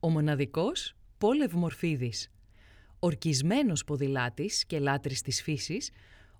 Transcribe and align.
Ο 0.00 0.10
μοναδικός 0.10 0.96
Πολ 1.18 1.40
Ευμορφίδης. 1.40 2.30
Ορκισμένος 2.98 3.84
ποδηλάτης 3.84 4.64
και 4.66 4.78
λάτρης 4.78 5.22
της 5.22 5.42
φύσης, 5.42 5.90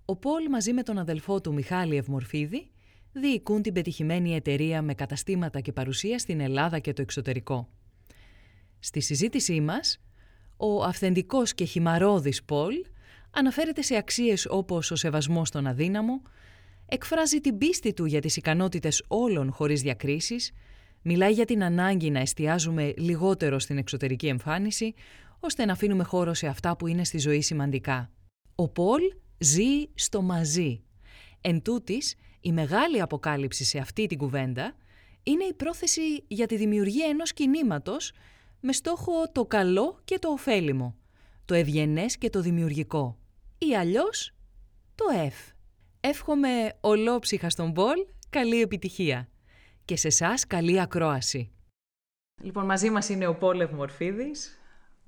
ο 0.05 0.15
Πολ 0.15 0.49
μαζί 0.49 0.73
με 0.73 0.83
τον 0.83 0.97
αδελφό 0.97 1.41
του 1.41 1.53
Μιχάλη 1.53 1.95
Ευμορφίδη 1.95 2.71
διοικούν 3.11 3.61
την 3.61 3.73
πετυχημένη 3.73 4.35
εταιρεία 4.35 4.81
με 4.81 4.93
καταστήματα 4.93 5.59
και 5.59 5.71
παρουσία 5.71 6.19
στην 6.19 6.39
Ελλάδα 6.39 6.79
και 6.79 6.93
το 6.93 7.01
εξωτερικό. 7.01 7.69
Στη 8.79 8.99
συζήτησή 8.99 9.61
μας, 9.61 9.99
ο 10.57 10.83
αυθεντικός 10.83 11.53
και 11.53 11.65
χυμαρόδης 11.65 12.43
Πολ 12.43 12.73
αναφέρεται 13.31 13.81
σε 13.81 13.95
αξίες 13.95 14.45
όπως 14.49 14.91
ο 14.91 14.95
σεβασμός 14.95 15.47
στον 15.47 15.67
αδύναμο, 15.67 16.21
εκφράζει 16.85 17.41
την 17.41 17.57
πίστη 17.57 17.93
του 17.93 18.05
για 18.05 18.21
τις 18.21 18.37
ικανότητες 18.37 19.03
όλων 19.07 19.51
χωρίς 19.51 19.81
διακρίσεις, 19.81 20.51
μιλάει 21.07 21.31
για 21.31 21.45
την 21.45 21.63
ανάγκη 21.63 22.09
να 22.09 22.19
εστιάζουμε 22.19 22.93
λιγότερο 22.97 23.59
στην 23.59 23.77
εξωτερική 23.77 24.27
εμφάνιση, 24.27 24.93
ώστε 25.39 25.65
να 25.65 25.71
αφήνουμε 25.71 26.03
χώρο 26.03 26.33
σε 26.33 26.47
αυτά 26.47 26.77
που 26.77 26.87
είναι 26.87 27.03
στη 27.03 27.17
ζωή 27.17 27.41
σημαντικά. 27.41 28.11
Ο 28.55 28.69
Πολ 28.69 29.01
ζει 29.37 29.89
στο 29.93 30.21
μαζί. 30.21 30.83
Εν 31.41 31.61
τούτης, 31.61 32.15
η 32.41 32.51
μεγάλη 32.51 33.01
αποκάλυψη 33.01 33.63
σε 33.63 33.77
αυτή 33.77 34.07
την 34.07 34.17
κουβέντα 34.17 34.75
είναι 35.23 35.43
η 35.43 35.53
πρόθεση 35.53 36.01
για 36.27 36.45
τη 36.45 36.57
δημιουργία 36.57 37.07
ενός 37.07 37.33
κινήματος 37.33 38.11
με 38.59 38.73
στόχο 38.73 39.11
το 39.31 39.45
καλό 39.45 39.99
και 40.03 40.19
το 40.19 40.29
ωφέλιμο, 40.29 40.95
το 41.45 41.53
ευγενές 41.53 42.17
και 42.17 42.29
το 42.29 42.41
δημιουργικό 42.41 43.17
ή 43.57 43.75
αλλιώς 43.75 44.33
το 44.95 45.05
F. 45.27 45.53
Εύχομαι 45.99 46.73
ολόψυχα 46.81 47.49
στον 47.49 47.73
Πολ 47.73 48.05
καλή 48.29 48.61
επιτυχία 48.61 49.29
και 49.87 49.95
σε 49.95 50.07
εσάς 50.07 50.47
καλή 50.47 50.81
ακρόαση. 50.81 51.51
Λοιπόν, 52.41 52.65
μαζί 52.65 52.89
μας 52.89 53.09
είναι 53.09 53.27
ο 53.27 53.35
Πόλευ 53.35 53.71
Μορφίδης, 53.71 54.59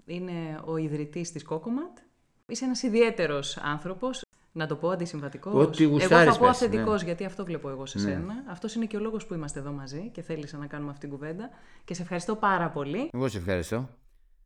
είναι 0.06 0.62
ο 0.66 0.78
ιδρυτής 0.78 1.32
της 1.32 1.44
Κόκοματ. 1.44 1.98
Είσαι 2.46 2.66
ένας 2.66 2.84
ιδιαίτερος 2.84 3.58
άνθρωπος, 3.58 4.22
να 4.52 4.68
το 4.68 4.76
πω 4.76 4.90
αντισυμβατικός. 4.90 5.54
Ό,τι 5.54 5.84
Εγώ 5.84 5.92
γουστάρεις 5.92 6.34
θα 6.34 6.40
πω 6.40 6.46
πες, 6.48 6.56
αυθεντικό, 6.56 6.94
ναι. 6.94 7.04
γιατί 7.04 7.26
αυτό 7.26 7.46
βλέπω 7.46 7.70
εγώ 7.70 7.86
σε 7.86 7.98
Ναι. 7.98 8.04
σένα. 8.04 8.44
Αυτός 8.48 8.76
είναι 8.76 8.86
και 8.86 8.98
ο 8.98 9.00
λόγος 9.00 9.26
που 9.26 9.34
είμαστε 9.34 9.60
εδώ 9.60 9.72
μαζί 9.72 10.10
και 10.10 10.22
θέλησα 10.22 10.58
να 10.58 10.68
κάνουμε 10.68 10.90
αυτή 10.90 11.08
την 11.08 11.18
κουβέντα. 11.18 11.50
Και 11.86 11.94
σε 11.94 12.02
ευχαριστώ 12.02 12.36
πάρα 12.36 12.70
πολύ. 12.70 13.10
Εγώ 13.14 13.28
σε 13.28 13.38
ευχαριστώ. 13.38 13.90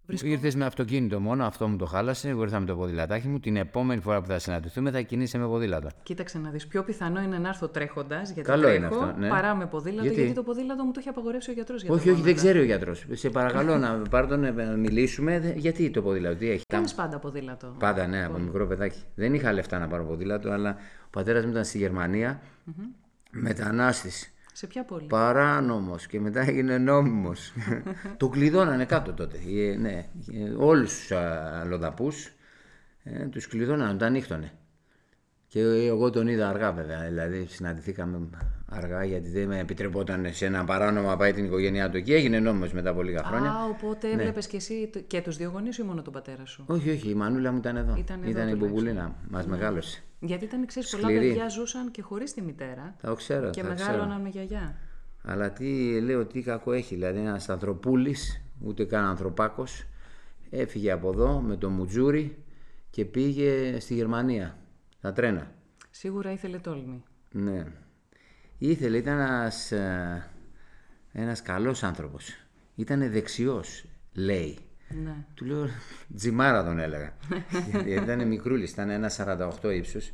Βρισκό- 0.06 0.30
Ήρθες 0.30 0.56
με 0.56 0.66
αυτοκίνητο 0.66 1.20
μόνο, 1.20 1.46
αυτό 1.46 1.68
μου 1.68 1.76
το 1.78 1.86
χάλασε. 1.86 2.30
Εγώ 2.30 2.42
ήρθα 2.44 2.60
με 2.60 2.66
το 2.66 2.76
ποδηλατάκι 2.76 3.28
μου. 3.28 3.40
Την 3.40 3.56
επόμενη 3.56 4.02
φορά 4.02 4.22
που 4.22 4.28
θα 4.28 4.40
συναντηθούμε 4.40 4.92
θα 4.92 5.02
κινείσαι 5.02 5.38
με 5.38 5.46
ποδήλατα. 5.48 5.92
Κοίταξε 6.04 6.38
να 6.40 6.50
δεις. 6.50 6.68
Πιο 6.68 6.84
πιθανό 6.84 7.22
είναι 7.22 7.38
να 7.38 7.48
έρθω 7.48 7.68
τρέχοντας, 7.68 8.32
γιατί 8.32 8.50
Καλό 8.50 8.62
τρέχω, 8.64 8.76
είναι 8.78 8.86
αυτό, 8.86 9.14
ναι. 9.20 9.28
παρά 9.30 9.56
με 9.56 9.66
ποδήλατο, 9.66 10.02
γιατί; 10.04 10.20
Γιατί; 10.20 10.34
το 10.36 10.44
ποδήλατο 10.44 10.84
μου 10.84 10.92
το 10.92 11.00
έχει 11.00 11.10
απαγορεύσει 11.10 11.50
ο 11.50 11.54
γιατρός. 11.54 11.84
όχι, 11.88 12.10
όχι, 12.10 12.22
δεν 12.22 12.36
ξέρει 12.36 12.60
ο 12.60 12.64
γιατρός. 12.64 13.06
Σε 13.12 13.30
παρακαλώ 13.30 13.78
να 13.78 14.02
πάρω 14.10 14.28
τον, 14.28 14.40
να 14.56 14.64
μιλήσουμε. 14.78 15.40
Δε- 15.40 15.54
Γιατί 15.56 15.90
το 15.90 16.02
ποδήλατο, 16.02 16.36
τι 16.36 16.50
έχει. 16.50 16.64
Κάνεις 16.68 16.94
πάντα 16.94 17.20
ποδήλατο. 17.20 17.76
Πάντα, 17.80 18.08
ναι, 18.08 18.26
από 18.26 18.38
μικρό 18.38 18.68
παιδάκι. 18.68 19.00
Δεν 19.16 19.34
είχα 19.34 19.54
λεφτά 19.54 19.80
να 19.80 19.88
πάρω 19.88 20.04
ποδήλατο, 20.06 20.50
αλλά 20.52 20.76
ο 21.06 21.10
πατέρας 21.10 21.44
μου 21.46 21.52
ήταν 21.52 21.66
στη 21.66 21.78
γερμανια 21.78 22.42
μετανάστης. 23.32 24.33
Σε 24.64 24.70
ποια 24.70 24.84
πόλη; 24.84 25.06
Παράνομος 25.08 26.08
και 26.08 26.20
μετά 26.20 26.42
έγινε 26.42 26.78
νόμιμος. 26.78 27.54
το 28.18 28.30
κλειδώνανε 28.30 28.86
κάτω 28.86 29.14
τότε. 29.14 29.38
Ε, 29.38 29.76
ναι, 29.76 30.06
ε, 30.34 30.50
όλους 30.58 30.98
τους 30.98 31.12
αλλοδαπούς 31.12 32.32
ε, 33.04 33.26
τους 33.26 33.48
κλειδώνανε, 33.48 33.98
τα 33.98 34.06
ανοίχτωνε. 34.06 34.52
Και 35.48 35.60
εγώ 35.60 36.10
τον 36.10 36.28
είδα 36.28 36.50
αργά 36.50 36.72
βέβαια, 36.72 37.04
δηλαδή 37.04 37.46
συναντηθήκαμε 37.46 38.30
αργά 38.76 39.04
γιατί 39.04 39.30
δεν 39.30 39.48
με 39.48 39.60
επιτρεπόταν 39.60 40.26
σε 40.34 40.46
ένα 40.46 40.64
παράνομο 40.64 41.08
να 41.08 41.18
πάει 41.18 41.34
την 41.34 41.46
οικογένειά 41.46 41.90
του 41.90 41.98
εκεί. 41.98 42.14
Έγινε 42.14 42.40
νόμιμος 42.40 42.74
μετά 42.74 42.90
από 42.90 43.02
λίγα 43.02 43.24
χρόνια. 43.24 43.52
Α, 43.52 43.66
οπότε 43.66 44.08
Ναι. 44.08 44.14
έβλεπες 44.14 44.48
και 44.48 44.56
εσύ 44.58 44.90
το- 44.94 45.00
και 45.00 45.22
τους 45.22 45.38
δύο 45.38 45.50
γονείς 45.50 45.78
ή 45.78 45.84
μόνο 45.84 46.02
τον 46.02 46.14
πατέρα 46.14 46.46
σου; 46.46 46.64
Όχι, 46.68 46.90
όχι, 46.90 47.10
η 47.10 47.14
μανούλα 47.14 47.52
μου 47.52 47.58
ήταν 47.58 47.76
εδώ. 47.78 47.96
Ήταν 47.98 48.22
εδώ 48.22 48.30
ήταν 48.30 48.48
η 48.48 48.52
τουλάχιστον. 48.52 48.58
Μπουμπουλίνα, 48.70 49.16
μας 49.30 49.46
μεγάλωσε. 49.48 50.04
Γιατί 50.20 50.46
ήταν, 50.46 50.66
ξέρεις, 50.66 50.90
πολλά 50.90 51.04
Σκληρή. 51.08 51.28
παιδιά 51.28 51.48
ζούσαν 51.50 51.92
και 51.92 52.02
χωρίς 52.02 52.34
τη 52.34 52.42
μητέρα 52.42 52.96
Τα 53.02 53.14
ξέρω, 53.14 53.50
και 53.50 53.62
τα 53.64 53.74
ξέρω. 53.74 53.92
μεγάλωναν 53.92 54.22
με 54.22 54.30
γιαγιά. 54.30 54.76
Αλλά 55.24 55.52
τι 55.52 56.00
λέω, 56.02 56.26
τι 56.26 56.42
κακό 56.42 56.72
έχει. 56.72 56.94
Δηλαδή, 56.96 57.20
ένας 57.20 57.50
ανθρωπούλης, 57.50 58.42
ούτε 58.62 58.84
καν 58.86 59.04
ανθρωπάκος, 59.06 59.84
έφυγε 60.50 60.92
από 60.92 61.10
εδώ 61.10 61.40
με 61.40 61.56
το 61.56 61.70
μουτζούρι 61.70 62.44
και 62.90 63.06
πήγε 63.06 63.80
στη 63.80 63.94
Γερμανία. 63.94 64.58
Τα 65.02 65.12
τρένα. 65.14 65.52
Σίγουρα 65.90 66.32
ήθελε 66.32 66.58
τόλμη. 66.58 67.04
Ναι. 67.32 67.66
Ήθελε, 68.66 68.98
ήταν 68.98 69.20
ένας, 69.20 69.72
ε, 69.72 70.26
ένας 71.12 71.42
καλός 71.42 71.84
άνθρωπος. 71.84 72.36
Ήταν 72.76 73.12
δεξιός, 73.12 73.86
λέει. 74.14 74.58
Ναι. 75.04 75.16
Του 75.34 75.46
λέω, 75.46 75.68
τζιμάρα 76.16 76.64
τον 76.64 76.80
έλεγα. 76.80 77.14
Γιατί 77.72 77.92
ήταν 77.92 78.28
μικρούλης, 78.28 78.72
ήταν 78.72 78.90
ένα 78.90 79.10
48 79.10 79.72
ύψος 79.74 80.12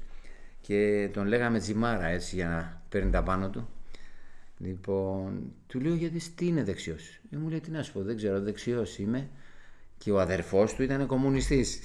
και 0.62 1.10
τον 1.14 1.28
λέγαμε 1.28 1.60
τζιμάρα 1.60 2.06
έτσι 2.06 2.36
για 2.36 2.48
να 2.48 2.82
παίρνει 2.90 3.12
τα 3.12 3.24
πάνω 3.24 3.50
του. 3.50 3.70
Λοιπόν, 4.58 5.54
του 5.68 5.80
λέω 5.80 5.94
γιατί 5.94 6.32
τι 6.36 6.48
είναι 6.48 6.64
δεξιός; 6.64 7.20
Ε, 7.32 7.38
μου 7.38 7.50
λέει 7.50 7.60
τι 7.60 7.72
να 7.72 7.84
σου 7.84 7.94
πω, 7.94 8.02
δεν 8.02 8.16
ξέρω, 8.16 8.42
δεξιός 8.42 8.98
είμαι. 8.98 9.30
Και 10.04 10.12
ο 10.12 10.20
αδερφός 10.20 10.74
του 10.74 10.84
ήταν 10.84 11.06
κομμουνιστής. 11.06 11.80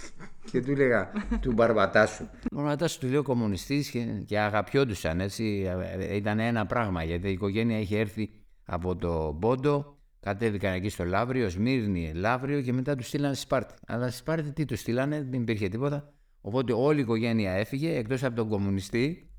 και 0.51 0.61
του 0.61 0.71
έλεγα, 0.71 1.13
του 1.41 1.53
μπαρμπατάσου. 1.53 2.25
Ο 2.25 2.55
μπαρμπατάσου 2.55 2.99
του 2.99 3.07
λέω 3.07 3.23
κομμουνιστής 3.23 3.91
και, 3.91 4.05
και 4.27 4.39
αγαπιόντουσαν 4.39 5.21
έτσι. 5.21 5.67
Ε, 5.99 6.17
Ήταν 6.17 6.39
ένα 6.39 6.67
πράγμα 6.67 7.03
γιατί 7.05 7.29
η 7.29 7.33
οικογένεια 7.33 7.79
είχε 7.79 7.99
έρθει 7.99 8.31
από 8.65 8.97
το 8.97 9.37
Πόντο, 9.41 9.99
κατέβηκαν 10.21 10.73
εκεί 10.73 10.89
στο 10.89 11.05
Λαύριο, 11.05 11.49
Σμύρνη, 11.49 12.13
Λαύριο 12.15 12.61
και 12.61 12.73
μετά 12.73 12.97
τους 12.97 13.07
στείλανε 13.07 13.35
στη 13.35 13.43
Σπάρτη. 13.43 13.75
Αλλά 13.87 14.09
στη 14.09 14.17
Σπάρτη 14.17 14.53
τι 14.53 14.65
τους 14.65 14.81
στείλανε, 14.81 15.27
δεν 15.31 15.41
υπήρχε 15.41 15.69
τίποτα. 15.69 16.13
Οπότε 16.41 16.73
όλη 16.73 16.99
η 16.99 17.03
οικογένεια 17.03 17.53
έφυγε 17.53 17.97
εκτός 17.97 18.25
από 18.25 18.37
τον 18.37 18.49
κομμουνιστή, 18.49 19.31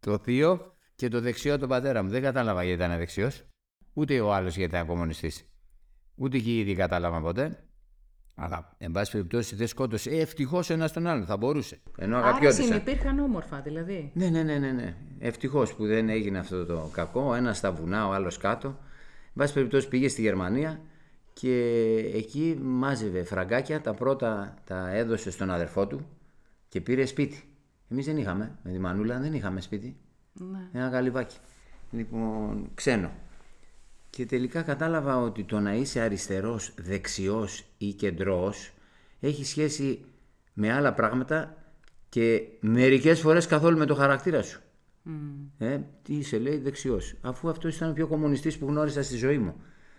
το 0.00 0.18
θείο 0.18 0.72
και 0.94 1.08
το 1.08 1.20
δεξιό 1.20 1.58
τον 1.58 1.68
πατέρα 1.68 2.02
μου. 2.02 2.08
Δεν 2.08 2.22
κατάλαβα 2.22 2.62
γιατί 2.64 2.82
ήταν 2.84 2.98
δεξιός. 2.98 3.42
Ούτε 3.92 4.20
ο 4.20 4.32
άλλος 4.34 4.56
γιατί 4.56 4.74
ήταν 4.74 4.86
κομμουνιστής. 4.86 5.44
Ούτε 6.14 6.38
και 6.38 6.50
οι 6.50 6.58
ίδιοι 6.58 6.74
κατάλαβαν 6.74 7.22
ποτέ. 7.22 7.65
Αλλά, 8.38 8.74
εν 8.78 8.90
πάση 8.90 9.10
περιπτώσει, 9.12 9.54
δεν 9.56 9.66
σκότωσε. 9.66 10.10
Ε, 10.10 10.20
ευτυχώς 10.20 10.70
ένας 10.70 10.92
τον 10.92 11.06
άλλον 11.06 11.24
θα 11.26 11.36
μπορούσε. 11.36 11.78
Ενώ 11.98 12.16
Άρα 12.16 12.26
αγαπιόντουσαν. 12.26 12.64
συνυπήρχαν 12.64 13.18
όμορφα, 13.18 13.60
δηλαδή. 13.60 14.10
Ναι, 14.14 14.28
ναι, 14.28 14.42
ναι, 14.42 14.58
ναι. 14.58 14.70
ναι. 14.70 14.94
Ευτυχώς 15.18 15.74
που 15.74 15.86
δεν 15.86 16.08
έγινε 16.08 16.38
αυτό 16.38 16.64
το 16.66 16.90
κακό. 16.92 17.20
Ο 17.28 17.34
ένας 17.34 17.56
στα 17.56 17.72
βουνά, 17.72 18.08
ο 18.08 18.12
άλλος 18.12 18.38
κάτω. 18.38 18.68
Εν 18.68 19.32
πάση 19.34 19.52
περιπτώσει 19.52 19.88
πήγε 19.88 20.08
στη 20.08 20.20
Γερμανία 20.20 20.80
και 21.32 21.94
εκεί 22.14 22.58
μάζευε 22.62 23.24
φραγκάκια. 23.24 23.80
Τα 23.80 23.94
πρώτα 23.94 24.54
τα 24.64 24.94
έδωσε 24.94 25.30
στον 25.30 25.50
αδερφό 25.50 25.86
του 25.86 26.06
και 26.68 26.80
πήρε 26.80 27.04
σπίτι. 27.04 27.42
Εμείς 27.88 28.06
δεν 28.06 28.16
είχαμε. 28.16 28.58
Με 28.62 28.70
τη 28.70 28.78
Μανούλα 28.78 29.18
δεν 29.18 29.32
είχαμε 29.34 29.60
σπίτι. 29.60 29.96
Ναι. 30.32 30.68
Ένα 30.72 30.88
καλυβάκι. 30.88 31.36
Λοιπόν, 31.90 32.70
ξένο. 32.74 33.10
Και 34.16 34.26
τελικά 34.26 34.62
κατάλαβα 34.62 35.20
ότι 35.20 35.44
το 35.44 35.60
να 35.60 35.74
είσαι 35.74 36.00
αριστερός, 36.00 36.74
δεξιός 36.76 37.64
ή 37.78 37.92
κεντρός 37.92 38.72
έχει 39.20 39.44
σχέση 39.44 40.04
με 40.52 40.72
άλλα 40.72 40.94
πράγματα 40.94 41.56
και 42.08 42.42
μερικές 42.60 43.20
φορές 43.20 43.46
καθόλου 43.46 43.78
με 43.78 43.86
το 43.86 43.94
χαρακτήρα 43.94 44.42
σου. 44.42 44.60
Ε, 45.58 45.78
τι 46.02 46.14
είσαι 46.14 46.38
λέει 46.38 46.58
δεξιός. 46.58 47.14
Αφού 47.20 47.48
αυτός 47.48 47.76
ήταν 47.76 47.90
ο 47.90 47.92
πιο 47.92 48.06
κομμουνιστής 48.06 48.58
που 48.58 48.66
γνώρισα 48.66 49.02
στη 49.02 49.16
ζωή 49.16 49.38
μου. 49.38 49.54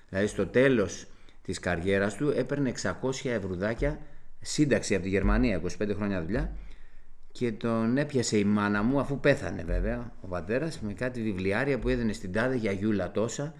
Δηλαδή 0.09 0.27
στο 0.27 0.47
τέλος 0.47 1.07
της 1.41 1.59
καριέρας 1.59 2.15
του 2.15 2.33
έπαιρνε 2.35 2.71
600 2.83 2.91
ευρουδάκια 3.23 3.99
σύνταξη 4.41 4.93
από 4.95 5.03
τη 5.03 5.09
Γερμανία, 5.09 5.61
25 5.79 5.95
χρόνια 5.95 6.23
δουλειά 6.23 6.55
και 7.31 7.51
τον 7.51 7.97
έπιασε 7.97 8.37
η 8.37 8.43
μάνα 8.43 8.83
μου 8.83 8.99
αφού 8.99 9.19
πέθανε 9.19 9.63
βέβαια 9.63 10.11
ο 10.21 10.27
πατέρας 10.27 10.79
με 10.79 10.93
κάτι 10.93 11.21
βιβλιάρια 11.21 11.79
που 11.79 11.89
έδινε 11.89 12.13
στην 12.13 12.31
τάδε 12.31 12.55
για 12.55 12.71
γιούλα 12.71 13.11
τόσα 13.11 13.53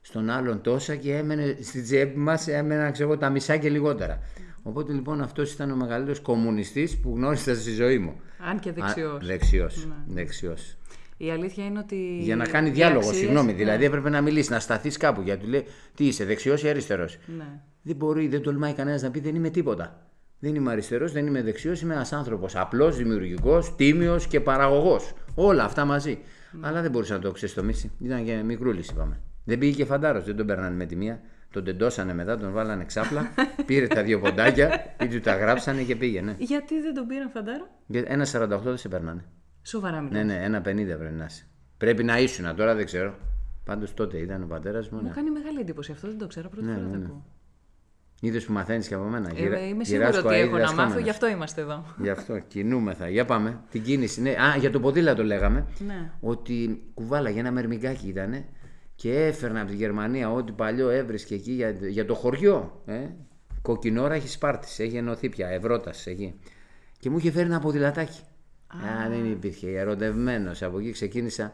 στον 0.00 0.30
άλλον 0.30 0.60
τόσα 0.60 0.94
και 0.96 1.14
έμενε 1.16 1.56
στη 1.62 1.82
τσέπη 1.82 2.18
μας 2.18 2.48
έμεναν 2.48 2.92
ξέρω, 2.92 3.16
τα 3.16 3.30
μισά 3.30 3.56
και 3.56 3.68
λιγότερα. 3.68 4.18
Οπότε 4.62 4.92
λοιπόν 4.92 5.20
αυτός 5.20 5.52
ήταν 5.52 5.70
ο 5.70 5.76
μεγαλύτερος 5.76 6.20
κομμουνιστής 6.20 6.98
που 6.98 7.12
γνώρισα 7.16 7.54
στη 7.54 7.70
ζωή 7.72 7.98
μου. 7.98 8.20
Αν 8.50 8.58
και 8.58 8.72
δεξιός. 8.72 9.26
Δεξιός, 9.26 9.86
Ναι. 9.86 10.14
δεξιός. 10.14 10.76
Η 11.16 11.30
αλήθεια 11.30 11.64
είναι 11.64 11.78
ότι. 11.78 12.18
Για 12.20 12.36
να 12.36 12.46
κάνει 12.46 12.68
οι 12.68 12.72
διάλογο, 12.72 12.98
αξίες- 12.98 13.16
συγγνώμη. 13.18 13.50
ναι, 13.52 13.58
Δηλαδή 13.58 13.84
έπρεπε 13.84 14.08
να 14.10 14.20
μιλήσεις, 14.20 14.50
να 14.50 14.60
σταθείς 14.60 14.96
κάπου. 14.96 15.20
Γιατί 15.20 15.44
του 15.44 15.50
λέει, 15.50 15.64
Τι 15.94 16.06
είσαι, 16.06 16.24
δεξιός 16.24 16.62
ή 16.62 16.68
αριστερός; 16.68 17.18
Ναι. 17.38 17.44
Δεν 17.82 17.96
μπορεί, 17.96 18.28
δεν 18.28 18.42
τολμάει 18.42 18.72
κανένας 18.72 19.02
να 19.02 19.10
πει 19.10 19.20
δεν 19.20 19.34
είμαι 19.34 19.50
τίποτα. 19.50 20.06
Δεν 20.38 20.54
είμαι 20.54 20.70
αριστερός, 20.70 21.12
δεν 21.12 21.26
είμαι 21.26 21.42
δεξιός, 21.42 21.80
είμαι 21.80 21.94
ένας 21.94 22.12
άνθρωπος 22.12 22.56
απλός, 22.56 22.96
δημιουργικός, 22.96 23.74
τίμιος 23.76 24.26
και 24.26 24.40
παραγωγός. 24.40 25.12
Όλα 25.34 25.64
αυτά 25.64 25.84
μαζί. 25.84 26.18
Ναι. 26.52 26.66
Αλλά 26.68 26.82
δεν 26.82 26.90
μπορούσε 26.90 27.12
να 27.12 27.18
το 27.18 27.30
ξεστομίσει. 27.32 27.90
Ήταν 27.98 28.24
και 28.24 28.42
μικρούλης, 28.44 28.88
είπαμε. 28.88 29.20
Δεν 29.50 29.58
πήγε 29.58 29.72
και 29.76 29.84
φαντάρος, 29.84 30.24
δεν 30.24 30.36
τον 30.36 30.46
παίρνανε 30.46 30.76
με 30.76 30.86
τη 30.86 30.96
μία. 30.96 31.20
Τον 31.50 31.64
τεντώσανε 31.64 32.14
μετά, 32.14 32.36
τον 32.38 32.52
βάλανε 32.52 32.84
ξάπλα, 32.84 33.30
πήρε 33.66 33.86
τα 33.86 34.02
δύο 34.02 34.20
ποντάκια, 34.20 34.94
ή 35.02 35.08
του 35.08 35.20
τα 35.20 35.36
γράψανε 35.36 35.82
και 35.82 35.96
πήγαινε. 35.96 36.34
Γιατί 36.38 36.80
δεν 36.80 36.94
τον 36.94 37.06
πήραν 37.06 37.30
φαντάρο; 37.30 37.68
Ένα 37.92 38.26
48 38.32 38.60
δεν 38.62 38.76
σε 38.76 38.88
περνάνε. 38.88 39.24
Σοβαρά 39.62 40.00
Ναι, 40.00 40.08
μιλάω. 40.08 40.24
ναι, 40.24 40.44
ένα 40.44 40.58
50 40.58 40.62
πρέπει 40.62 41.14
να 41.16 41.24
είσαι. 41.24 41.44
Πρέπει 41.76 42.04
να 42.04 42.18
ήσουν, 42.18 42.56
τώρα 42.56 42.74
δεν 42.74 42.84
ξέρω. 42.84 43.14
Πάντως 43.64 43.94
τότε 43.94 44.18
ήταν 44.18 44.42
ο 44.42 44.46
πατέρας 44.46 44.88
μου. 44.88 44.98
Μου 44.98 45.04
Ναι. 45.04 45.12
κάνει 45.14 45.30
μεγάλη 45.30 45.60
εντύπωση 45.60 45.92
αυτό, 45.92 46.06
δεν 46.08 46.18
το 46.18 46.26
ξέρω. 46.26 46.48
Πρώτη 46.48 46.66
φορά 46.66 46.78
το 46.92 46.96
ακούω. 47.04 47.24
Είδες 48.20 48.44
που 48.44 48.52
μαθαίνεις 48.52 48.88
και 48.88 48.94
από 48.94 49.04
μένα. 49.04 49.28
Ε, 49.28 49.32
Γυρα- 49.40 49.66
είμαι 49.66 49.84
σίγουρη 49.84 50.04
γυράσκω 50.06 50.28
ότι 50.28 50.36
αίδη 50.36 50.46
έχω 50.46 50.52
να 50.56 50.60
μάθω, 50.60 50.74
δασκόμενος. 50.74 51.02
γι' 51.02 51.10
αυτό 51.10 51.28
είμαστε 51.28 51.60
εδώ. 51.60 51.84
Γι' 52.02 52.10
αυτό 52.10 52.38
κινούμεθα. 52.38 53.08
Για 53.08 53.24
πάμε. 53.24 53.60
Την 53.70 53.82
κίνηση. 53.82 54.20
Ναι. 54.22 54.30
Α, 54.30 54.56
για 54.58 54.70
το 54.70 54.80
ποδήλατο 54.80 55.24
λέγαμε. 55.24 55.66
Ναι. 55.86 56.10
Ότι 56.20 56.82
κουβάλαγε 56.94 57.38
ένα 57.38 57.50
μερμηγκάκι 57.52 58.08
ήταν 58.08 58.44
και 59.00 59.26
έφερνα 59.26 59.60
από 59.60 59.70
τη 59.70 59.76
Γερμανία 59.76 60.32
ό,τι 60.32 60.52
παλιό 60.52 60.88
έβρισκε 60.88 61.34
εκεί 61.34 61.52
για, 61.52 61.70
για 61.70 62.04
το 62.04 62.14
χωριό. 62.14 62.82
Ε. 62.86 63.06
Κοκκινόρα 63.62 64.14
έχει 64.14 64.28
Σπάρτης, 64.28 64.78
έχει 64.78 64.96
ενωθεί 64.96 65.28
πια, 65.28 65.48
Ευρώτα 65.48 65.92
εκεί. 66.04 66.34
Και 66.98 67.10
μου 67.10 67.18
είχε 67.18 67.30
φέρει 67.30 67.46
ένα 67.46 67.60
ποδηλατάκι. 67.60 68.20
Α, 68.66 69.08
δεν 69.08 69.30
υπήρχε. 69.30 69.78
Ερωτευμένος. 69.78 70.62
Από 70.62 70.78
εκεί 70.78 70.90
ξεκίνησα. 70.90 71.52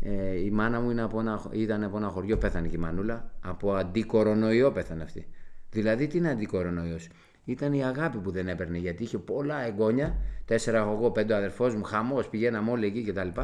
Ε, 0.00 0.44
η 0.44 0.50
μάνα 0.50 0.80
μου 0.80 0.90
είναι 0.90 1.02
από 1.02 1.20
ένα, 1.20 1.50
ήταν 1.52 1.84
από 1.84 1.96
ένα 1.96 2.08
χωριό, 2.08 2.36
πέθανε 2.36 2.68
και 2.68 2.76
η 2.76 2.78
μανούλα. 2.78 3.30
Από 3.40 3.72
αντικορονοϊό 3.72 4.72
πέθανε 4.72 5.02
αυτή. 5.02 5.26
Δηλαδή 5.70 6.06
τι 6.06 6.18
είναι 6.18 6.30
αντικορονοϊός; 6.30 7.08
Ήταν 7.44 7.72
η 7.72 7.84
αγάπη 7.84 8.18
που 8.18 8.30
δεν 8.30 8.48
έπαιρνε 8.48 8.78
γιατί 8.78 9.02
είχε 9.02 9.18
πολλά 9.18 9.66
εγγόνια. 9.66 10.16
Τέσσερα 10.44 10.78
έχω 10.78 10.92
εγώ, 10.92 11.10
πέντε 11.10 11.32
ο 11.32 11.36
αδερφός 11.36 11.74
μου, 11.74 11.82
χαμός, 11.82 12.28
πηγαίναμε 12.28 12.70
όλοι 12.70 12.86
εκεί 12.86 13.02
κτλ. 13.02 13.40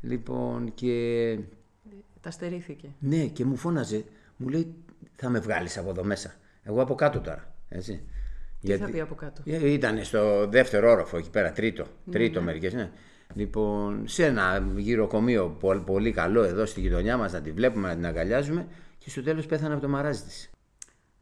Λοιπόν 0.00 0.74
και 0.74 1.38
Τα 2.22 2.30
στερήθηκε. 2.30 2.88
ναι, 2.98 3.24
και 3.26 3.44
μου 3.44 3.56
φώναζε, 3.56 4.04
μου 4.36 4.48
λέει 4.48 4.74
θα 5.16 5.28
με 5.28 5.38
βγάλεις 5.38 5.78
από 5.78 5.90
εδώ 5.90 6.04
μέσα. 6.04 6.34
Εγώ 6.62 6.82
από 6.82 6.94
κάτω 6.94 7.20
τώρα. 7.20 7.54
Έτσι. 7.68 8.02
Τι 8.60 8.76
θα 8.76 8.90
πει 8.90 9.00
από 9.00 9.14
κάτω; 9.14 9.42
Ήταν 9.46 10.04
στο 10.04 10.46
δεύτερο 10.48 10.90
όροφο 10.90 11.16
εκεί 11.16 11.30
πέρα, 11.30 11.52
τρίτο. 11.52 11.86
Ναι, 12.04 12.12
Τρίτο 12.12 12.42
μερικές, 12.42 12.74
ναι. 12.74 12.90
Λοιπόν, 13.34 14.08
σε 14.08 14.24
ένα 14.26 14.72
γυροκομείο 14.76 15.56
πολύ, 15.60 15.80
πολύ 15.80 16.12
καλό 16.12 16.42
εδώ 16.42 16.66
στη 16.66 16.80
γειτονιά 16.80 17.16
μας, 17.16 17.32
να 17.32 17.40
τη 17.40 17.52
βλέπουμε, 17.52 17.88
να 17.88 17.94
την 17.94 18.06
αγκαλιάζουμε 18.06 18.66
και 18.98 19.10
στο 19.10 19.22
τέλος 19.22 19.46
πέθανε 19.46 19.72
από 19.72 19.82
το 19.82 19.88
μαράζι 19.88 20.22
της. 20.22 20.50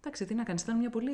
Εντάξει, 0.00 0.24
τι 0.24 0.34
να 0.34 0.42
κάνεις, 0.42 0.62
ήταν 0.62 0.78
μια 0.78 0.90
πολύ 0.90 1.10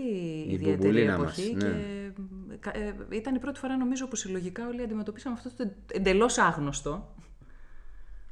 ιδιαίτερη 0.48 0.76
μπουμπουλίνα 0.76 1.18
μας, 1.18 1.38
εποχή 1.38 1.54
ναι. 1.54 1.60
και 1.62 2.56
κα- 2.60 2.76
ε, 2.76 2.94
ήταν 3.10 3.34
η 3.34 3.38
πρώτη 3.38 3.58
φορά 3.58 3.76
νομίζω 3.76 4.06
που 4.08 4.16
συλλογικά 4.16 4.66
όλοι 4.66 4.82
αντιμετωπίσαμε 4.82 5.36
αυτό 5.38 5.64
το 5.64 5.70
εντελώς 5.92 6.38
άγνωστο. 6.38 7.14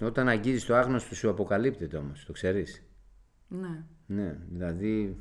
Όταν 0.04 0.28
αγγίζεις 0.28 0.64
το 0.64 0.74
άγνωστο 0.74 1.14
σου 1.14 1.30
αποκαλύπτεται 1.30 1.96
όμως, 1.96 2.24
το 2.24 2.32
ξέρεις. 2.32 2.82
Ναι. 3.48 3.84
Ναι, 4.06 4.36
δηλαδή 4.50 5.16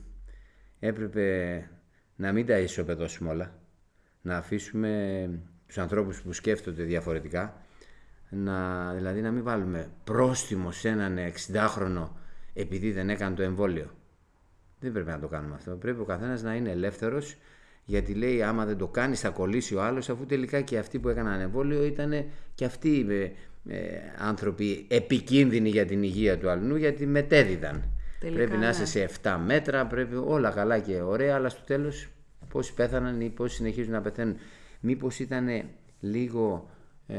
έπρεπε 0.80 1.70
να 2.16 2.32
μην 2.32 2.46
τα 2.46 2.60
ισοπεδώσουμε 2.60 3.30
όλα. 3.30 3.60
Να 4.22 4.38
αφήσουμε 4.38 5.30
τους 5.68 5.78
ανθρώπους 5.78 6.22
που 6.22 6.34
σκέφτονται 6.34 6.84
διαφορετικά. 6.84 7.62
Να, 8.30 8.94
δηλαδή 8.94 9.22
να 9.22 9.32
μην 9.32 9.44
βάλουμε 9.44 9.90
πρόστιμο 10.04 10.72
σε 10.72 10.90
έναν 10.90 11.18
60χρονο 11.18 12.10
επειδή 12.54 12.92
δεν 12.92 13.10
έκανε 13.10 13.36
το 13.36 13.44
εμβόλιο. 13.44 13.90
Δεν 14.80 14.92
πρέπει 14.92 15.10
να 15.10 15.20
το 15.20 15.28
κάνουμε 15.28 15.56
αυτό. 15.56 15.72
Πρέπει 15.72 16.00
ο 16.00 16.06
καθένας 16.06 16.42
να 16.44 16.56
είναι 16.56 16.72
ελεύθερος 16.72 17.38
γιατί 17.86 18.14
λέει 18.14 18.44
άμα 18.44 18.66
δεν 18.66 18.78
το 18.78 18.88
κάνεις 18.88 19.20
θα 19.20 19.30
κολλήσει 19.30 19.76
ο 19.76 19.84
άλλος 19.84 20.10
αφού 20.10 20.26
τελικά 20.26 20.62
και 20.62 20.78
αυτοί 20.78 21.00
που 21.00 21.10
έκαναν 21.10 21.40
εμβόλιο 21.40 21.84
ήταν 21.84 22.26
και 22.56 22.66
αυτοί 22.66 23.06
ε, 23.10 23.24
ε, 23.24 23.32
άνθρωποι 24.18 24.86
επικίνδυνοι 24.90 25.70
για 25.70 25.86
την 25.86 26.04
υγεία 26.04 26.38
του 26.38 26.50
αλλού 26.50 26.76
γιατί 26.76 27.06
μετέδιδαν. 27.06 27.84
Τελικά, 28.20 28.38
πρέπει 28.38 28.58
να 28.58 28.66
ναι. 28.66 28.70
είσαι 28.70 28.86
σε 28.86 29.10
7 29.24 29.38
μέτρα, 29.46 29.86
πρέπει 29.86 30.16
όλα 30.16 30.50
καλά 30.50 30.80
και 30.80 31.02
ωραία, 31.02 31.36
αλλά 31.36 31.50
στο 31.50 31.62
τέλος 31.66 32.08
πόσοι 32.50 32.74
πέθαναν 32.74 33.22
ή 33.22 33.30
πόσοι 33.30 33.56
συνεχίζουν 33.56 33.92
να 33.92 34.02
πεθαίνουν. 34.02 34.36
Μήπως 34.80 35.20
ήταν 35.20 35.48
λίγο 36.00 36.70
ε, 37.08 37.16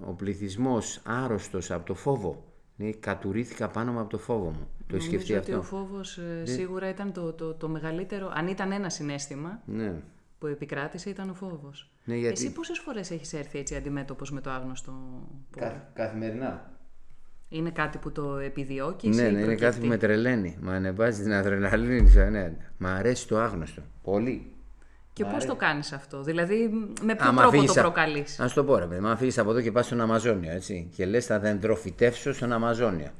ο 0.00 0.12
πληθυσμός 0.12 1.00
άρρωστος 1.04 1.70
από 1.70 1.86
το 1.86 1.94
φόβο. 1.94 2.44
Ναι, 2.76 2.90
κατουρήθηκα 2.90 3.68
πάνω 3.68 3.92
μου 3.92 4.00
από 4.00 4.10
το 4.10 4.18
φόβο 4.18 4.50
μου. 4.50 4.68
Το 4.86 4.96
έχει 4.96 5.04
σκεφτεί 5.04 5.32
Νομίζω 5.32 5.52
ότι 5.52 5.64
αυτό. 5.64 5.76
ο 5.76 5.80
φόβος 5.80 6.18
ε, 6.18 6.42
σίγουρα 6.44 6.88
ήταν 6.88 7.12
το, 7.12 7.32
το, 7.32 7.54
το 7.54 7.68
μεγαλύτερο, 7.68 8.30
αν 8.34 8.46
ήταν 8.48 8.72
ένα 8.72 8.90
συνέστημα 8.90 9.62
Ναι. 9.66 9.94
που 10.38 10.46
επικράτησε 10.46 11.10
ήταν 11.10 11.30
ο 11.30 11.34
φόβος. 11.34 11.90
Ναι, 12.10 12.16
γιατί- 12.16 12.44
Εσύ 12.44 12.52
πόσες 12.52 12.78
φορές 12.78 13.10
έχεις 13.10 13.32
έρθει 13.32 13.58
έτσι 13.58 13.74
αντιμέτωπος 13.76 14.30
με 14.30 14.40
το 14.40 14.50
άγνωστο 14.50 14.92
πόλο; 15.50 15.72
καθημερινά. 15.94 16.70
Είναι 17.48 17.70
κάτι 17.70 17.98
που 17.98 18.12
το 18.12 18.36
επιδιώκεις 18.36 19.16
Ναι, 19.16 19.22
ή 19.22 19.24
ναι, 19.24 19.30
είναι 19.30 19.40
προκύπτει; 19.40 19.64
κάτι 19.64 19.80
που 19.80 19.86
με 19.86 19.96
τρελαίνει. 19.96 20.58
Μου 20.62 20.70
ανεβάζεις 20.70 21.22
την 21.22 21.32
αδρεναλίνη. 21.32 22.10
σου, 22.10 22.18
Ναι. 22.18 22.52
Μ' 22.78 22.86
αρέσει 22.86 23.28
το 23.28 23.38
άγνωστο. 23.38 23.82
Πολύ. 24.02 24.52
Και 25.12 25.24
πώς 25.24 25.44
το 25.44 25.54
κάνεις 25.56 25.92
αυτό, 25.92 26.22
δηλαδή 26.22 26.70
με 27.02 27.14
ποιο 27.14 27.28
Άμα 27.28 27.40
τρόπο 27.40 27.56
φύγεις 27.56 27.72
το 27.72 27.80
α- 27.80 27.82
προκαλείς; 27.82 28.38
Να 28.38 28.48
σου 28.48 28.54
το 28.54 28.64
πω, 28.64 28.78
ρε 28.78 28.86
παιδί, 28.86 29.06
αν 29.06 29.16
φύγει 29.16 29.40
από 29.40 29.50
εδώ 29.50 29.60
και 29.60 29.72
πας 29.72 29.86
στον 29.86 30.00
Αμαζόνιο, 30.00 30.50
έτσι. 30.52 30.90
Και 30.96 31.06
λες, 31.06 31.26
θα 31.26 31.38
δεντροφυτεύσω 31.38 32.32
στον 32.32 32.52
Αμαζόνιο. 32.52 33.10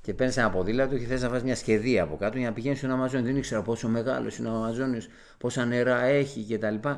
Και 0.00 0.14
παίρνεις 0.14 0.36
ένα 0.36 0.50
ποδήλατο 0.50 0.98
και 0.98 1.04
θες 1.06 1.22
να 1.22 1.28
βάζει 1.28 1.44
μια 1.44 1.56
σχεδία 1.56 2.02
από 2.02 2.16
κάτω 2.16 2.38
για 2.38 2.48
να 2.48 2.52
πηγαίνεις 2.54 2.78
στον 2.78 2.90
Αμαζόνιο. 2.90 3.26
Δεν 3.26 3.36
ήξερα 3.36 3.62
πόσο 3.62 3.88
μεγάλος 3.88 4.36
είναι 4.38 4.48
ο 4.48 4.52
Αμαζόνιος, 4.54 5.08
πόσα 5.38 5.64
νερά 5.64 6.02
έχει 6.02 6.46
κτλ. 6.54 6.74
Και 6.74 6.88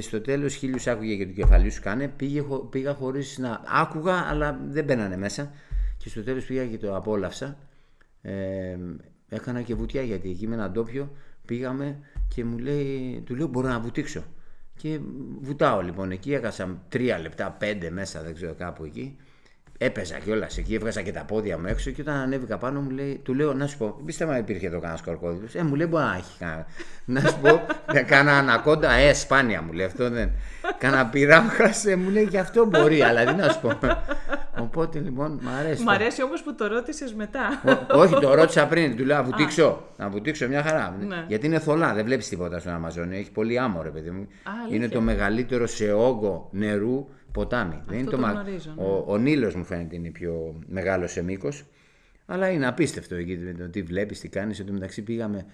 στο 0.00 0.20
τέλος 0.20 0.54
χίλιους 0.54 0.86
άκουγε 0.86 1.16
και 1.16 1.26
του 1.26 1.32
κεφαλιού 1.32 1.72
σου 1.72 1.80
κάνε. 1.82 2.08
Πήγε, 2.08 2.40
χω- 2.40 2.64
πήγα 2.70 2.94
χωρίς 2.94 3.38
να. 3.38 3.62
Άκουγα, 3.66 4.14
αλλά 4.14 4.60
δεν 4.68 4.84
μπαίνανε 4.84 5.16
μέσα. 5.16 5.52
Και 5.96 6.08
στο 6.08 6.22
τέλος 6.22 6.44
πήγα 6.44 6.66
και 6.66 6.78
το 6.78 6.96
απόλαυσα. 6.96 7.58
Ε, 8.22 8.76
έκανα 9.28 9.62
και 9.62 9.74
βουτιά 9.74 10.02
γιατί 10.02 10.30
εκεί 10.30 10.46
με 10.46 10.54
έναν 10.54 10.72
ντόπιο 10.72 11.12
πήγαμε 11.46 11.98
και 12.34 12.44
μου 12.44 12.58
λέει, 12.58 13.22
του 13.26 13.34
λέω 13.34 13.46
μπορώ 13.46 13.68
να 13.68 13.80
βουτήξω. 13.80 14.24
Και 14.76 15.00
βουτάω 15.40 15.80
λοιπόν 15.80 16.10
εκεί, 16.10 16.34
έκασα 16.34 16.82
τρία 16.88 17.18
λεπτά, 17.18 17.50
πέντε 17.50 17.90
μέσα, 17.90 18.22
δεν 18.22 18.34
ξέρω 18.34 18.54
κάπου 18.54 18.84
εκεί. 18.84 19.16
Έπαιζα 19.78 20.18
κιόλας 20.18 20.58
εκεί, 20.58 20.74
έβγαζα 20.74 21.02
και 21.02 21.12
τα 21.12 21.24
πόδια 21.24 21.58
μου 21.58 21.66
έξω 21.66 21.90
και 21.90 22.00
όταν 22.00 22.14
ανέβηκα 22.14 22.58
πάνω 22.58 22.80
μου 22.80 22.90
λέει, 22.90 23.20
του 23.24 23.34
λέω 23.34 23.52
να 23.54 23.66
σου 23.66 23.76
πω, 23.78 24.00
πίστευα 24.04 24.32
να 24.32 24.38
υπήρχε 24.38 24.66
εδώ 24.66 24.78
κανένας 24.80 25.02
κορκόδιλο. 25.02 25.48
Ε, 25.52 25.62
μου 25.62 25.74
λέει 25.74 25.86
μπορεί 25.90 26.04
να 26.04 26.14
έχει 26.16 26.38
κανένα. 26.38 26.66
να 27.04 27.20
σου 27.20 27.38
πω, 27.42 27.60
κάνα 28.06 28.38
ανακόντα, 28.38 28.92
ε, 28.92 29.12
σπάνια 29.14 29.62
μου 29.62 29.72
λέει 29.72 29.86
αυτό 29.86 30.10
δεν. 30.10 30.30
Κάνα 30.78 31.06
πειράμπρασε, 31.06 31.96
μου 31.96 32.10
λέει 32.10 32.26
και 32.26 32.38
αυτό 32.38 32.66
μπορεί, 32.66 33.02
αλλά 33.02 33.24
τι 33.24 33.34
να 33.34 33.48
σου 33.48 33.60
πω. 33.60 33.78
Οπότε 34.60 34.98
λοιπόν, 34.98 35.40
μ' 35.42 35.48
αρέσει. 35.48 35.82
Μ' 35.82 35.84
το. 35.84 35.90
αρέσει 35.90 36.22
όμως 36.22 36.42
που 36.42 36.54
το 36.54 36.66
ρώτησες 36.66 37.14
μετά. 37.14 37.62
Ό- 37.64 37.98
όχι, 37.98 38.14
το 38.20 38.34
ρώτησα 38.34 38.66
πριν. 38.66 38.96
Του 38.96 39.04
λέω 39.04 39.16
να 39.16 39.22
βουτήξω. 39.22 39.82
Να 39.96 40.08
βουτήξω 40.08 40.48
μια 40.48 40.62
χαρά. 40.62 40.96
Ναι. 41.06 41.24
Γιατί 41.28 41.46
είναι 41.46 41.58
θολά, 41.58 41.94
δεν 41.94 42.04
βλέπεις 42.04 42.28
τίποτα 42.28 42.58
στον 42.58 42.72
Αμαζόνιο. 42.72 43.18
Έχει 43.18 43.30
πολύ 43.30 43.58
άμμο, 43.58 43.82
ρε 43.82 43.88
παιδί 43.88 44.10
μου. 44.10 44.28
αλήθεια. 44.44 44.76
είναι 44.76 44.88
το 44.88 45.00
μεγαλύτερο 45.00 45.66
σε 45.66 45.92
όγκο 45.92 46.48
νερού 46.52 47.08
ποτάμι. 47.40 47.82
δεν 47.86 47.98
είναι 47.98 48.10
το 48.10 48.18
μα- 48.18 48.30
γνωρίζω, 48.30 48.72
ναι. 48.76 48.82
Ο, 48.82 49.04
ο 49.06 49.18
Νείλος 49.18 49.54
μου 49.54 49.64
φαίνεται 49.64 49.96
είναι 49.96 50.10
πιο 50.10 50.58
μεγάλος 50.66 51.12
σε 51.12 51.22
μήκος. 51.22 51.64
Αλλά 52.26 52.48
είναι 52.50 52.66
απίστευτο 52.66 53.14
εκεί 53.14 53.36
το 53.58 53.68
τι 53.68 53.82
βλέπεις, 53.82 54.20
τι 54.20 54.28
κάνεις. 54.28 54.60
Εν 54.60 54.66
τω 54.66 54.72
μεταξύ 54.72 55.02
πήγαμε, 55.02 55.46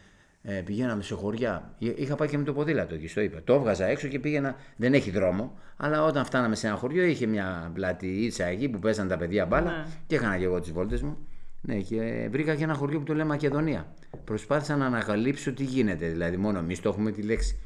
ε, 0.42 0.52
πηγαίναμε 0.64 1.02
σε 1.02 1.14
χωριά. 1.14 1.74
Εί- 1.78 1.98
Είχα 1.98 2.14
πάει 2.14 2.28
και 2.28 2.38
με 2.38 2.44
το 2.44 2.52
ποδήλατο 2.52 2.94
εκεί, 2.94 3.08
στο 3.08 3.20
είπα. 3.20 3.40
Το 3.44 3.54
έβγαζα 3.54 3.86
έξω 3.86 4.08
και 4.08 4.18
πήγαινα. 4.18 4.54
Δεν 4.76 4.94
έχει 4.94 5.10
δρόμο. 5.10 5.58
Αλλά 5.76 6.04
όταν 6.04 6.24
φτάναμε 6.24 6.54
σε 6.54 6.66
ένα 6.66 6.76
χωριό 6.76 7.02
είχε 7.04 7.26
μια 7.26 7.70
πλάτη 7.74 8.06
ίτσα 8.06 8.44
εκεί 8.44 8.68
που 8.68 8.78
παίζαν 8.78 9.08
τα 9.08 9.16
παιδιά 9.16 9.46
μπάλα. 9.46 9.70
Ναι. 9.70 9.84
Και 10.06 10.14
έκανα 10.16 10.38
και 10.38 10.44
εγώ 10.44 10.60
τις 10.60 10.72
βόλτες 10.72 11.02
μου. 11.02 11.16
Ναι, 11.60 11.74
και 11.76 12.28
βρήκα 12.30 12.54
και 12.54 12.64
ένα 12.64 12.74
χωριό 12.74 12.98
που 12.98 13.04
το 13.04 13.14
λέει 13.14 13.26
Μακεδονία. 13.26 13.94
Προσπάθησα 14.24 14.76
να 14.76 14.86
ανακαλύψω 14.86 15.52
τι 15.52 15.64
γίνεται. 15.64 16.06
Δηλαδή, 16.08 16.36
μόνο 16.36 16.58
εμείς 16.58 16.80
το 16.80 16.88
έχουμε 16.88 17.10
τη 17.10 17.22
λέξη. 17.22 17.58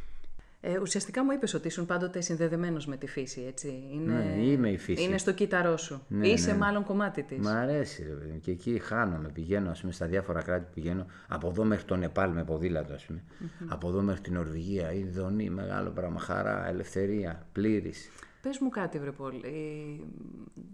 Ε, 0.69 0.79
ουσιαστικά 0.79 1.25
μου 1.25 1.31
είπες 1.31 1.55
ότι 1.55 1.67
ήσουν 1.67 1.87
πάντοτε 1.87 2.21
συνδεδεμένος 2.21 2.87
με 2.87 2.97
τη 2.97 3.07
φύση, 3.07 3.45
έτσι. 3.49 3.83
Είναι, 3.93 4.13
Ναι, 4.13 4.43
είμαι 4.43 4.71
η 4.71 4.79
φύση. 4.79 5.03
Είναι 5.03 5.19
στο 5.19 5.33
κύτταρό 5.33 5.77
σου. 5.77 6.03
Ναι, 6.09 6.29
Είσαι 6.29 6.51
ναι. 6.51 6.57
μάλλον 6.59 6.85
κομμάτι 6.85 7.23
της. 7.23 7.39
Μ' 7.39 7.49
αρέσει, 7.49 8.05
ρε 8.09 8.15
παιδί 8.15 8.31
μου. 8.31 8.41
Και 8.41 8.51
εκεί 8.51 8.79
χάνομαι. 8.79 9.29
Πηγαίνω, 9.29 9.71
ας 9.71 9.81
πούμε, 9.81 9.93
στα 9.93 10.07
διάφορα 10.07 10.43
κράτη 10.43 10.65
που 10.65 10.71
πηγαίνω. 10.75 11.07
Από 11.29 11.49
εδώ 11.49 11.65
μέχρι 11.65 11.85
το 11.85 11.97
Νεπάλ 11.97 12.31
με 12.31 12.45
ποδήλατο, 12.45 12.93
ας 12.93 13.05
πούμε. 13.05 13.23
Από 13.67 13.89
εδώ 13.89 14.01
μέχρι 14.01 14.21
την 14.21 14.33
Νορβηγία. 14.33 14.93
Ινδονή, 14.93 15.51
μεγάλο 15.51 15.91
πράγμα. 15.91 16.21
Χαρά, 16.21 16.69
ελευθερία, 16.69 17.47
πλήρης. 17.53 18.11
Πες 18.43 18.59
μου 18.59 18.69
κάτι, 18.69 18.99
βρε 18.99 19.13
Πολ. 19.13 19.35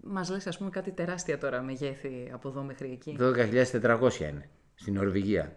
Μας 0.03 0.29
λες, 0.29 0.47
ας 0.47 0.57
πούμε, 0.57 0.69
κάτι 0.69 0.91
τεράστια 0.91 1.37
τώρα 1.37 1.61
μεγέθη 1.61 2.29
από 2.33 2.49
εδώ 2.49 2.63
μέχρι 2.63 2.91
εκεί. 2.91 3.17
12.400 3.19 4.29
είναι. 4.29 4.49
Στην 4.75 4.93
Νορβηγία. 4.93 5.55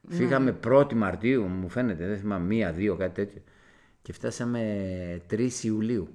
Ναι. 0.00 0.16
Φύγαμε 0.16 0.58
1η 0.64 0.92
Μαρτίου, 0.92 1.42
μου 1.42 1.68
φαίνεται, 1.68 2.06
δεν 2.06 2.18
θυμάμαι, 2.18 2.46
μία, 2.46 2.72
δύο, 2.72 2.96
κάτι 2.96 3.14
τέτοιο. 3.14 3.42
Και 4.04 4.12
φτάσαμε 4.12 5.22
3 5.30 5.48
Ιουλίου. 5.62 6.08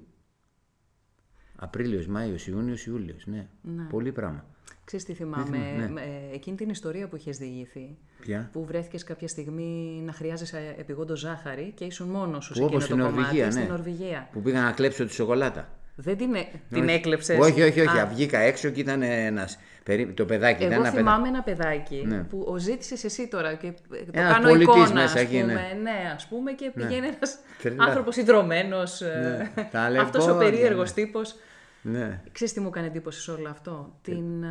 Απρίλιος, 1.56 2.06
Μάιος, 2.06 2.46
Ιούνιος, 2.46 2.86
Ιούλιος, 2.86 3.26
ναι. 3.26 3.46
Πολύ 3.88 4.12
πράγμα. 4.12 4.44
Ξέρεις 4.84 5.04
τι 5.04 5.14
θυμάμαι, 5.14 5.58
ναι. 5.58 6.00
ε, 6.00 6.34
εκείνη 6.34 6.56
την 6.56 6.68
ιστορία 6.68 7.08
που 7.08 7.16
είχες 7.16 7.38
διηγηθεί, 7.38 7.98
Ποια; 8.20 8.48
που 8.52 8.64
βρέθηκες 8.64 9.04
κάποια 9.04 9.28
στιγμή 9.28 10.02
να 10.04 10.12
χρειάζεσαι 10.12 10.74
επιγόντως 10.78 11.18
ζάχαρη 11.18 11.72
και 11.76 11.84
ήσουν 11.84 12.08
μόνος 12.08 12.44
σου 12.44 12.54
σε 12.54 12.60
Που 12.60 12.66
εκείνο 12.66 12.78
όπως 12.78 12.88
το 12.88 12.94
στην 12.94 13.04
κομμάτι, 13.04 13.20
Νορβηγία, 13.20 13.44
ναι. 13.44 13.50
στην 13.50 13.68
Νορβηγία. 13.68 14.28
Που 14.32 14.40
πήγα 14.40 14.62
να 14.62 14.72
κλέψω 14.72 15.04
τη 15.04 15.12
σοκολάτα. 15.12 15.79
Δεν 15.94 16.16
την, 16.16 16.34
ε- 16.34 16.46
την 16.70 16.82
Όχι. 16.84 16.92
έκλεψες; 16.92 17.38
Όχι, 17.38 17.62
όχι, 17.62 17.80
όχι. 17.80 17.98
Α, 17.98 18.06
Βγήκα 18.06 18.38
έξω 18.38 18.68
και 18.70 18.80
ήταν 18.80 19.02
ένας. 19.02 19.58
περί- 19.84 20.14
Το 20.16 20.24
παιδάκι 20.24 20.60
ήταν 20.64 20.72
Εγώ 20.72 20.82
ένα 20.82 20.90
θυμάμαι 20.90 21.28
ένα 21.28 21.42
παιδάκι 21.42 22.04
Ναι. 22.06 22.18
που 22.22 22.44
ο 22.48 22.56
ζήτησες 22.58 23.04
εσύ 23.04 23.28
τώρα 23.28 23.54
και 23.54 23.72
το 23.88 23.96
Ένας 24.12 24.32
κάνω 24.32 24.48
πολιτής 24.48 24.74
εικόνα, 24.74 24.92
μέσα 24.92 25.02
ας 25.04 25.14
εκεί, 25.14 25.40
πούμε. 25.40 25.52
ναι. 25.52 25.78
Ναι, 25.82 26.12
ας 26.14 26.26
πούμε, 26.26 26.52
και 26.52 26.70
πηγαίνει 26.74 27.06
ένας 27.06 27.38
Τρελά. 27.62 27.84
άνθρωπος 27.84 28.16
ιδρωμένος, 28.16 29.00
ε, 29.00 29.50
Ναι. 29.54 29.64
Τα 29.70 29.80
αυτός 29.82 30.24
ο 30.24 30.26
λεπόδια, 30.26 30.50
περίεργος 30.50 30.88
ναι. 30.94 31.04
τύπος. 31.04 31.34
Ναι. 31.82 32.20
Ξέρεις 32.32 32.52
τι 32.52 32.60
μου 32.60 32.68
έκανε 32.68 32.86
εντύπωση 32.86 33.20
σε 33.20 33.30
όλο 33.30 33.48
αυτό; 33.48 33.98
Την, 34.02 34.42
ε, 34.42 34.48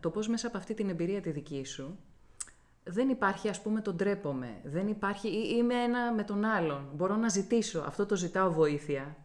το 0.00 0.10
πώς 0.10 0.28
μέσα 0.28 0.46
από 0.46 0.56
αυτή 0.58 0.74
την 0.74 0.88
εμπειρία 0.88 1.20
τη 1.20 1.30
δική 1.30 1.64
σου 1.64 1.98
δεν 2.84 3.08
υπάρχει 3.08 3.48
ας 3.48 3.60
πούμε 3.62 3.80
το 3.80 3.92
ντρέπομαι. 3.92 4.48
Δεν 4.64 4.86
υπάρχει 4.88 5.28
ή 5.28 5.54
είμαι 5.58 5.74
ένα 5.74 6.12
με 6.12 6.22
τον 6.22 6.44
άλλον. 6.44 6.88
Μπορώ 6.94 7.16
να 7.16 7.28
ζητήσω. 7.28 7.84
Αυτό 7.86 8.06
το 8.06 8.16
ζητάω 8.16 8.50
βοήθεια. 8.52 9.16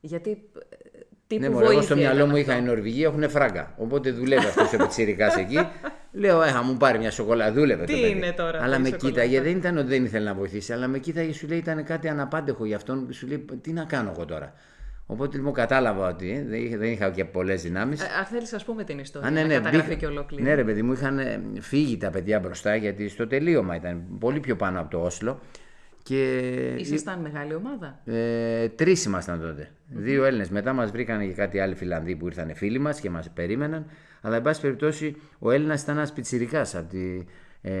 Γιατί 0.00 0.30
ε, 0.30 0.76
τύπου 1.26 1.42
Ναι, 1.42 1.48
μωρέ, 1.48 1.64
βοήθεια 1.64 1.72
εγώ 1.78 1.82
στο 1.86 1.96
μυαλό 1.96 2.14
ήταν 2.16 2.28
μου 2.28 2.36
αυτό. 2.38 2.50
είχα 2.52 2.60
η 2.60 2.62
Νορβηγία, 2.64 3.06
έχουν 3.06 3.28
φράγκα. 3.30 3.74
Οπότε 3.76 4.10
δουλεύει 4.10 4.46
αυτός 4.46 4.72
ο 4.72 4.76
πιτσιρικάς 4.76 5.36
εκεί. 5.36 5.58
Λέω, 6.12 6.42
ε, 6.42 6.50
θα 6.50 6.62
μου 6.62 6.76
πάρει 6.76 6.98
μια 6.98 7.10
σοκολάτα. 7.10 7.52
Δούλευε 7.52 7.84
Τι 7.84 7.94
το 7.94 8.00
παιδί. 8.00 8.10
είναι 8.16 8.32
τώρα 8.32 8.62
Αλλά 8.62 8.76
αυτή 8.76 8.88
η 8.88 8.92
με 8.92 8.98
σοκολάτα; 8.98 9.20
κοίταγε, 9.22 9.40
δεν 9.40 9.56
ήταν 9.56 9.76
ότι 9.76 9.86
δεν 9.88 10.04
ήθελε 10.04 10.24
να 10.24 10.34
βοηθήσει, 10.34 10.72
αλλά 10.72 10.86
με 10.88 10.98
κοίταγε, 10.98 11.32
σου 11.32 11.46
λέει 11.48 11.58
ήταν 11.58 11.84
κάτι 11.84 12.08
αναπάντεχο 12.08 12.64
για 12.64 12.76
αυτόν. 12.76 13.06
Σου 13.12 13.26
λέει, 13.26 13.44
τι 13.60 13.72
να 13.72 13.84
κάνω 13.84 14.10
εγώ 14.16 14.24
τώρα; 14.24 14.52
Οπότε 15.06 15.36
λοιπόν 15.36 15.52
κατάλαβα 15.52 16.08
ότι 16.08 16.30
ε, 16.30 16.44
δεν 16.48 16.62
είχα, 16.64 16.76
δεν 16.78 16.90
είχα 16.90 17.10
και 17.10 17.24
πολλές 17.24 17.62
δυνάμεις. 17.62 18.00
Ε, 18.02 18.04
Αν 18.18 18.24
θέλεις 18.24 18.52
ας 18.52 18.64
πούμε 18.64 18.84
την 18.84 18.98
ιστορία, 18.98 19.28
Α, 19.28 19.30
ναι, 19.30 19.40
να 19.40 19.46
ναι, 19.46 19.54
καταγραφεί 19.54 19.86
μπήκα- 19.88 20.00
και 20.00 20.06
ολόκληρη. 20.06 20.42
Ναι, 20.42 20.54
ρε 20.54 20.64
παιδί 20.64 20.82
μου, 20.82 20.92
είχαν 20.92 21.18
ε, 21.18 21.40
φύγει 21.60 21.96
τα 21.96 22.10
παιδιά 22.10 22.40
μπροστά 22.40 22.76
γιατί 22.76 23.08
στο 23.08 23.26
τελείωμα 23.26 23.76
ήταν 23.76 24.02
πολύ 24.18 24.40
πιο 24.40 24.56
πάνω 24.56 24.80
από 24.80 24.90
το 24.90 25.02
Όσλο. 25.02 25.40
Και 26.10 26.74
Ήσασταν 26.78 27.20
μεγάλη 27.20 27.54
ομάδα; 27.54 28.00
ε, 28.04 28.68
Τρεις 28.68 29.04
ήμασταν 29.04 29.40
τότε. 29.40 29.70
Δύο 29.86 30.24
Έλληνες. 30.24 30.48
Μετά 30.50 30.72
μας 30.72 30.90
βρήκαν 30.90 31.20
και 31.20 31.32
κάτι 31.32 31.58
άλλοι 31.60 31.74
Φιλανδοί 31.74 32.16
που 32.16 32.26
ήρθαν 32.26 32.54
φίλοι 32.54 32.78
μας 32.78 33.00
και 33.00 33.10
μας 33.10 33.30
περίμεναν. 33.30 33.86
Αλλά, 34.20 34.36
εν 34.36 34.42
πάση 34.42 34.60
περιπτώσει, 34.60 35.16
ο 35.38 35.50
Έλληνας 35.50 35.82
ήταν 35.82 35.96
ένας 35.96 36.12
πιτσυρικά 36.12 36.66
από 36.72 36.88
τη 36.88 37.24
ε, 37.60 37.72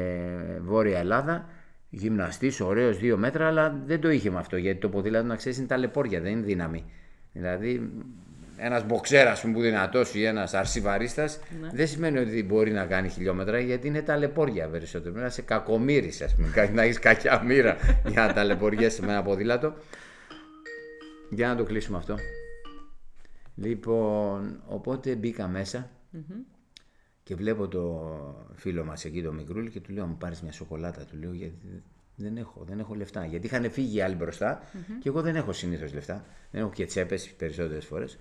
Βόρεια 0.60 0.98
Ελλάδα. 0.98 1.48
Γυμναστής, 1.90 2.60
ωραίος, 2.60 2.98
δύο 2.98 3.16
μέτρα, 3.16 3.46
αλλά 3.46 3.80
δεν 3.86 4.00
το 4.00 4.10
είχε 4.10 4.30
με 4.30 4.38
αυτό. 4.38 4.56
Γιατί 4.56 4.80
το 4.80 4.88
ποδήλατο, 4.88 5.26
να 5.26 5.36
ξέρεις, 5.36 5.58
είναι 5.58 5.66
ταλαιπώρια, 5.66 6.20
δεν 6.20 6.32
είναι 6.32 6.42
δύναμη. 6.44 6.84
Δηλαδή, 7.32 7.90
ένας 8.62 8.84
μποξέρας 8.84 9.40
που 9.40 9.48
είναι 9.48 9.60
δυνατός 9.60 10.14
ή 10.14 10.24
ένας 10.24 10.54
αρσιβαρίστας 10.54 11.40
δεν 11.72 11.86
σημαίνει 11.86 12.18
ότι 12.18 12.44
μπορεί 12.44 12.72
να 12.72 12.86
κάνει 12.86 13.08
χιλιόμετρα 13.08 13.58
γιατί 13.58 13.86
είναι 13.86 14.02
ταλαιπώρια 14.02 14.68
περισσότερο. 14.68 15.02
Πρέπει 15.02 15.20
να 15.20 15.26
είσαι 15.26 15.42
κακομοίρης, 15.42 16.20
ας 16.20 16.34
πούμε, 16.34 16.70
να 16.72 16.82
έχεις 16.82 16.98
κακιά 16.98 17.42
μοίρα 17.42 17.76
για 18.06 18.26
να 18.26 18.32
ταλαιπωριέσαι 18.32 19.02
με 19.02 19.12
ένα 19.12 19.22
ποδήλατο. 19.22 19.74
Για 21.30 21.48
να 21.48 21.56
το 21.56 21.64
κλείσουμε 21.64 21.98
αυτό. 21.98 22.14
Λοιπόν, 23.54 24.60
οπότε 24.66 25.14
μπήκα 25.14 25.48
μέσα 25.48 25.90
και 27.22 27.34
βλέπω 27.34 27.68
το 27.68 28.48
φίλο 28.54 28.84
μας 28.84 29.04
εκεί 29.04 29.22
το 29.22 29.32
μικρούλι 29.32 29.70
και 29.70 29.80
του 29.80 29.92
λέω 29.92 30.06
μου 30.06 30.16
πάρεις 30.16 30.42
μια 30.42 30.52
σοκολάτα. 30.52 31.04
Του 31.04 31.16
λέω 31.16 31.32
γιατί 31.32 31.82
δεν 32.16 32.36
έχω, 32.36 32.64
δεν 32.64 32.78
έχω 32.78 32.94
λεφτά. 32.94 33.24
Γιατί 33.24 33.46
είχαν 33.46 33.70
φύγει 33.70 33.96
οι 33.96 34.00
άλλοι 34.00 34.14
μπροστά 34.14 34.62
και 35.00 35.08
εγώ 35.08 35.22
δεν 35.22 35.36
έχω 35.36 35.52
συνήθως 35.52 35.92
λεφτά. 35.92 36.24
Δεν 36.50 36.60
έχω 36.60 36.70
και 36.70 36.86
τσέπες 36.86 37.30
περισσότερες 37.30 37.84
φορές. 37.84 38.18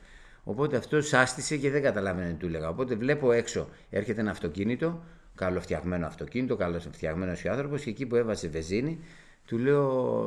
Οπότε 0.49 0.77
αυτός 0.77 1.13
άστησε 1.13 1.57
και 1.57 1.69
δεν 1.69 1.81
καταλάβαινε 1.81 2.27
τι 2.29 2.33
του 2.33 2.45
έλεγα. 2.45 2.69
Οπότε 2.69 2.95
βλέπω 2.95 3.31
έξω 3.31 3.69
έρχεται 3.89 4.21
ένα 4.21 4.31
αυτοκίνητο, 4.31 5.03
καλοφτιαγμένο 5.35 6.05
αυτοκίνητο, 6.05 6.55
καλοφτιαγμένος 6.55 7.45
ο 7.45 7.51
άνθρωπος 7.51 7.83
και 7.83 7.89
εκεί 7.89 8.05
που 8.05 8.15
έβαζε 8.15 8.47
βενζίνη, 8.47 8.99
του 9.45 9.57
λέω 9.57 10.25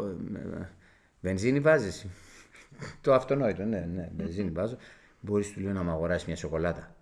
«Ε, 0.60 0.68
Βενζίνη 1.20 1.60
βάζεις; 1.60 2.06
το 3.02 3.14
αυτονόητο, 3.14 3.64
ναι, 3.64 3.88
ναι, 3.94 4.10
βενζίνη 4.16 4.50
βάζω. 4.50 4.76
Μπορείς 5.20 5.52
του 5.52 5.60
λέω 5.60 5.72
να 5.72 5.82
μου 5.82 5.90
αγοράσεις 5.90 6.26
μια 6.26 6.36
σοκολάτα. 6.36 6.94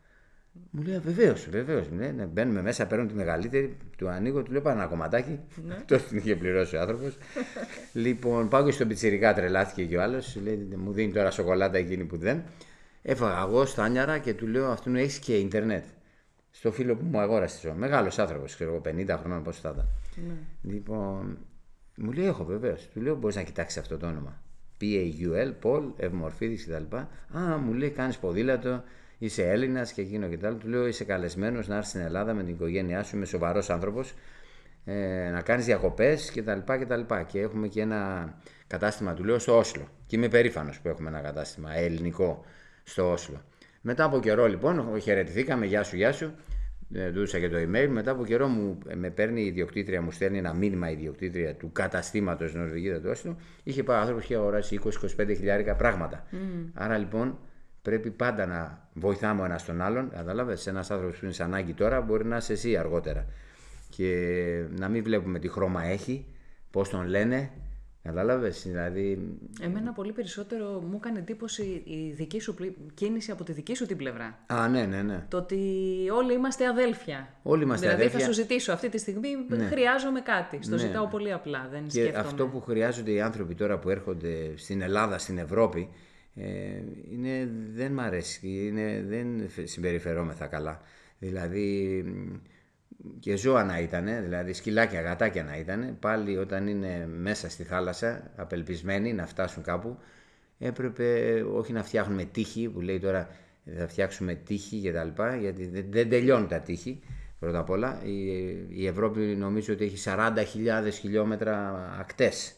Μου 0.71 0.83
λέει 0.83 0.99
βεβαίως, 0.99 1.49
βεβαίως. 1.51 1.91
Ναι, 1.91 2.07
ναι, 2.07 2.25
μπαίνουμε 2.25 2.63
μέσα, 2.63 2.87
παίρνω 2.87 3.07
τη 3.07 3.15
μεγαλύτερη, 3.15 3.77
του 3.97 4.09
ανοίγω, 4.09 4.43
του 4.43 4.53
λέω 4.53 4.61
πάρε 4.61 4.77
ένα 4.77 4.87
κομματάκι. 4.87 5.39
Τόσο 5.87 6.05
την 6.09 6.17
είχε 6.19 6.37
πληρώσει 6.37 6.77
ο 6.77 6.81
άνθρωπος. 6.81 7.17
λοιπόν, 7.93 8.49
πάω 8.49 8.65
και 8.65 8.71
στον 8.71 8.89
πιτσιρικά, 8.89 9.35
τρελάθηκε 9.35 9.85
και 9.85 9.97
ο 9.97 10.03
άλλος. 10.03 10.39
Λέει 10.43 10.69
μου 10.77 10.93
δίνει 10.93 11.13
τώρα 11.13 11.31
σοκολάτα 11.31 11.79
εκείνη 11.79 12.05
που 12.05 12.17
δεν. 12.17 12.43
Έφαγα 13.03 13.43
εγώ 13.49 13.65
στα 13.65 13.83
άνιαρα 13.83 14.19
και 14.19 14.35
του 14.35 14.47
λέω 14.47 14.71
αυτού 14.71 14.95
έχεις 14.95 15.19
και 15.19 15.37
ίντερνετ. 15.37 15.85
Στο 16.51 16.73
φίλο 16.73 16.97
που 16.97 17.05
μου 17.05 17.19
αγόρασες. 17.19 17.73
Μεγάλος 17.77 18.19
άνθρωπος, 18.19 18.55
ξέρω 18.55 18.71
εγώ, 18.71 18.81
50 18.81 19.19
χρόνων 19.19 19.43
πώς 19.43 19.61
θα 19.61 19.71
ήταν. 19.73 19.89
Λοιπόν, 20.63 21.39
μου 21.97 22.13
λέει 22.13 22.27
έχω 22.27 22.45
βεβαίως. 22.45 22.89
Του 22.93 23.01
λέω 23.01 23.17
μπορείς 23.17 23.37
να 23.37 23.43
κοιτάξεις 23.43 23.79
αυτό 23.79 23.97
το 23.97 24.07
όνομα. 24.07 24.43
P-A-U-L, 24.81 25.53
Paul, 25.63 25.83
Ευμορφίδης 25.97 26.67
κτλ. 26.67 26.97
Α, 27.39 27.57
μου 27.57 27.73
λέει 27.73 27.91
κάνεις 27.91 28.19
ποδήλατο, 28.19 28.83
είσαι 29.19 29.51
Έλληνας 29.51 29.93
και 29.93 30.01
εκείνο 30.01 30.29
και 30.29 30.39
τα 30.39 30.49
άλλα. 30.49 30.57
Του 30.57 30.69
λέω 30.69 30.87
είσαι 30.87 31.05
καλεσμένος 31.05 31.69
να 31.69 31.75
έρθεις 31.75 31.91
στην 31.91 32.01
Ελλάδα 32.01 32.35
με 32.35 32.43
την 32.43 32.55
οικογένειά 32.55 33.03
σου, 33.03 33.17
είμαι 33.17 33.25
σοβαρός 33.25 33.71
άνθρωπος, 33.71 34.15
ε, 34.85 35.31
να 35.31 35.41
κάνεις 35.43 35.65
διακοπές 35.65 36.33
κτλ. 36.35 36.59
κτλ. 36.81 37.15
Και 37.27 37.41
έχουμε 37.41 37.69
και 37.69 37.81
ένα 37.81 38.33
κατάστημα, 38.67 39.15
του 39.15 39.25
λέω, 39.25 39.39
στο 39.39 39.59
Όσλο. 39.59 39.89
Και 40.07 40.17
είμαι 40.17 40.29
περήφανος 40.29 40.81
που 40.81 40.89
έχουμε 40.89 41.09
ένα 41.09 41.21
κατάστημα 41.21 41.75
ελληνικό 41.75 42.45
στο 42.91 43.11
Όσλο. 43.11 43.43
Μετά 43.81 44.05
από 44.05 44.21
καιρό 44.21 44.47
λοιπόν, 44.47 45.01
χαιρετηθήκαμε, 45.01 45.67
γεια 45.67 45.83
σου, 45.83 45.97
γεια 45.97 46.13
σου. 46.13 46.35
Ε, 46.95 47.11
Δούσα 47.11 47.39
και 47.39 47.49
το 47.49 47.57
email. 47.57 47.89
Μετά 47.89 48.11
από 48.11 48.25
καιρό 48.25 48.47
μου 48.47 48.79
ε, 48.89 48.95
με 48.95 49.11
παίρνει 49.11 49.43
η 49.43 49.47
ιδιοκτήτρια, 49.47 50.03
μου 50.03 50.11
στέλνει 50.11 50.39
ένα 50.39 50.55
μήνυμα 50.55 50.91
η 50.91 50.93
ιδιοκτήτρια 50.93 51.55
του 51.55 51.73
καταστήματος 51.73 52.49
στην 52.49 52.61
Νορβηγία 52.61 53.01
του 53.01 53.09
Όσλο. 53.11 53.37
Είχε 53.63 53.83
πάει 53.83 54.01
άνθρωπος 54.01 54.25
και 54.25 54.35
αγοράσει 54.35 54.81
20-25 54.85 54.91
χιλιάρικα 55.37 55.75
πράγματα. 55.75 56.27
Άρα 56.75 56.99
λοιπόν 56.99 57.39
πρέπει 57.83 58.11
πάντα 58.11 58.47
να 58.47 58.89
βοηθάμε 58.93 59.43
ο 59.43 59.45
ένας 59.45 59.65
τον 59.65 59.81
άλλον. 59.81 60.11
Κατάλαβε, 60.11 60.57
ένας 60.67 60.91
άνθρωπος 60.91 61.19
που 61.19 61.25
είναι 61.25 61.35
σε 61.35 61.43
ανάγκη 61.43 61.73
τώρα 61.73 62.01
μπορεί 62.01 62.25
να 62.25 62.37
είσαι 62.37 62.53
εσύ 62.53 62.77
αργότερα. 62.77 63.27
Και 63.89 64.65
να 64.79 64.89
μην 64.89 65.03
βλέπουμε 65.03 65.39
τι 65.39 65.49
χρώμα 65.49 65.85
έχει, 65.85 66.27
πώς 66.71 66.89
τον 66.89 67.07
λένε. 67.07 67.51
Κατάλαβες, 68.15 68.63
δηλαδή. 68.67 69.37
Εμένα 69.61 69.93
πολύ 69.93 70.13
περισσότερο 70.13 70.81
μου 70.91 70.97
έκανε 70.97 71.19
εντύπωση 71.19 71.83
η 71.87 72.13
δική 72.17 72.41
σου 72.41 72.55
πλη- 72.55 72.77
κίνηση 72.95 73.31
από 73.31 73.45
τη 73.45 73.53
δική 73.53 73.75
σου 73.75 73.87
την 73.87 73.97
πλευρά. 73.97 74.39
Α, 74.47 74.69
ναι, 74.69 74.85
ναι, 74.87 75.03
ναι. 75.03 75.25
Το 75.29 75.37
ότι 75.37 75.57
όλοι 76.13 76.33
είμαστε 76.35 76.67
αδέλφια. 76.67 77.35
Όλοι 77.43 77.63
είμαστε 77.63 77.87
δηλαδή 77.87 78.03
αδέλφια. 78.05 78.27
θα 78.27 78.33
σου 78.33 78.41
ζητήσω 78.41 78.73
αυτή 78.73 78.89
τη 78.89 78.99
στιγμή 78.99 79.29
χρειάζομαι 79.69 80.21
κάτι. 80.21 80.59
Στο 80.63 80.75
Ναι. 80.75 80.81
ζητάω 80.81 81.07
πολύ 81.07 81.33
απλά. 81.33 81.69
Δεν 81.71 81.85
Και 81.85 81.91
σκέφτομαι. 81.91 82.19
αυτό 82.19 82.47
που 82.47 82.61
χρειάζονται 82.61 83.11
οι 83.11 83.21
άνθρωποι 83.21 83.55
τώρα 83.55 83.79
που 83.79 83.91
έρχονται 83.91 84.53
στην 84.57 84.81
Ελλάδα, 84.81 85.19
στην 85.19 85.39
Ευρώπη, 85.39 85.89
ε, 86.35 86.45
είναι, 87.13 87.51
δεν 87.73 87.93
μ' 87.93 88.01
αρέσει, 88.01 88.49
είναι, 88.67 89.05
δεν 89.09 89.27
συμπεριφερόμεθα 89.65 90.47
καλά. 90.47 90.81
Δηλαδή 91.19 92.03
μ, 92.07 92.35
και 93.21 93.37
ζώα 93.37 93.65
να 93.65 93.79
ήταν, 93.79 94.05
δηλαδή 94.23 94.53
σκυλάκια, 94.53 95.01
γατάκια 95.01 95.45
να 95.45 95.57
ήταν, 95.57 95.97
πάλι 96.01 96.37
όταν 96.37 96.67
είναι 96.67 97.09
μέσα 97.17 97.51
στη 97.51 97.63
θάλασσα, 97.63 98.31
απελπισμένοι 98.37 99.13
να 99.13 99.27
φτάσουν 99.27 99.63
κάπου, 99.63 99.99
έπρεπε 100.59 101.43
όχι 101.55 101.73
να 101.73 101.83
φτιάχνουμε 101.83 102.25
τείχη, 102.25 102.69
που 102.69 102.81
λέει 102.81 102.99
τώρα 102.99 103.29
θα 103.79 103.89
φτιάξουμε 103.89 104.35
τείχη 104.35 104.81
και 104.81 104.93
τα 104.93 105.05
λοιπά, 105.05 105.37
γιατί 105.37 105.67
δεν, 105.67 105.85
δεν 105.91 106.09
τελειώνουν 106.09 106.49
τα 106.49 106.61
τείχη. 106.61 107.01
Πρώτα 107.39 107.59
απ' 107.59 107.71
όλα, 107.71 108.03
η, 108.05 108.37
η 108.69 108.87
Ευρώπη 108.87 109.21
νομίζω 109.21 109.73
ότι 109.73 109.85
έχει 109.85 109.97
40.000 110.07 110.93
χιλιόμετρα 110.93 111.75
ακτές. 112.01 112.55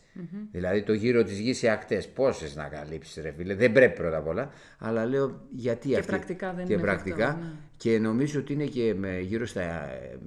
Δηλαδή 0.50 0.82
το 0.82 0.92
γύρο 0.92 1.22
της 1.22 1.38
γης 1.38 1.58
σε 1.58 1.68
ακτές. 1.68 2.08
Πόσες 2.08 2.56
να 2.56 2.68
καλύψεις 2.68 3.22
ρε 3.22 3.32
φίλε. 3.36 3.54
Δεν 3.54 3.72
πρέπει 3.72 3.94
πρώτα 4.00 4.16
απ' 4.16 4.26
όλα. 4.26 4.50
Αλλά 4.78 5.06
λέω 5.06 5.40
γιατί 5.50 5.94
αυτή. 5.96 6.06
πρακτικά 6.06 6.52
δεν 6.52 6.66
και 6.66 6.72
είναι 6.72 6.82
πρακτικά. 6.82 7.28
εφικτό, 7.28 7.44
ναι. 7.44 7.52
Και 7.82 7.98
νομίζω 7.98 8.40
ότι 8.40 8.52
είναι 8.52 8.64
και 8.64 8.94
με, 8.94 9.20
γύρω 9.20 9.46
στα... 9.46 9.60
ε, 9.60 10.18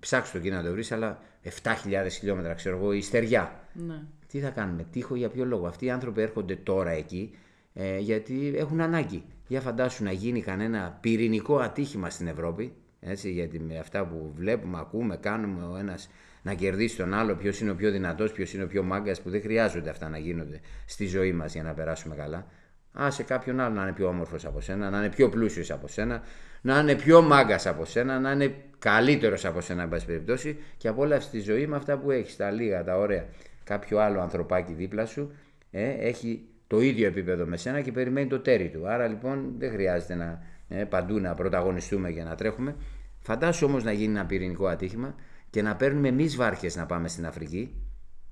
ψάξου 0.00 0.32
το 0.32 0.38
εκεί 0.38 0.50
να 0.50 0.62
το 0.62 0.70
βρεις, 0.70 0.92
αλλά 0.92 1.22
7.000 1.62 2.06
χιλιόμετρα 2.10 2.54
ξέρω 2.54 2.76
εγώ 2.76 2.92
η 2.92 3.00
στεριά. 3.00 3.60
Ναι. 3.72 4.02
Τι 4.26 4.38
θα 4.38 4.50
κάνουμε, 4.50 4.86
τείχο 4.92 5.14
για 5.14 5.28
ποιο 5.28 5.44
λόγο. 5.44 5.66
Αυτοί 5.66 5.84
οι 5.84 5.90
άνθρωποι 5.90 6.20
έρχονται 6.20 6.56
τώρα 6.56 6.90
εκεί 6.90 7.34
ε, 7.74 7.98
γιατί 7.98 8.54
έχουν 8.56 8.80
ανάγκη. 8.80 9.24
Για 9.46 9.60
φαντάσου 9.60 10.04
να 10.04 10.12
γίνει 10.12 10.42
κανένα 10.42 10.98
πυρηνικό 11.00 11.58
ατύχημα 11.58 12.10
στην 12.10 12.26
Ευρώπη, 12.26 12.72
έτσι, 13.00 13.30
γιατί 13.30 13.58
με 13.60 13.78
αυτά 13.78 14.06
που 14.06 14.32
βλέπουμε, 14.34 14.78
ακούμε, 14.78 15.16
κάνουμε 15.16 15.64
ο 15.66 15.76
ένας 15.76 16.10
να 16.42 16.54
κερδίσει 16.54 16.96
τον 16.96 17.14
άλλο, 17.14 17.34
ποιος 17.34 17.60
είναι 17.60 17.70
ο 17.70 17.74
πιο 17.74 17.90
δυνατός, 17.90 18.32
ποιος 18.32 18.54
είναι 18.54 18.62
ο 18.62 18.66
πιο 18.66 18.82
μάγκας, 18.82 19.20
που 19.20 19.30
δεν 19.30 19.40
χρειάζονται 19.40 19.90
αυτά 19.90 20.08
να 20.08 20.18
γίνονται 20.18 20.60
στη 20.86 21.06
ζωή 21.06 21.32
μας 21.32 21.52
για 21.52 21.62
να 21.62 21.72
περάσουμε 21.72 22.14
καλά. 22.14 22.46
Άσε 22.92 23.22
κάποιον 23.22 23.60
άλλο 23.60 23.74
να 23.74 23.82
είναι 23.82 23.92
πιο 23.92 24.08
όμορφος 24.08 24.44
από 24.44 24.60
σένα, 24.60 24.90
να 24.90 24.98
είναι 24.98 25.08
πιο 25.08 25.28
πλούσιος 25.28 25.70
από 25.70 25.88
σένα, 25.88 26.22
να 26.60 26.78
είναι 26.78 26.94
πιο 26.94 27.22
μάγκας 27.22 27.66
από 27.66 27.84
σένα, 27.84 28.18
να 28.18 28.30
είναι 28.30 28.54
καλύτερος 28.78 29.44
από 29.44 29.60
σένα, 29.60 29.82
εν 29.82 29.88
πάση 29.88 30.06
περιπτώσει, 30.06 30.58
και 30.76 30.88
απόλαυσε 30.88 31.30
τη 31.30 31.40
ζωή 31.40 31.66
με 31.66 31.76
αυτά 31.76 31.98
που 31.98 32.10
έχεις, 32.10 32.36
τα 32.36 32.50
λίγα, 32.50 32.84
τα 32.84 32.98
ωραία. 32.98 33.24
Κάποιο 33.64 33.98
άλλο 33.98 34.20
ανθρωπάκι 34.20 34.72
δίπλα 34.72 35.06
σου 35.06 35.32
ε, 35.70 35.88
έχει 35.88 36.48
το 36.66 36.80
ίδιο 36.80 37.06
επίπεδο 37.06 37.46
με 37.46 37.56
σένα 37.56 37.80
και 37.80 37.92
περιμένει 37.92 38.28
το 38.28 38.40
τέρι 38.40 38.68
του. 38.68 38.88
Άρα 38.88 39.06
λοιπόν 39.06 39.54
δεν 39.58 39.70
χρειάζεται 39.70 40.14
να 40.14 40.42
ε, 40.68 40.84
παντού 40.84 41.18
να 41.18 41.34
πρωταγωνιστούμε 41.34 42.10
για 42.10 42.24
να 42.24 42.34
τρέχουμε. 42.34 42.76
Φαντάσου 43.20 43.66
όμως 43.66 43.84
να 43.84 43.92
γίνει 43.92 44.14
ένα 44.18 44.26
πυρηνικό 44.26 44.66
ατύχημα 44.66 45.14
και 45.50 45.62
να 45.62 45.76
παίρνουμε 45.76 46.08
εμείς 46.08 46.36
βάρκες 46.36 46.76
να 46.76 46.86
πάμε 46.86 47.08
στην 47.08 47.26
Αφρική 47.26 47.74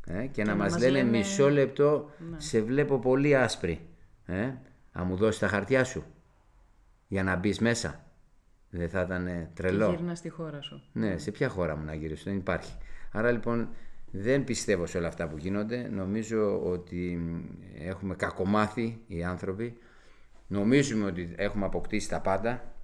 ε, 0.06 0.26
και, 0.26 0.44
να, 0.44 0.54
να 0.54 0.56
μας 0.56 0.78
λένε 0.78 1.02
μισό 1.02 1.50
λεπτό, 1.50 2.10
ναι. 2.30 2.40
σε 2.40 2.60
βλέπω 2.60 2.98
πολύ 2.98 3.36
άσπρη. 3.36 3.80
Ε, 4.26 4.52
αν 4.92 5.06
μου 5.06 5.16
δώσεις 5.16 5.40
τα 5.40 5.48
χαρτιά 5.48 5.84
σου 5.84 6.04
για 7.08 7.22
να 7.22 7.36
μπεις 7.36 7.58
μέσα. 7.58 8.05
Δεν 8.76 8.88
θα 8.88 9.00
ήταν 9.00 9.48
τρελό. 9.54 9.88
Και 9.88 9.96
γύρνα 9.96 10.14
στη 10.14 10.28
χώρα 10.28 10.60
σου. 10.62 10.82
Ναι, 10.92 11.18
σε 11.18 11.30
ποια 11.30 11.48
χώρα 11.48 11.76
μου 11.76 11.84
να 11.84 11.94
γυρίσω, 11.94 12.22
δεν 12.24 12.36
υπάρχει. 12.36 12.76
Άρα 13.12 13.30
λοιπόν 13.30 13.68
δεν 14.10 14.44
πιστεύω 14.44 14.86
σε 14.86 14.98
όλα 14.98 15.08
αυτά 15.08 15.28
που 15.28 15.36
γίνονται. 15.36 15.88
Νομίζω 15.92 16.62
ότι 16.70 17.20
έχουμε 17.78 18.14
κακομάθει 18.14 19.02
οι 19.06 19.24
άνθρωποι. 19.24 19.78
Νομίζουμε 20.46 21.04
ότι 21.06 21.34
έχουμε 21.36 21.64
αποκτήσει 21.64 22.08
τα 22.08 22.20
πάντα. 22.20 22.74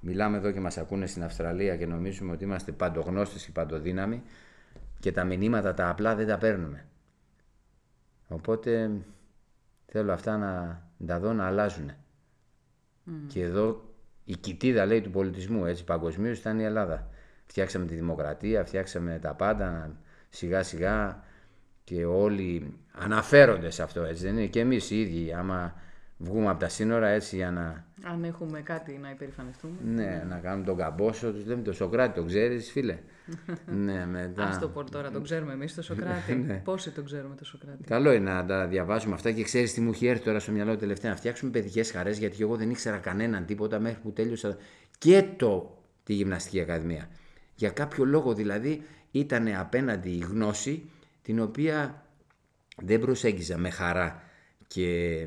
Μιλάμε 0.00 0.36
εδώ 0.36 0.50
και 0.50 0.60
μας 0.60 0.78
ακούνε 0.78 1.06
στην 1.06 1.24
Αυστραλία 1.24 1.76
και 1.76 1.86
νομίζουμε 1.86 2.32
ότι 2.32 2.44
είμαστε 2.44 2.72
παντογνώστες 2.72 3.44
και 3.44 3.52
παντοδύναμοι 3.52 4.22
και 5.00 5.12
τα 5.12 5.24
μηνύματα 5.24 5.74
τα 5.74 5.88
απλά 5.88 6.14
δεν 6.14 6.26
τα 6.26 6.38
παίρνουμε. 6.38 6.86
Οπότε 8.28 8.90
θέλω 9.86 10.12
αυτά 10.12 10.36
να 10.36 10.82
τα 11.06 11.18
δω 11.18 11.32
να 11.32 11.46
αλλάζουν. 11.46 11.90
Και 13.26 13.42
εδώ 13.42 13.94
η 14.28 14.36
κοιτίδα 14.36 14.86
λέει 14.86 15.00
του 15.00 15.10
πολιτισμού, 15.10 15.66
έτσι 15.66 15.84
παγκοσμίως 15.84 16.38
ήταν 16.38 16.58
η 16.58 16.64
Ελλάδα. 16.64 17.08
Φτιάξαμε 17.46 17.86
τη 17.86 17.94
δημοκρατία, 17.94 18.64
φτιάξαμε 18.64 19.18
τα 19.18 19.34
πάντα, 19.34 19.96
σιγά 20.28 20.62
σιγά 20.62 21.24
και 21.84 22.04
όλοι 22.04 22.78
αναφέρονται 22.92 23.70
σε 23.70 23.82
αυτό 23.82 24.02
έτσι 24.02 24.22
δεν 24.24 24.36
είναι; 24.36 24.46
Και 24.46 24.60
εμείς 24.60 24.90
οι 24.90 25.00
ίδιοι 25.00 25.32
άμα 25.32 25.74
βγούμε 26.16 26.48
από 26.48 26.60
τα 26.60 26.68
σύνορα 26.68 27.08
έτσι 27.08 27.36
για 27.36 27.50
να... 27.50 27.85
Αν 28.02 28.24
έχουμε 28.24 28.60
κάτι 28.60 28.98
να 28.98 29.10
υπερηφανευτούμε. 29.10 29.74
Ναι, 29.84 30.24
να 30.28 30.38
κάνουμε 30.38 30.64
τον 30.64 30.76
καμπόσο, 30.76 31.32
τους 31.32 31.46
λέμε 31.46 31.62
το 31.62 31.72
Σοκράτη, 31.72 32.20
το 32.20 32.26
ξέρεις 32.26 32.70
φίλε; 32.70 32.98
ναι, 33.86 34.06
μετά... 34.06 34.44
Ας 34.44 34.58
το 34.58 34.68
πω 34.68 34.90
τώρα, 34.90 35.10
τον 35.10 35.22
ξέρουμε 35.22 35.52
εμείς 35.52 35.74
το 35.74 35.82
Σοκράτη; 35.82 36.34
ναι. 36.46 36.54
Πόσοι 36.64 36.90
τον 36.90 37.04
ξέρουμε 37.04 37.34
το 37.34 37.44
Σοκράτη; 37.44 37.84
Καλό 37.84 38.12
είναι 38.12 38.32
να 38.32 38.44
τα 38.46 38.66
διαβάζουμε 38.66 39.14
αυτά 39.14 39.32
και 39.32 39.42
ξέρεις 39.42 39.72
τι 39.74 39.80
μου 39.80 39.90
έχει 39.90 40.06
έρθει 40.06 40.24
τώρα 40.24 40.38
στο 40.38 40.52
μυαλό 40.52 40.76
τελευταία. 40.76 41.10
Να 41.10 41.16
φτιάξουμε 41.16 41.50
παιδικές 41.50 41.90
χαρές 41.90 42.18
γιατί 42.18 42.36
εγώ 42.40 42.56
δεν 42.56 42.70
ήξερα 42.70 42.96
κανέναν 42.96 43.46
τίποτα 43.46 43.78
μέχρι 43.78 44.00
που 44.02 44.12
τέλειωσα 44.12 44.56
και 44.98 45.24
το, 45.36 45.82
τη 46.04 46.12
γυμναστική 46.12 46.60
ακαδημία. 46.60 47.08
Για 47.54 47.70
κάποιο 47.70 48.04
λόγο 48.04 48.34
δηλαδή 48.34 48.82
ήταν 49.10 49.48
απέναντι 49.48 50.10
η 50.10 50.26
γνώση 50.30 50.90
την 51.22 51.40
οποία 51.40 52.06
δεν 52.82 53.00
προσέγγιζα 53.00 53.58
με 53.58 53.70
χαρά 53.70 54.22
και 54.66 55.18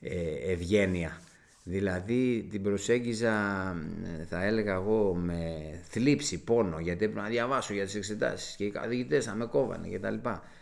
ε, 0.00 0.52
ευγένεια. 0.52 1.20
Δηλαδή 1.68 2.46
την 2.50 2.62
προσέγγιζα, 2.62 3.32
θα 4.26 4.44
έλεγα 4.44 4.74
εγώ, 4.74 5.14
με 5.14 5.40
θλίψη, 5.82 6.44
πόνο, 6.44 6.78
γιατί 6.80 7.04
έπρεπε 7.04 7.22
να 7.22 7.28
διαβάσω 7.28 7.74
για 7.74 7.84
τις 7.84 7.94
εξετάσεις 7.94 8.56
και 8.56 8.64
οι 8.64 8.70
καθηγητές 8.70 9.24
θα 9.24 9.34
με 9.34 9.46
κόβανε 9.46 9.88
κτλ. 9.88 10.14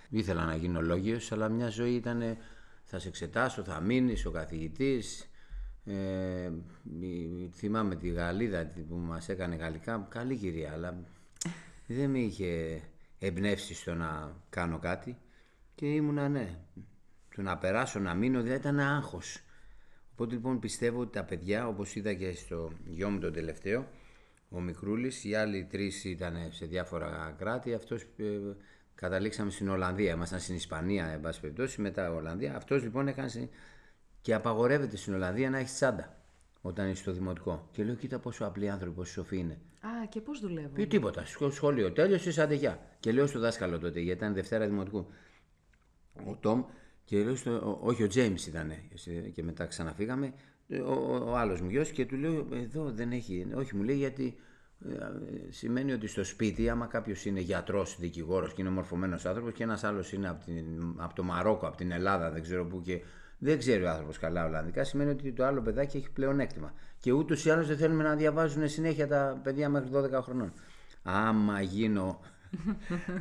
Ήθελα 0.08 0.44
να 0.44 0.54
γίνω 0.54 0.80
λόγιος, 0.80 1.32
αλλά 1.32 1.49
μια 1.49 1.68
ζωή 1.68 1.94
ήταν 1.94 2.37
θα 2.84 2.99
σε 2.99 3.08
εξετάσω, 3.08 3.64
θα 3.64 3.80
μείνεις 3.80 4.26
ο 4.26 4.30
καθηγητής. 4.30 5.30
Ε, 5.84 6.50
θυμάμαι 7.55 7.96
τη 7.96 8.09
Γαλλίδα 8.09 8.72
που 8.88 8.96
μας 8.96 9.28
έκανε 9.28 9.57
γαλλικά, 9.57 10.07
καλή 10.11 10.37
κυρία, 10.37 10.72
αλλά 10.72 11.05
δεν 11.87 12.11
με 12.11 12.18
είχε 12.18 12.81
εμπνεύσει 13.18 13.74
στο 13.74 13.94
να 13.94 14.37
κάνω 14.50 14.78
κάτι 14.78 15.16
και 15.74 15.87
ήμουνα 15.87 16.28
ναι. 16.28 16.59
Το 17.37 17.42
να 17.42 17.59
περάσω, 17.59 17.98
να 17.98 18.14
μείνω, 18.14 18.42
δεν 18.42 18.55
ήταν 18.55 18.81
άγχος. 18.81 19.38
Οπότε 20.14 20.35
λοιπόν 20.35 20.59
πιστεύω 20.59 21.00
ότι 21.00 21.12
τα 21.12 21.24
παιδιά, 21.24 21.66
όπως 21.66 21.94
είδα 21.94 22.14
και 22.14 22.33
στο 22.33 22.72
γιο 22.85 23.11
μου 23.11 23.18
το 23.18 23.31
τελευταίο, 23.31 23.87
ο 24.48 24.61
Μικρούλης, 24.61 25.24
οι 25.24 25.35
άλλοι 25.35 25.64
τρεις 25.70 26.05
ήταν 26.05 26.37
σε 26.50 26.66
διάφορα 26.66 27.35
κράτη, 27.38 27.74
αυτός 27.74 28.03
ε, 28.03 28.24
καταλήξαμε 28.94 29.50
στην 29.50 29.68
Ολλανδία, 29.68 30.12
ήμασταν 30.12 30.40
στην 30.40 30.55
Ισπανία, 30.55 31.07
εν 31.07 31.20
πάση 31.20 31.40
περιπτώσει, 31.40 31.81
μετά 31.81 32.12
Ολλανδία. 32.12 32.57
Αυτός 32.57 32.83
λοιπόν 32.83 33.09
έκανε 33.09 33.48
και 34.20 34.35
απαγορεύεται 34.35 34.96
στην 34.96 35.14
Ολλανδία 35.14 35.50
να 35.50 35.59
έχει 35.59 35.74
τσάντα 35.74 36.18
όταν 36.62 36.90
είσαι 36.90 37.03
στο 37.03 37.12
δημοτικό. 37.12 37.68
Και 37.72 37.85
λέω, 37.85 37.94
κοίτα 37.94 38.18
πόσο 38.18 38.44
απλοί 38.44 38.70
άνθρωποι, 38.70 38.96
πόσο 38.96 39.12
σοφοί 39.12 39.37
είναι. 39.38 39.59
Α, 39.81 40.07
και 40.09 40.20
πώς 40.20 40.40
δουλεύουν; 40.40 40.72
Πει 40.72 40.87
τίποτα. 40.87 41.24
Στο 41.24 41.50
σχολείο 41.50 41.92
τέλειωσε, 41.92 42.42
άντε 42.42 42.55
γεια. 42.55 42.81
Και 43.00 43.12
λέω 43.12 43.27
στο 43.27 43.38
δάσκαλο 43.38 43.79
τότε, 43.79 44.00
γιατί 44.00 44.18
ήταν 44.18 44.35
Δευτέρα 44.35 44.66
Δημοτικού. 44.66 45.07
Ο 46.27 46.37
Τόμ, 46.40 46.64
και 47.04 47.24
λέω 47.24 47.36
στο, 47.36 47.78
όχι 47.82 48.02
ο 48.02 48.06
Τζέιμς 48.06 48.46
ήταν. 48.46 48.72
Και 49.32 49.42
μετά 49.42 49.66
ξαναφύγαμε. 49.66 50.32
Ο, 50.86 50.92
ο, 50.92 51.30
ο 51.30 51.36
άλλος 51.36 51.60
μου 51.60 51.70
γιος 51.70 51.90
και 51.90 52.06
του 52.06 52.16
λέω, 52.16 52.46
εδώ 52.52 52.90
δεν 52.90 53.12
έχει. 53.12 53.46
Όχι, 53.54 53.76
μου 53.76 53.82
λέει 53.82 53.96
γιατί 53.96 54.36
ε, 54.88 54.96
σημαίνει 55.50 55.92
ότι 55.92 56.06
στο 56.06 56.24
σπίτι, 56.24 56.68
άμα 56.68 56.86
κάποιος 56.86 57.24
είναι 57.24 57.40
γιατρός, 57.40 57.96
δικηγόρος 57.98 58.54
και 58.54 58.60
είναι 58.60 58.70
μορφωμένο 58.70 59.18
άνθρωπος 59.24 59.52
και 59.52 59.62
ένας 59.62 59.84
άλλος 59.84 60.12
είναι 60.12 60.28
από, 60.28 60.44
από 60.96 61.14
το 61.14 61.22
Μαρόκο, 61.22 61.66
από 61.66 61.76
την 61.76 61.90
Ελλάδα, 61.90 62.30
δεν 62.30 62.42
ξέρω 62.42 62.66
πού 62.66 62.80
και 62.80 63.02
δεν 63.38 63.58
ξέρει 63.58 63.84
ο 63.84 63.90
άνθρωπος 63.90 64.18
καλά 64.18 64.44
Ολλανδικά, 64.44 64.84
σημαίνει 64.84 65.10
ότι 65.10 65.32
το 65.32 65.44
άλλο 65.44 65.62
παιδάκι 65.62 65.96
έχει 65.96 66.10
πλεονέκτημα. 66.10 66.72
Και 66.98 67.12
ούτως 67.12 67.44
ή 67.44 67.50
άλλως 67.50 67.66
δεν 67.66 67.76
θέλουμε 67.76 68.02
να 68.02 68.14
διαβάζουν 68.14 68.68
συνέχεια 68.68 69.08
τα 69.08 69.40
παιδιά 69.42 69.68
μέχρι 69.68 69.90
12 69.92 70.22
χρονών. 70.22 70.52
Άμα 71.02 71.60
γίνω, 71.60 72.20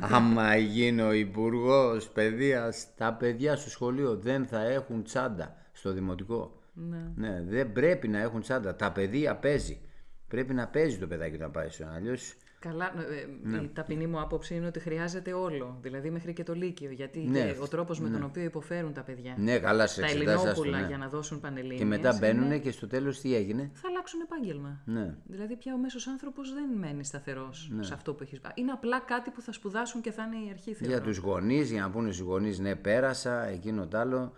άμα 0.00 0.56
γίνω 0.56 1.12
υπουργός 1.12 2.08
παιδείας, 2.08 2.94
τα 2.96 3.12
παιδιά 3.14 3.56
στο 3.56 3.70
σχολείο 3.70 4.16
δεν 4.16 4.46
θα 4.46 4.60
έχουν 4.60 5.02
τσάντα 5.02 5.56
στο 5.72 5.92
δημοτικό. 5.92 6.58
Ναι. 6.72 7.12
ναι. 7.14 7.42
δεν 7.48 7.72
πρέπει 7.72 8.08
να 8.08 8.18
έχουν 8.18 8.40
τσάντα. 8.40 8.76
Τα 8.76 8.92
παιδεία 8.92 9.36
παίζει. 9.36 9.80
Πρέπει 10.28 10.54
να 10.54 10.68
παίζει 10.68 10.98
το 10.98 11.06
παιδάκι 11.06 11.34
όταν 11.34 11.50
πάει 11.50 11.68
στο 11.68 11.84
αλλιώς 11.94 12.34
Καλά, 12.68 12.84
ε, 12.84 13.26
ναι. 13.42 13.56
η 13.56 13.70
ταπεινή 13.74 14.06
μου 14.06 14.20
άποψη 14.20 14.54
είναι 14.54 14.66
ότι 14.66 14.80
χρειάζεται 14.80 15.32
όλο, 15.32 15.78
δηλαδή 15.82 16.10
μέχρι 16.10 16.32
και 16.32 16.42
το 16.42 16.54
Λύκειο, 16.54 16.90
γιατί 16.90 17.18
ναι, 17.18 17.54
ο 17.60 17.68
τρόπος 17.68 18.00
με 18.00 18.08
τον 18.08 18.18
ναι. 18.18 18.24
οποίο 18.24 18.42
υποφέρουν 18.42 18.92
τα 18.92 19.02
παιδιά, 19.02 19.34
ναι, 19.38 19.58
καλά, 19.58 19.86
σε 19.86 20.00
τα 20.00 20.06
ελληνόπουλα 20.06 20.80
ναι. 20.80 20.86
για 20.86 20.98
να 20.98 21.08
δώσουν 21.08 21.40
πανελλήνιες. 21.40 21.78
Και 21.78 21.84
μετά 21.84 22.16
μπαίνουν 22.20 22.60
και 22.60 22.70
στο 22.70 22.86
τέλος 22.86 23.20
τι 23.20 23.34
έγινε; 23.34 23.70
Θα 23.74 23.88
αλλάξουν 23.88 24.20
επάγγελμα. 24.20 24.80
Ναι. 24.84 25.14
Δηλαδή 25.24 25.56
πια 25.56 25.74
ο 25.74 25.78
μέσος 25.78 26.06
άνθρωπος 26.06 26.52
δεν 26.52 26.78
μένει 26.78 27.04
σταθερός 27.04 27.70
ναι. 27.72 27.82
σε 27.82 27.94
αυτό 27.94 28.14
που 28.14 28.22
έχεις 28.22 28.40
πάει. 28.40 28.52
Είναι 28.54 28.72
απλά 28.72 29.00
κάτι 29.00 29.30
που 29.30 29.40
θα 29.40 29.52
σπουδάσουν 29.52 30.00
και 30.00 30.10
θα 30.10 30.22
είναι 30.22 30.46
η 30.46 30.50
αρχή 30.50 30.74
θεωρώ. 30.74 30.94
Για 30.94 31.02
τους 31.02 31.16
γονείς, 31.16 31.70
για 31.70 31.80
να 31.80 31.90
πούνε 31.90 32.12
στους 32.12 32.26
γονείς 32.26 32.58
ναι 32.58 32.74
πέρασα, 32.74 33.44
εκείνο 33.44 33.86
το 33.86 33.98
άλλο. 33.98 34.32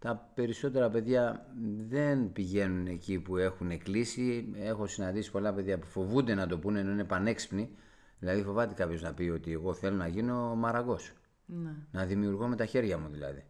Τα 0.00 0.30
περισσότερα 0.34 0.90
παιδιά 0.90 1.46
δεν 1.88 2.32
πηγαίνουν 2.32 2.86
εκεί 2.86 3.18
που 3.18 3.36
έχουν 3.36 3.78
κλείσει. 3.78 4.52
Έχω 4.56 4.86
συναντήσει 4.86 5.30
πολλά 5.30 5.54
παιδιά 5.54 5.78
που 5.78 5.86
φοβούνται 5.86 6.34
να 6.34 6.46
το 6.46 6.58
πούνε 6.58 6.80
ενώ 6.80 6.90
είναι 6.90 7.04
πανέξυπνοι. 7.04 7.70
Δηλαδή 8.18 8.42
φοβάται 8.42 8.74
κάποιος 8.74 9.02
να 9.02 9.14
πει 9.14 9.22
ότι 9.22 9.52
εγώ 9.52 9.74
θέλω 9.74 9.96
να 9.96 10.06
γίνω 10.06 10.54
μαραγκό. 10.54 10.98
Ναι. 11.46 11.74
Να 11.90 12.04
δημιουργώ 12.04 12.46
με 12.46 12.56
τα 12.56 12.64
χέρια 12.64 12.98
μου 12.98 13.08
δηλαδή. 13.08 13.44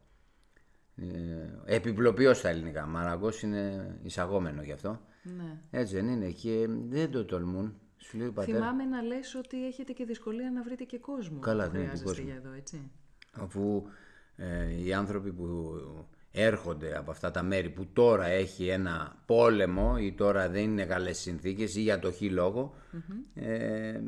Ε, 0.97 1.75
επιπλοποιώ 1.75 2.35
στα 2.35 2.49
ελληνικά. 2.49 2.87
Μαραγκό 2.87 3.31
είναι 3.43 3.95
εισαγόμενο 4.03 4.63
γι' 4.63 4.73
αυτό. 4.73 5.01
Ναι. 5.23 5.61
Έτσι 5.71 5.95
δεν 5.95 6.09
είναι 6.09 6.31
και 6.31 6.67
δεν 6.89 7.11
το 7.11 7.25
τολμούν. 7.25 7.81
Σου 7.97 8.19
λέει, 8.19 8.31
πατέρα... 8.31 8.59
Θυμάμαι 8.59 8.85
να 8.85 9.03
λες 9.03 9.35
ότι 9.35 9.67
έχετε 9.67 9.93
και 9.93 10.05
δυσκολία 10.05 10.51
να 10.51 10.63
βρείτε 10.63 10.85
και 10.85 10.99
κόσμο. 10.99 11.39
Καλά, 11.39 11.69
δεν 11.69 11.81
είναι 11.81 12.01
κόσμο. 12.05 12.25
Για 12.25 12.35
εδώ, 12.35 12.53
έτσι. 12.53 12.91
Αφού 13.33 13.83
ε, 14.37 14.83
οι 14.85 14.93
άνθρωποι 14.93 15.33
που 15.33 15.75
έρχονται 16.33 16.97
από 16.99 17.11
αυτά 17.11 17.31
τα 17.31 17.43
μέρη 17.43 17.71
που 17.71 17.87
τώρα 17.93 18.27
έχει 18.27 18.69
ένα 18.69 19.23
πόλεμο 19.27 19.97
ή 20.01 20.13
τώρα 20.13 20.49
δεν 20.49 20.63
είναι 20.63 20.85
καλές 20.85 21.19
συνθήκες 21.19 21.75
ή 21.75 21.81
για 21.81 21.99
το 21.99 22.13
χι 22.13 22.31
λόγο 22.31 22.75
ε, 23.35 24.01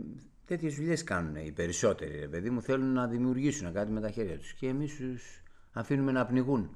τέτοιες 0.45 0.75
δουλειές 0.75 1.05
κάνουν 1.05 1.37
οι 1.37 1.53
περισσότεροι 1.53 2.19
ρε 2.19 2.29
παιδί 2.29 2.51
μου. 2.51 2.63
Θέλουν 2.63 2.93
να 2.93 3.07
δημιουργήσουν 3.07 3.73
κάτι 3.73 3.91
με 3.91 4.01
τα 4.01 4.11
χέρια 4.11 4.39
τους 4.39 4.53
και 4.53 4.69
εμείς 4.69 4.97
τους 4.97 5.43
αφήνουμε 5.73 6.13
να 6.13 6.27
πνιγούν 6.27 6.71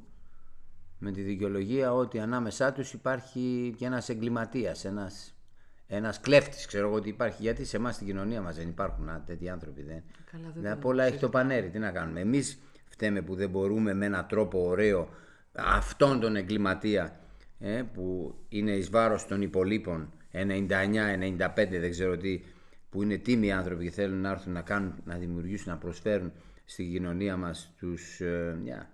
με 0.99 1.11
τη 1.11 1.23
δικαιολογία 1.23 1.95
ότι 1.95 2.19
ανάμεσά 2.19 2.73
τους 2.73 2.93
υπάρχει 2.93 3.75
και 3.79 3.85
ένας 3.85 4.09
εγκληματίας, 4.09 4.85
ένας, 4.85 5.35
ένας 5.87 6.21
κλέφτης 6.21 6.67
ξέρω 6.67 6.87
εγώ 6.87 6.97
ότι 6.97 7.09
υπάρχει. 7.09 7.43
Γιατί 7.43 7.65
σε 7.65 7.77
εμάς 7.77 7.95
στην 7.95 8.07
κοινωνία 8.07 8.41
μας 8.41 8.57
δεν 8.57 8.69
υπάρχουν 8.69 9.09
τέτοιοι 9.27 9.49
άνθρωποι 9.49 9.83
δεν. 9.83 10.03
Καλά, 10.31 10.53
δεν 10.55 10.73
απ' 10.73 10.85
όλα 10.85 11.05
έχει 11.05 11.19
το 11.19 11.29
πανέρι, 11.29 11.71
τι 11.71 11.79
να 11.79 11.91
κάνουμε. 11.91 12.21
Εμείς 12.21 12.59
φταίμε 12.89 13.23
που 13.23 13.35
δεν 13.35 13.51
μπορούμε 13.51 13.95
με 13.95 14.07
έναν 14.07 14.27
τρόπο 14.27 14.67
ωραίο 14.69 15.09
αυτόν 15.57 16.21
τον 16.21 16.37
εγκληματία 16.37 17.21
ε, 17.59 17.83
που 17.93 18.35
είναι 18.49 18.71
εις 18.71 18.91
βάρος 18.91 19.27
των 19.27 19.43
υπολείπων 19.43 20.13
99-95 20.33 21.49
δεν 21.55 21.91
ξέρω 21.91 22.17
τι 22.17 22.41
που 22.91 23.03
είναι 23.03 23.17
τίμοι 23.17 23.53
άνθρωποι 23.53 23.85
και 23.85 23.91
θέλουν 23.91 24.21
να 24.21 24.31
έρθουν 24.31 24.53
να 24.53 24.63
κάνουν, 24.63 24.95
να 25.05 25.17
δημιουργήσουν, 25.17 25.73
να 25.73 25.79
προσφέρουν 25.79 26.33
στην 26.65 26.91
κοινωνία 26.91 27.37
μας 27.37 27.75
τους, 27.79 28.21
ε, 28.21 28.89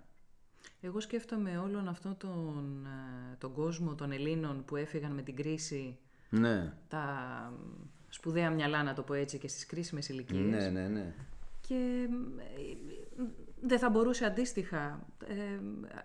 Εγώ 0.81 0.99
σκέφτομαι 0.99 1.57
όλον 1.57 1.87
αυτό 1.87 2.15
τον, 2.17 2.85
ε, 2.85 3.35
τον 3.37 3.53
κόσμο 3.53 3.95
των 3.95 4.11
Ελλήνων 4.11 4.65
που 4.65 4.75
έφυγαν 4.75 5.11
με 5.11 5.21
την 5.21 5.35
κρίση 5.35 5.97
ναι. 6.29 6.73
τα 6.87 7.07
σπουδαία 8.09 8.49
μυαλά 8.49 8.83
να 8.83 8.93
το 8.93 9.01
πω 9.01 9.13
έτσι 9.13 9.37
και 9.37 9.47
στις 9.47 9.65
κρίσιμες 9.65 10.09
ηλικίες. 10.09 10.45
Ναι, 10.45 10.69
ναι, 10.69 10.87
ναι. 10.87 11.13
Και 11.67 12.07
δεν 13.65 13.79
θα 13.79 13.89
μπορούσε 13.89 14.25
αντίστοιχα 14.25 15.07
ε, 15.27 15.33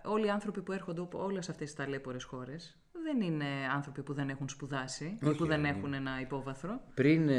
όλοι 0.03 0.25
οι 0.25 0.29
άνθρωποι 0.29 0.61
που 0.61 0.71
έρχονται 0.71 1.01
από 1.01 1.23
όλες 1.23 1.49
αυτές 1.49 1.67
τις 1.67 1.75
ταλέπορες 1.75 2.23
χώρες 2.23 2.77
δεν 3.03 3.21
είναι 3.21 3.45
άνθρωποι 3.73 4.03
που 4.03 4.13
δεν 4.13 4.29
έχουν 4.29 4.49
σπουδάσει 4.49 5.17
ή 5.21 5.29
που 5.29 5.45
δεν 5.45 5.65
έχουν 5.65 5.93
ένα 5.93 6.21
υπόβαθρο. 6.21 6.81
Πριν 6.93 7.29
34 7.29 7.31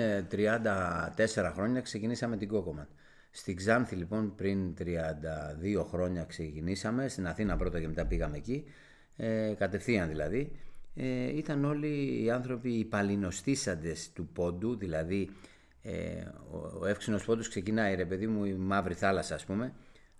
ε, 1.17 1.27
χρόνια 1.55 1.81
ξεκινήσαμε 1.81 2.37
την 2.37 2.49
Κόκομαν. 2.49 2.89
Στην 3.31 3.57
Ξάνθη 3.57 3.97
λοιπόν 3.97 4.35
πριν 4.35 4.75
32 4.79 4.85
χρόνια 5.89 6.25
ξεκινήσαμε, 6.25 7.09
στην 7.09 7.27
Αθήνα 7.27 7.57
πρώτα 7.57 7.81
και 7.81 7.89
μετά 7.89 8.07
πήγαμε 8.07 8.37
εκεί, 8.37 8.65
ε, 9.17 9.55
κατευθείαν 9.59 10.09
δηλαδή. 10.09 10.53
Ε, 10.95 11.37
ήταν 11.37 11.65
όλοι 11.65 12.23
οι 12.23 12.31
άνθρωποι 12.31 12.71
οι 12.71 12.85
παλινοστήσαντες 12.85 14.13
του 14.13 14.27
πόντου, 14.27 14.77
δηλαδή 14.77 15.31
ε, 15.83 15.93
ο, 16.51 16.79
ο 16.81 16.87
εύξηνος 16.87 17.25
πόντος 17.25 17.49
ξεκινάει 17.49 17.95
ρε 17.95 18.05
παιδί 18.05 18.27
μου 18.27 18.45
η 18.45 18.53
Μαύρη 18.53 18.95
Θάλασσα 18.95 19.35
ας 19.35 19.45
πούμε, 19.45 19.73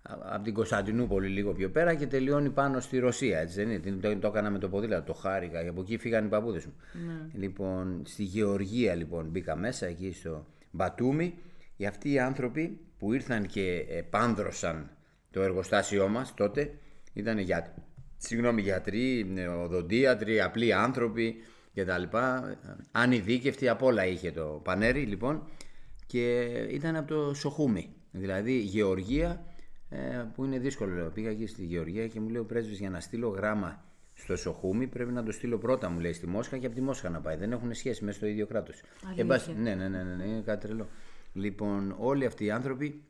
από 0.03 0.43
την 0.43 0.53
Κωνσταντινούπολη 0.53 1.27
λίγο 1.27 1.53
πιο 1.53 1.69
πέρα 1.69 1.95
και 1.95 2.07
τελειώνει 2.07 2.49
πάνω 2.49 2.79
στη 2.79 2.99
Ρωσία. 2.99 3.39
Έτσι 3.39 3.63
δεν 3.63 3.69
είναι; 3.69 3.97
Το, 4.01 4.17
το 4.17 4.27
έκανα 4.27 4.49
με 4.49 4.59
το 4.59 4.69
ποδήλατο, 4.69 5.03
το 5.05 5.13
χάρηκα. 5.13 5.69
Από 5.69 5.81
εκεί 5.81 5.97
φύγανε 5.97 6.25
οι 6.25 6.29
παππούδες 6.29 6.65
μου. 6.65 6.73
Ναι. 7.05 7.39
Λοιπόν, 7.39 8.01
στη 8.05 8.23
Γεωργία 8.23 8.95
λοιπόν 8.95 9.25
μπήκα 9.29 9.55
μέσα, 9.55 9.85
εκεί 9.85 10.11
στο 10.13 10.45
Μπατούμι. 10.71 11.33
Οι 11.77 11.85
αυτοί 11.85 12.11
οι 12.11 12.19
άνθρωποι 12.19 12.79
που 12.97 13.13
ήρθαν 13.13 13.45
και 13.45 13.85
επάνδρωσαν 13.89 14.89
το 15.31 15.41
εργοστάσιό 15.41 16.07
μας 16.07 16.33
τότε 16.33 16.73
ήταν 17.13 17.37
για, 17.37 17.73
συγγνώμη, 18.17 18.61
γιατροί, 18.61 19.33
οδοντίατροι, 19.63 20.41
απλοί 20.41 20.73
άνθρωποι 20.73 21.35
κτλ. 21.73 22.17
Ανειδίκευτοι 22.91 23.69
από 23.69 23.85
όλα 23.85 24.05
είχε 24.05 24.31
το 24.31 24.61
πανέρι 24.63 25.01
λοιπόν 25.01 25.47
και 26.05 26.41
ήταν 26.69 26.95
από 26.95 27.07
το 27.07 27.33
Σοχούμι. 27.33 27.95
Δηλαδή 28.11 28.59
Γεωργία 28.59 29.45
ε, 29.93 30.25
που 30.35 30.43
είναι 30.43 30.59
δύσκολο. 30.59 31.11
Πήγα 31.13 31.29
εκεί 31.29 31.47
στη 31.47 31.65
Γεωργία 31.65 32.07
και 32.07 32.19
μου 32.19 32.29
λέει 32.29 32.41
ο 32.41 32.45
πρέσβης 32.45 32.79
για 32.79 32.89
να 32.89 32.99
στείλω 32.99 33.27
γράμμα 33.27 33.83
στο 34.13 34.35
Σοχούμι 34.35 34.87
πρέπει 34.87 35.11
να 35.11 35.23
το 35.23 35.31
στείλω 35.31 35.57
πρώτα, 35.57 35.89
μου 35.89 35.99
λέει 35.99 36.13
στη 36.13 36.27
Μόσχα 36.27 36.57
και 36.57 36.65
από 36.65 36.75
τη 36.75 36.81
Μόσχα 36.81 37.09
να 37.09 37.19
πάει. 37.19 37.35
Δεν 37.35 37.51
έχουν 37.51 37.73
σχέση 37.73 38.03
μέσα 38.03 38.17
στο 38.17 38.27
ίδιο 38.27 38.47
κράτος. 38.47 38.81
Ε, 39.15 39.23
ναι, 39.23 39.75
ναι, 39.75 39.75
ναι, 39.75 39.87
ναι, 39.87 40.03
ναι, 40.03 40.23
είναι 40.23 40.41
κάτι 40.41 40.67
τρελό. 40.67 40.87
Λοιπόν, 41.33 41.95
όλοι 41.97 42.25
αυτοί 42.25 42.45
οι 42.45 42.51
άνθρωποι 42.51 43.03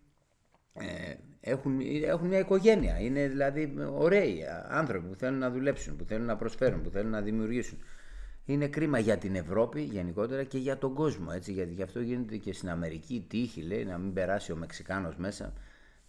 ε, 0.74 1.13
έχουν, 1.41 1.80
έχουν 2.04 2.28
μια 2.28 2.39
οικογένεια. 2.39 3.00
Είναι 3.00 3.28
δηλαδή 3.28 3.74
ωραίοι 3.94 4.44
άνθρωποι 4.70 5.08
που 5.08 5.15
θέλουν 5.15 5.39
να 5.39 5.50
δουλέψουν, 5.52 5.96
που 5.96 6.04
θέλουν 6.04 6.26
να 6.26 6.36
προσφέρουν, 6.36 6.82
που 6.82 6.89
θέλουν 6.89 7.12
να 7.12 7.22
δημιουργήσουν. 7.22 7.78
Είναι 8.46 8.67
κρίμα 8.67 9.00
για 9.00 9.17
την 9.17 9.36
Ευρώπη 9.36 9.82
γενικότερα 9.82 10.44
και 10.44 10.58
για 10.58 10.78
τον 10.78 10.94
κόσμο. 10.94 11.28
Έτσι, 11.34 11.52
γιατί 11.52 11.74
γι' 11.74 11.84
αυτό 11.84 12.02
γίνεται 12.02 12.38
και 12.38 12.54
στην 12.54 12.70
Αμερική 12.70 13.26
τύχη, 13.30 13.62
λέει, 13.62 13.86
να 13.86 13.98
μην 13.98 14.13
περάσει 14.13 14.52
ο 14.52 14.56
Μεξικάνος 14.56 15.15
μέσα. 15.15 15.54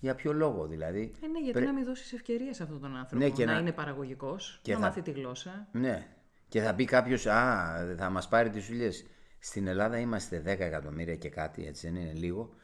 Για 0.03 0.15
ποιο 0.15 0.33
λόγο 0.33 0.67
δηλαδή; 0.67 1.13
Ε, 1.23 1.27
ναι, 1.27 1.39
γιατί 1.39 1.61
να 1.61 1.73
μην 1.73 1.85
δώσεις 1.85 2.13
ευκαιρία 2.13 2.55
σε 2.55 2.63
αυτόν 2.63 2.81
τον 2.81 2.97
άνθρωπο 2.97 3.25
ναι, 3.25 3.45
να, 3.45 3.53
να, 3.53 3.59
είναι 3.59 3.73
παραγωγικός, 3.73 4.61
να 4.67 4.75
θα... 4.75 4.81
μάθει 4.81 5.03
τη 5.03 5.11
γλώσσα. 5.11 5.69
Ναι. 5.73 6.07
Και 6.49 6.61
θα 6.61 6.75
πει 6.75 6.85
κάποιος, 6.85 7.27
Α, 7.27 7.95
θα 7.97 8.11
μας 8.11 8.29
πάρει 8.29 8.51
τις 8.51 8.67
δουλειέ. 8.67 8.91
Στην 9.39 9.67
Ελλάδα 9.67 9.99
είμαστε 9.99 10.41
10 10.41 10.45
εκατομμύρια 10.47 11.17
και 11.17 11.29
κάτι, 11.29 11.67
έτσι 11.67 11.91
δεν 11.91 12.01
είναι 12.01 12.13
λίγο, 12.13 12.55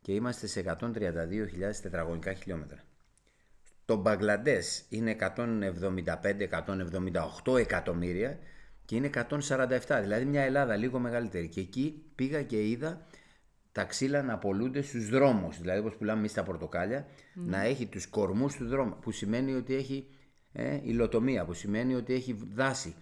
και 0.00 0.12
είμαστε 0.12 0.46
σε 0.46 0.76
132.000 0.80 0.90
τετραγωνικά 1.82 2.32
χιλιόμετρα. 2.32 2.84
Το 3.84 3.96
Μπαγκλαντές 3.96 4.84
είναι 4.88 5.16
175-178 7.44 7.58
εκατομμύρια 7.58 8.38
και 8.84 8.96
είναι 8.96 9.10
147, 9.14 9.98
δηλαδή 10.02 10.24
μια 10.24 10.42
Ελλάδα 10.42 10.76
λίγο 10.76 10.98
μεγαλύτερη. 10.98 11.48
Και 11.48 11.60
εκεί 11.60 12.04
πήγα 12.14 12.42
και 12.42 12.68
είδα 12.68 13.06
τα 13.76 13.84
ξύλα 13.84 14.22
να 14.22 14.32
απολούνται 14.32 14.82
στους 14.82 15.08
δρόμους. 15.08 15.60
Δηλαδή, 15.60 15.78
όπως 15.78 15.96
πουλάμε 15.96 16.18
εμείς 16.18 16.32
τα 16.32 16.42
πορτοκάλια, 16.42 17.06
να 17.34 17.62
έχει 17.62 17.86
τους 17.86 18.06
κορμούς 18.06 18.56
του 18.56 18.66
δρόμου. 18.66 18.96
Που 19.00 19.10
σημαίνει 19.10 19.54
ότι 19.54 19.74
έχει 19.74 20.06
ε, 20.52 20.80
υλοτομία, 20.82 21.44
που 21.44 21.52
σημαίνει 21.52 21.94
ότι 21.94 22.14
έχει 22.14 22.36
δάση. 22.54 22.94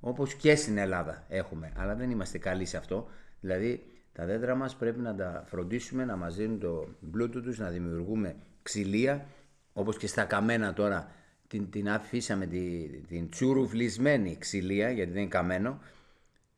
Όπως 0.00 0.34
και 0.34 0.54
στην 0.54 0.78
Ελλάδα 0.78 1.24
έχουμε. 1.28 1.72
Αλλά 1.76 1.94
δεν 1.94 2.10
είμαστε 2.10 2.38
καλοί 2.38 2.64
σε 2.64 2.76
αυτό. 2.76 3.08
Δηλαδή, 3.40 3.86
τα 4.12 4.24
δέντρα 4.24 4.54
μας 4.54 4.76
πρέπει 4.76 5.00
να 5.00 5.14
τα 5.14 5.44
φροντίσουμε, 5.46 6.04
να 6.04 6.16
μας 6.16 6.36
δίνουν 6.36 6.58
το 6.58 6.88
μπλούτο 7.00 7.40
τους, 7.40 7.58
να 7.58 7.68
δημιουργούμε 7.70 8.36
ξυλία. 8.62 9.26
Όπως 9.72 9.96
και 9.96 10.06
στα 10.06 10.24
καμένα 10.24 10.72
τώρα 10.72 11.10
την, 11.46 11.70
την 11.70 11.90
αφήσαμε 11.90 12.46
την, 12.46 13.06
την 13.06 13.28
τσουρουβλισμένη 13.30 14.36
ξυλία, 14.38 14.90
γιατί 14.90 15.10
δεν 15.10 15.20
είναι 15.20 15.30
καμένο. 15.30 15.80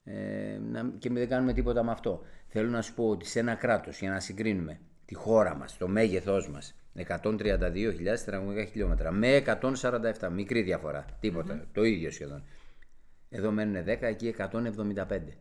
Ε, 0.05 0.59
και 0.99 1.11
δεν 1.11 1.29
κάνουμε 1.29 1.53
τίποτα 1.53 1.83
με 1.83 1.91
αυτό. 1.91 2.23
Θέλω 2.59 2.71
να 2.71 2.83
σου 2.83 2.95
πω 2.95 3.09
ότι 3.09 3.27
σε 3.27 3.39
ένα 3.39 3.55
κράτος, 3.55 3.99
για 3.99 4.11
να 4.11 4.21
συγκρίνουμε 4.21 4.81
τη 5.05 5.15
χώρα 5.15 5.55
μας, 5.55 5.77
το 5.77 5.89
μέγεθός 5.89 6.51
μας, 6.51 6.75
132.000 6.95 8.25
τετραγωνικά 8.25 8.65
χιλιόμετρα 8.65 9.11
με 9.11 9.37
147, 9.37 10.31
μικρή 10.33 10.63
διαφορά, 10.63 11.05
το 11.73 11.85
ίδιο 11.85 12.11
σχεδόν. 12.11 12.45
Εδώ 13.29 13.51
μένουν 13.51 13.85
10, 13.85 14.03
εκεί 14.03 14.27
175. 14.27 15.39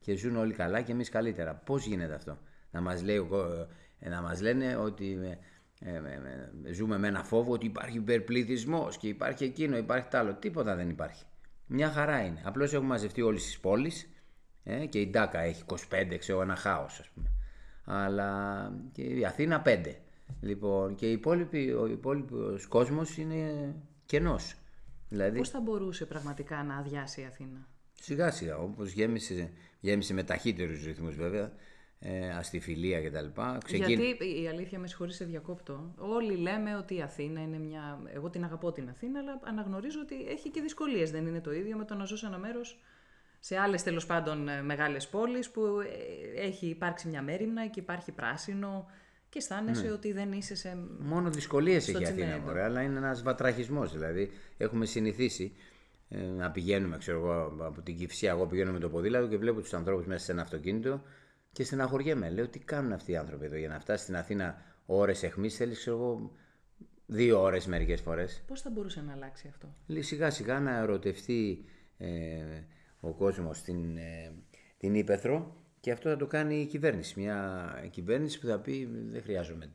Και 0.00 0.14
ζουν 0.16 0.36
όλοι 0.36 0.52
καλά 0.52 0.80
και 0.80 0.92
εμείς 0.92 1.08
καλύτερα. 1.08 1.54
Πώς 1.54 1.86
γίνεται 1.86 2.14
αυτό, 2.14 2.38
να 2.70 2.80
μας 2.80 3.02
ε, 3.98 4.08
να 4.08 4.22
μας 4.22 4.40
λένε 4.40 4.76
ότι 4.76 5.18
ε, 5.80 5.94
ε, 6.68 6.72
ζούμε 6.72 6.98
με 6.98 7.08
ένα 7.08 7.24
φόβο 7.24 7.52
ότι 7.52 7.66
υπάρχει 7.66 7.96
υπερπληθυσμός 7.96 8.96
και 8.96 9.08
υπάρχει 9.08 9.44
εκείνο, 9.44 9.76
υπάρχει 9.76 10.08
τ' 10.08 10.14
άλλο. 10.14 10.34
Τίποτα 10.34 10.74
δεν 10.76 10.88
υπάρχει. 10.88 11.24
Μια 11.66 11.90
χαρά 11.90 12.24
είναι. 12.24 12.42
Απλώς 12.44 12.72
έχουμε 12.72 12.88
μαζευτεί 12.88 13.22
όλοι 13.22 13.38
στι 13.38 13.58
πόλεις 13.60 14.08
ε, 14.64 14.86
και 14.86 15.00
η 15.00 15.06
Ντάκα 15.10 15.40
έχει 15.40 15.62
25, 15.66 16.16
ξέρω, 16.18 16.42
ένα 16.42 16.56
χάος, 16.56 17.00
ας 17.00 17.08
πούμε. 17.08 17.30
Αλλά 17.84 18.72
και 18.92 19.02
η 19.02 19.24
Αθήνα 19.24 19.62
5. 19.66 19.94
Λοιπόν, 20.40 20.94
και 20.94 21.08
η 21.08 21.12
υπόλοιπη, 21.12 21.70
ο 21.70 21.86
υπόλοιπος 21.86 22.66
κόσμος 22.66 23.16
είναι 23.16 23.74
κενός. 24.06 24.54
Δηλαδή, 25.08 25.38
Πώς 25.38 25.48
θα 25.50 25.60
μπορούσε 25.60 26.04
πραγματικά 26.06 26.62
να 26.62 26.76
αδειάσει 26.76 27.20
η 27.20 27.24
Αθήνα; 27.24 27.68
Σιγά 28.00 28.30
σιγά, 28.30 28.58
όπως 28.58 28.92
γέμισε, 28.92 29.50
γέμισε 29.80 30.14
με 30.14 30.22
ταχύτερους 30.22 30.84
ρυθμούς 30.84 31.16
βέβαια, 31.16 31.52
ε, 31.98 32.30
αστιφιλία 32.30 33.02
κτλ. 33.02 33.40
Ξεκίν... 33.64 34.00
Γιατί 34.00 34.42
η 34.42 34.48
αλήθεια 34.48 34.78
με 34.78 34.86
συγχωρείς 34.86 35.16
σε 35.16 35.24
διακόπτω. 35.24 35.94
Όλοι 35.98 36.36
λέμε 36.36 36.76
ότι 36.76 36.94
η 36.94 37.02
Αθήνα 37.02 37.42
είναι 37.42 37.58
μια. 37.58 38.02
Εγώ 38.14 38.30
την 38.30 38.44
αγαπώ 38.44 38.72
την 38.72 38.88
Αθήνα, 38.88 39.18
αλλά 39.18 39.40
αναγνωρίζω 39.44 40.00
ότι 40.00 40.26
έχει 40.28 40.50
και 40.50 40.60
δυσκολίες. 40.60 41.10
Δεν 41.10 41.26
είναι 41.26 41.40
το 41.40 41.52
ίδιο 41.52 41.76
με 41.76 41.84
το 41.84 41.94
να 41.94 42.04
ζω 42.04 42.16
σε 42.16 42.26
ένα 42.26 42.38
μέρος 42.38 42.78
σε 43.40 43.56
άλλες 43.56 43.82
τέλος 43.82 44.06
πάντων 44.06 44.48
ε, 44.48 44.62
μεγάλες 44.62 45.08
πόλεις 45.08 45.50
που 45.50 45.62
ε, 45.80 46.40
έχει 46.40 46.66
υπάρξει 46.66 47.08
μια 47.08 47.22
μέρημνα 47.22 47.66
και 47.66 47.80
υπάρχει 47.80 48.12
πράσινο 48.12 48.86
και 49.28 49.38
αισθάνεσαι 49.38 49.86
ναι. 49.86 49.92
ότι 49.92 50.12
δεν 50.12 50.32
είσαι 50.32 50.54
σε. 50.54 50.76
Μόνο 50.98 51.30
δυσκολίες 51.30 51.88
έχει 51.88 52.02
η 52.02 52.06
Αθήνα, 52.06 52.38
μωρέ, 52.38 52.62
αλλά 52.62 52.82
είναι 52.82 52.96
ένας 52.96 53.22
βατραχισμός. 53.22 53.92
Δηλαδή, 53.92 54.30
έχουμε 54.56 54.86
συνηθίσει 54.86 55.52
ε, 56.08 56.18
να 56.18 56.50
πηγαίνουμε, 56.50 56.98
ξέρω 56.98 57.18
εγώ, 57.18 57.64
από 57.66 57.80
την 57.82 57.96
Κυφσία. 57.96 58.30
Εγώ 58.30 58.46
πηγαίνω 58.46 58.72
με 58.72 58.78
το 58.78 58.88
ποδήλατο 58.88 59.26
και 59.26 59.36
βλέπω 59.36 59.60
τους 59.60 59.74
ανθρώπους 59.74 60.06
μέσα 60.06 60.24
σε 60.24 60.32
ένα 60.32 60.42
αυτοκίνητο 60.42 61.02
και 61.52 61.64
στεναχωριέμαι. 61.64 62.30
Λέω 62.30 62.48
τι 62.48 62.58
κάνουν 62.58 62.92
αυτοί 62.92 63.12
οι 63.12 63.16
άνθρωποι 63.16 63.44
εδώ 63.44 63.56
για 63.56 63.68
να 63.68 63.80
φτάσει 63.80 64.02
στην 64.02 64.16
Αθήνα 64.16 64.62
ώρες 64.86 65.22
αιχμής. 65.22 65.56
Θέλεις, 65.56 65.78
ξέρω 65.78 65.96
εγώ, 65.96 66.32
δύο 67.06 67.40
ώρες 67.40 67.66
μερικές 67.66 68.00
φορές. 68.00 68.42
Πώς 68.46 68.60
θα 68.60 68.70
μπορούσε 68.70 69.02
να 69.02 69.12
αλλάξει 69.12 69.48
αυτό; 69.48 69.74
Λέει 69.86 70.02
σιγά 70.02 70.30
σιγά 70.30 70.60
να 70.60 70.78
ερωτευτεί 70.78 71.64
ε, 71.98 72.08
ο 73.00 73.12
κόσμος 73.12 73.56
στην, 73.56 73.96
ε, 73.96 74.32
την 74.78 74.94
Ήπεθρο 74.94 75.56
και 75.80 75.90
αυτό 75.90 76.08
θα 76.08 76.16
το 76.16 76.26
κάνει 76.26 76.60
η 76.60 76.66
κυβέρνηση. 76.66 77.20
Μια 77.20 77.88
κυβέρνηση 77.90 78.40
που 78.40 78.46
θα 78.46 78.58
πει 78.58 78.88
δεν 79.10 79.22
χρειάζομαι 79.22 79.72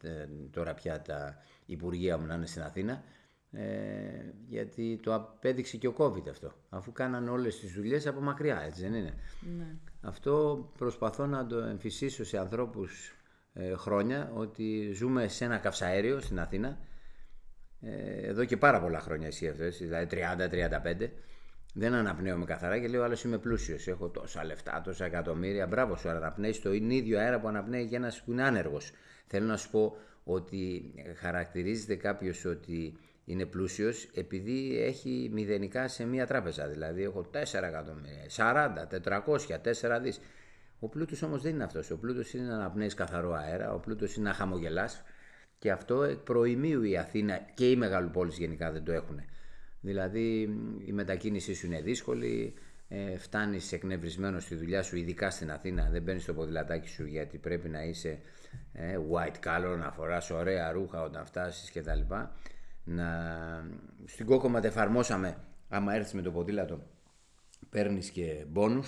τώρα 0.52 0.74
πια 0.74 1.02
τα 1.02 1.38
υπουργεία 1.66 2.18
μου 2.18 2.26
να 2.26 2.34
είναι 2.34 2.46
στην 2.46 2.62
Αθήνα 2.62 3.04
ε, 3.52 3.64
γιατί 4.48 5.00
το 5.04 5.14
απέδειξε 5.14 5.78
και 5.78 5.88
ο 5.88 5.94
COVID 5.98 6.30
αυτό. 6.30 6.52
Αφού 6.70 6.92
κάναν 6.92 7.28
όλες 7.28 7.60
τις 7.60 7.74
δουλειές 7.74 8.08
από 8.08 8.22
μακριά, 8.22 8.62
έτσι 8.62 8.82
δεν 8.82 8.94
είναι. 8.94 9.14
Ναι. 9.58 9.76
Αυτό 10.02 10.66
προσπαθώ 10.78 11.26
να 11.26 11.46
το 11.46 11.58
εμφυσίσω 11.58 12.24
σε 12.24 12.38
ανθρώπους 12.38 13.16
ε, 13.54 13.76
χρόνια 13.76 14.32
ότι 14.36 14.92
ζούμε 14.94 15.28
σε 15.28 15.46
ένα 15.46 15.58
καυσαέριο 15.58 16.20
στην 16.20 16.40
Αθήνα 16.40 16.78
ε, 17.82 18.28
εδώ 18.28 18.46
και 18.46 18.58
πάρα 18.58 18.82
πολλά 18.82 19.00
χρόνια 19.00 19.28
εσύ 19.28 19.48
αυτό, 19.48 19.70
δηλαδή 19.70 20.08
30-35 20.98 21.10
δεν 21.78 21.94
αναπνέομαι 21.94 22.46
καθαρά 22.46 22.80
και 22.80 22.88
λέω 22.88 23.04
άλλος 23.04 23.24
είμαι 23.24 23.38
πλούσιος. 23.38 23.88
Έχω 23.88 24.10
τόσα 24.10 24.46
λεφτά, 24.46 24.82
τόσα 24.84 25.06
εκατομμύρια. 25.06 25.68
Μπράβο 25.68 25.96
σου, 25.96 26.10
αναπνέει 26.10 26.60
το 26.64 26.74
ίδιο 26.74 27.20
αέρα 27.20 27.40
που 27.40 27.48
αναπνέει 27.48 27.88
και 27.88 27.96
ένας 27.96 28.22
που 28.22 28.32
είναι 28.32 28.44
άνεργος. 28.44 28.92
Θέλω 29.28 29.46
να 29.46 29.58
σου 29.58 29.70
πω 29.70 29.98
ότι 30.24 30.94
χαρακτηρίζεται 31.16 31.96
κάποιος 31.96 32.46
ότι 32.46 32.98
είναι 33.26 33.46
πλούσιος 33.46 34.10
επειδή 34.14 34.82
έχει 34.82 35.30
μηδενικά 35.34 35.88
σε 35.88 36.06
μία 36.06 36.28
τράπεζα. 36.28 36.68
Δηλαδή 36.68 37.04
έχω 37.04 37.30
4 37.32 37.68
εκατομμύρια, 37.68 38.26
40, 38.30 38.88
400, 38.88 39.60
4 39.62 40.00
δις. 40.02 40.20
Ο 40.80 40.90
πλούτος 40.90 41.22
όμως 41.22 41.42
δεν 41.42 41.54
είναι 41.54 41.64
αυτός. 41.64 41.92
Ο 41.92 41.98
πλούτος 41.98 42.34
είναι 42.34 42.48
να 42.48 42.56
αναπνέεις 42.56 42.94
καθαρό 42.94 43.34
αέρα, 43.34 43.74
ο 43.74 43.80
πλούτος 43.80 44.16
είναι 44.16 44.28
να 44.28 44.34
χαμογελάς 44.36 45.04
και 45.60 45.72
αυτό 45.72 46.04
εκ 46.04 46.18
προημίου 46.18 46.84
η 46.84 46.98
Αθήνα 46.98 47.40
και 47.54 47.70
οι 47.70 47.76
μεγαλοπόλεις 47.76 48.38
γενικά 48.38 48.72
δεν 48.72 48.84
το 48.84 48.92
έχουν. 48.92 49.22
Δηλαδή 49.86 50.42
η 50.86 50.92
μετακίνησή 50.92 51.54
σου 51.54 51.66
είναι 51.66 51.82
δύσκολη, 51.82 52.54
ε, 52.88 53.18
φτάνεις 53.18 53.72
εκνευρισμένος 53.72 54.44
στη 54.44 54.56
δουλειά 54.56 54.82
σου, 54.82 54.98
ειδικά 54.98 55.30
στην 55.30 55.52
Αθήνα. 55.52 55.90
Δεν 55.92 56.02
μπαίνει 56.02 56.20
στο 56.20 56.34
ποδηλατάκι 56.34 56.88
σου 56.88 57.06
γιατί 57.06 57.38
πρέπει 57.38 57.70
να 57.70 57.84
είσαι 57.84 58.20
ε, 58.74 58.98
white 59.12 59.48
collar, 59.48 59.78
να 59.78 59.92
φοράς 59.92 60.30
ωραία 60.30 60.72
ρούχα 60.72 61.02
όταν 61.02 61.26
φτάσεις 61.26 61.72
κτλ. 61.72 62.14
Να... 62.84 63.08
Στην 64.06 64.26
κόκκομα 64.26 64.60
τα 64.60 64.68
εφαρμόσαμε. 64.68 65.38
Άμα 65.70 65.94
έρθεις 65.94 66.14
με 66.14 66.22
το 66.22 66.32
ποδήλατο, 66.32 66.88
παίρνεις 67.70 68.10
και 68.10 68.46
μπόνου. 68.48 68.84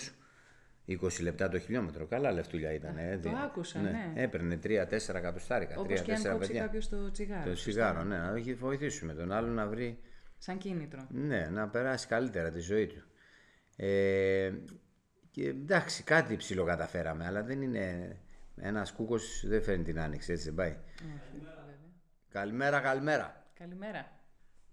20 0.88 1.22
λεπτά 1.22 1.50
το 1.50 1.60
χιλιόμετρο. 1.60 2.06
Καλά 2.06 2.32
λεφτούλια 2.32 2.74
ήταν. 2.74 2.98
Ε, 2.98 3.20
το 3.24 3.30
άκουσα, 3.46 3.80
ναι. 3.80 3.90
ναι. 3.90 4.14
Έπαιρνε 4.16 4.60
3-4 4.64 4.68
εκατοστάρικα. 5.16 5.80
Όπως 5.80 6.02
και 6.02 6.14
αν 6.14 6.32
κόψει 6.32 6.54
κάποιος 6.54 6.90
το 6.90 7.12
τσιγάρο. 7.12 7.44
Το 7.50 7.54
τσιγάρο, 7.54 8.04
ναι. 8.04 8.18
Να 8.18 8.34
βοηθήσουμε 8.60 9.14
τον 9.14 9.32
άλλο 9.32 9.48
να 9.48 9.68
βρει. 9.68 10.00
Σαν 10.38 10.58
κίνητρο. 10.58 11.08
Ναι, 11.10 11.50
να 11.52 11.68
περάσει 11.68 12.08
καλύτερα 12.08 12.52
τη 12.52 12.60
ζωή 12.60 12.88
του. 12.88 13.04
Ε, 13.76 14.54
και 15.32 15.48
εντάξει, 15.48 16.04
κάτι 16.04 16.36
ψηλό 16.36 16.64
καταφέραμε, 16.64 17.26
αλλά 17.26 17.44
δεν 17.44 17.62
είναι. 17.62 18.18
Ένας 18.60 18.92
κούκος 18.92 19.44
δεν 19.48 19.62
φέρνει 19.62 19.84
την 19.84 20.00
άνοιξη, 20.00 20.32
έτσι 20.32 20.46
δεν 20.46 20.54
πάει. 20.56 20.78
καλημέρα, 22.30 22.80
καλημέρα. 22.80 23.46
Καλημέρα. 23.54 24.12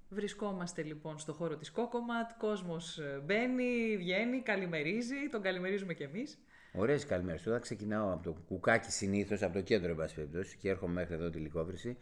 Βρισκόμαστε 0.08 0.82
λοιπόν 0.82 1.18
στο 1.18 1.32
χώρο 1.32 1.56
της 1.56 1.70
Κόκοματ, 1.70 2.30
κόσμος 2.38 2.98
ε, 2.98 3.22
μπαίνει, 3.24 3.96
βγαίνει, 3.96 4.40
καλημερίζει, 4.40 5.28
τον 5.30 5.42
καλημερίζουμε 5.42 5.94
κι 5.94 6.02
εμείς. 6.02 6.38
Ωραίες 6.72 7.06
καλημέρες. 7.06 7.42
Τώρα 7.42 7.58
ξεκινάω 7.58 8.12
από 8.12 8.22
το 8.22 8.32
κουκάκι 8.48 8.90
συνήθως, 8.90 9.42
από 9.42 9.52
το 9.52 9.60
κέντρο 9.60 9.90
εν 9.90 9.96
πάση 9.96 10.14
περιπτώσει 10.14 10.56
και 10.56 10.68
έρχομαι 10.68 10.92
μέχρι 10.92 11.14
εδώ 11.14 11.30
τη 11.30 11.38
λικόβρηση. 11.38 11.96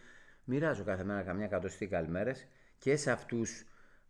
Μοιράζω 0.44 0.84
κάθε 0.84 1.04
μέρα 1.04 1.22
καμιά 1.22 1.46
κατοστή 1.46 1.86
καλημέρες 1.86 2.46
και 2.82 2.96
σε 2.96 3.10
αυτούς 3.10 3.64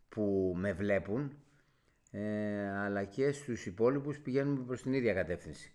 που 0.09 0.53
με 0.55 0.73
βλέπουν 0.73 1.37
ε, 2.11 2.69
αλλά 2.69 3.03
και 3.03 3.31
στους 3.31 3.65
υπόλοιπους 3.65 4.19
πηγαίνουμε 4.19 4.63
προς 4.65 4.81
την 4.81 4.93
ίδια 4.93 5.13
κατεύθυνση. 5.13 5.71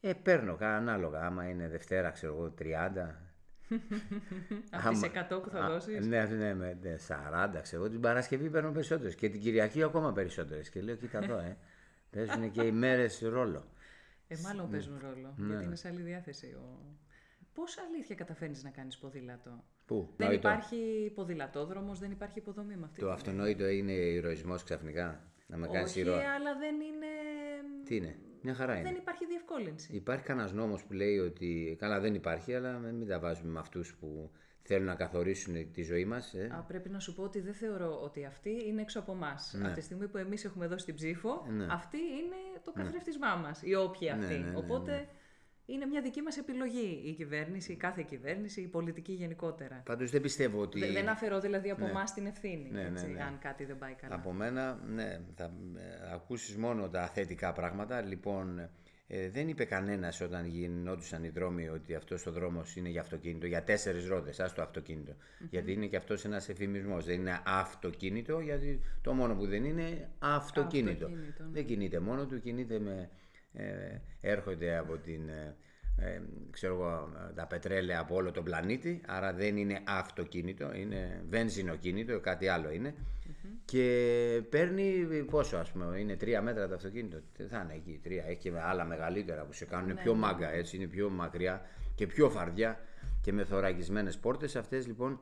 Ε, 0.00 0.12
παίρνω 0.12 0.56
ανάλογα, 0.60 1.26
άμα 1.26 1.48
είναι 1.48 1.68
Δευτέρα, 1.68 2.10
ξέρω 2.10 2.34
εγώ, 2.34 2.54
30. 2.58 2.64
Από 4.70 4.88
τις 4.88 5.02
100 5.30 5.42
που 5.42 5.50
θα 5.50 5.66
δώσεις. 5.68 6.06
Ναι, 6.06 6.24
ναι, 6.24 6.52
ναι, 6.52 6.96
40, 7.08 7.58
ξέρω 7.62 7.82
εγώ. 7.82 7.90
Την 7.90 8.00
Παρασκευή 8.00 8.50
παίρνω 8.50 8.72
περισσότερες 8.72 9.14
και 9.14 9.28
την 9.28 9.40
Κυριακή 9.40 9.82
ακόμα 9.82 10.12
περισσότερες. 10.12 10.70
Και 10.70 10.80
λέω, 10.82 10.94
κοίτα 10.94 11.18
εδώ, 11.22 11.38
ε. 11.38 11.56
Παίζουν 12.10 12.50
και 12.50 12.62
οι 12.62 12.72
μέρες 12.72 13.20
ρόλο. 13.20 13.70
Ε, 14.28 14.36
μάλλον 14.42 14.70
παίζουν 14.70 14.98
ρόλο, 14.98 15.34
ναι. 15.36 15.46
γιατί 15.46 15.64
είναι 15.64 15.76
σε 15.76 15.88
άλλη 15.88 16.02
διάθεση. 16.02 16.46
Ο... 16.46 16.96
Πώς 17.52 17.78
αλήθεια 17.78 18.14
καταφέρνεις 18.14 18.62
να 18.62 18.70
κάνεις 18.70 18.98
ποδήλατο; 18.98 19.64
Πού, 19.86 20.08
δεν 20.16 20.32
υπάρχει 20.32 21.12
ποδηλατόδρομος, 21.14 21.98
δεν 21.98 22.10
υπάρχει 22.10 22.38
υποδομή 22.38 22.76
με 22.76 22.84
αυτή. 22.84 23.00
Το 23.00 23.10
αυτονόητο 23.10 23.68
είναι 23.68 23.92
ηρωισμός 23.92 24.62
ξαφνικά. 24.62 25.20
Να 25.46 25.56
με 25.56 25.66
κάνεις 25.66 25.90
Όχι, 25.90 26.08
αλλά 26.10 26.58
δεν 26.58 26.74
είναι. 26.74 27.06
Τι 27.84 27.96
είναι, 27.96 28.16
μια 28.42 28.54
χαρά 28.54 28.74
είναι. 28.74 28.88
Δεν 28.88 28.96
υπάρχει 28.96 29.26
διευκόλυνση. 29.26 29.94
Υπάρχει 29.94 30.24
κανένας 30.24 30.52
νόμος 30.52 30.84
που 30.84 30.92
λέει 30.92 31.18
ότι. 31.18 31.76
Καλά, 31.78 32.00
δεν 32.00 32.14
υπάρχει, 32.14 32.54
αλλά 32.54 32.78
μην 32.78 33.06
τα 33.06 33.18
βάζουμε 33.18 33.50
με 33.50 33.58
αυτούς 33.58 33.96
που 34.00 34.30
θέλουν 34.62 34.86
να 34.86 34.94
καθορίσουν 34.94 35.72
τη 35.72 35.82
ζωή 35.82 36.04
μας. 36.04 36.34
Ε. 36.34 36.64
πρέπει 36.66 36.88
να 36.88 36.98
σου 36.98 37.14
πω 37.14 37.22
ότι 37.22 37.40
δεν 37.40 37.54
θεωρώ 37.54 38.00
ότι 38.02 38.24
αυτή 38.24 38.50
είναι 38.66 38.80
έξω 38.80 38.98
από 38.98 39.12
εμάς. 39.12 39.54
Ναι. 39.58 39.66
Από 39.66 39.74
τη 39.74 39.80
στιγμή 39.80 40.08
που 40.08 40.16
εμείς 40.16 40.44
έχουμε 40.44 40.66
δώσει 40.66 40.84
την 40.84 40.94
ψήφο, 40.94 41.46
ναι. 41.48 41.66
αυτή 41.70 41.96
είναι 41.96 42.60
το 42.64 42.72
ναι. 42.76 42.82
καθρέφτισμά 42.82 43.34
μας. 43.34 43.62
Η 43.62 43.74
όποια 43.74 44.14
αυτή. 44.14 44.34
Ναι, 44.34 44.50
ναι, 44.50 44.56
Οπότε 44.56 45.08
είναι 45.66 45.86
μια 45.86 46.00
δική 46.00 46.22
μας 46.22 46.36
επιλογή 46.36 47.02
η 47.04 47.12
κυβέρνηση, 47.12 47.72
η 47.72 47.76
κάθε 47.76 48.02
κυβέρνηση, 48.02 48.60
η 48.60 48.66
πολιτική 48.66 49.12
γενικότερα. 49.12 49.82
Πάντως 49.84 50.10
δεν 50.10 50.20
πιστεύω 50.20 50.60
ότι. 50.60 50.92
Δεν, 50.92 51.08
αφαιρώ 51.08 51.40
δηλαδή 51.40 51.70
από 51.70 51.86
εμάς 51.86 52.14
την 52.14 52.26
ευθύνη, 52.26 52.70
ναι, 52.72 52.82
έτσι, 52.82 53.06
ναι, 53.06 53.22
αν 53.22 53.38
κάτι 53.38 53.64
δεν 53.64 53.78
πάει 53.78 53.94
καλά. 53.94 54.14
Από 54.14 54.32
μένα, 54.32 54.80
ναι, 54.86 55.20
θα 55.34 55.44
ε, 55.44 56.14
ακούσεις 56.14 56.56
μόνο 56.56 56.88
τα 56.88 57.08
θετικά 57.08 57.52
πράγματα. 57.52 58.00
Λοιπόν, 58.00 58.68
ε, 59.08 59.28
δεν 59.30 59.48
είπε 59.48 59.64
κανένας 59.64 60.20
όταν 60.20 60.46
γινόντουσαν 60.46 61.24
οι 61.24 61.28
δρόμοι 61.28 61.68
ότι 61.68 61.94
αυτός 61.94 62.26
ο 62.26 62.32
δρόμος 62.32 62.76
είναι 62.76 62.88
για 62.88 63.00
αυτοκίνητο, 63.00 63.46
για 63.46 63.62
τέσσερις 63.62 64.06
ρόδες. 64.06 64.40
Α 64.40 64.52
το 64.52 64.62
αυτοκίνητο. 64.62 65.12
Γιατί 65.50 65.72
είναι 65.72 65.86
και 65.86 65.96
αυτός 65.96 66.24
ένας 66.24 66.48
εφημισμός. 66.48 67.04
Δεν 67.04 67.20
είναι 67.20 67.42
αυτοκίνητο, 67.44 68.40
γιατί 68.40 68.80
το 69.02 69.12
μόνο 69.12 69.34
που 69.34 69.46
δεν 69.46 69.64
είναι 69.64 70.08
αυτοκίνητο. 70.18 71.06
αυτοκίνητο 71.06 71.42
ναι. 71.42 71.50
Δεν 71.50 71.66
κινείται 71.66 72.00
μόνο 72.00 72.26
του, 72.26 72.40
κινείται 72.40 72.78
με 72.78 72.92
ε, 72.92 73.08
έρχονται 74.20 74.76
από 74.76 74.96
την, 74.96 75.28
ε, 75.28 75.56
ε, 75.98 76.20
ξέρω 76.50 76.74
εγώ, 76.74 77.12
τα 77.34 77.46
πετρέλαια 77.46 78.00
από 78.00 78.14
όλο 78.14 78.30
τον 78.30 78.44
πλανήτη, 78.44 79.00
άρα 79.06 79.32
δεν 79.32 79.56
είναι 79.56 79.82
αυτοκίνητο, 79.86 80.74
είναι 80.74 81.24
βενζινοκίνητο, 81.28 82.20
κάτι 82.20 82.48
άλλο 82.48 82.68
Και 83.64 84.42
παίρνει 84.50 85.06
πόσο 85.30 85.56
ας 85.56 85.70
πούμε, 85.70 85.98
είναι 85.98 86.16
τρία 86.16 86.42
μέτρα 86.42 86.68
το 86.68 86.74
αυτοκίνητο, 86.74 87.18
θα 87.48 87.60
είναι 87.64 87.74
εκεί 87.74 88.00
τρία, 88.02 88.24
έχει 88.26 88.38
και 88.38 88.52
άλλα 88.58 88.84
μεγαλύτερα 88.84 89.44
που 89.44 89.52
σε 89.52 89.64
κάνουν 89.64 89.94
ναι, 89.94 90.02
πιο 90.02 90.12
ναι. 90.12 90.18
μάγκα, 90.18 90.52
έτσι 90.52 90.76
είναι 90.76 90.86
πιο 90.86 91.10
μακριά 91.10 91.62
και 91.94 92.06
πιο 92.06 92.30
φαρδιά 92.30 92.80
και 93.20 93.32
με 93.32 93.44
θωρακισμένες 93.44 94.18
πόρτες, 94.18 94.56
αυτές 94.56 94.86
λοιπόν 94.86 95.20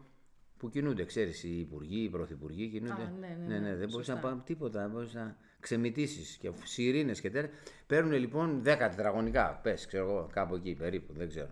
που 0.57 0.69
κινούνται, 0.69 1.05
ξέρεις, 1.05 1.43
οι 1.43 1.59
υπουργοί, 1.59 2.03
οι 2.03 2.09
πρωθυπουργοί 2.09 2.69
κινούνται. 2.69 3.03
Α, 3.03 3.13
ναι, 3.21 3.37
ναι, 3.47 3.59
ναι, 3.59 3.59
ναι, 3.59 3.77
δεν 3.77 3.89
μπορείς 3.89 4.09
να 4.09 4.17
πάμε 4.17 4.43
τίποτα, 4.45 4.89
μπορείς 4.89 5.15
να 5.15 5.37
ξεμητήσεις 5.65 6.37
και 6.37 6.51
σιρήνες 6.65 7.21
και 7.21 7.31
τέτοια. 7.31 7.51
Παίρνουν 7.87 8.13
λοιπόν 8.13 8.61
10 8.61 8.63
τετραγωνικά, 8.65 9.61
πες, 9.63 9.87
ξέρω 9.87 10.05
εγώ, 10.05 10.29
κάπου 10.33 10.55
εκεί 10.55 10.75
περίπου, 10.75 11.13
δεν 11.13 11.29
ξέρω. 11.29 11.51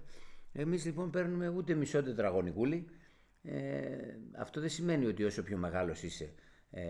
Εμείς 0.53 0.85
λοιπόν 0.85 1.11
παίρνουμε 1.11 1.49
ούτε 1.49 1.75
μισό 1.75 2.03
τετραγωνικούλι. 2.03 2.87
Ε, 3.43 3.59
αυτό 4.39 4.61
δεν 4.61 4.69
σημαίνει 4.69 5.07
ότι 5.07 5.25
όσο 5.25 5.43
πιο 5.43 5.57
μεγάλος 5.57 6.03
είσαι, 6.03 6.33
ε, 6.71 6.83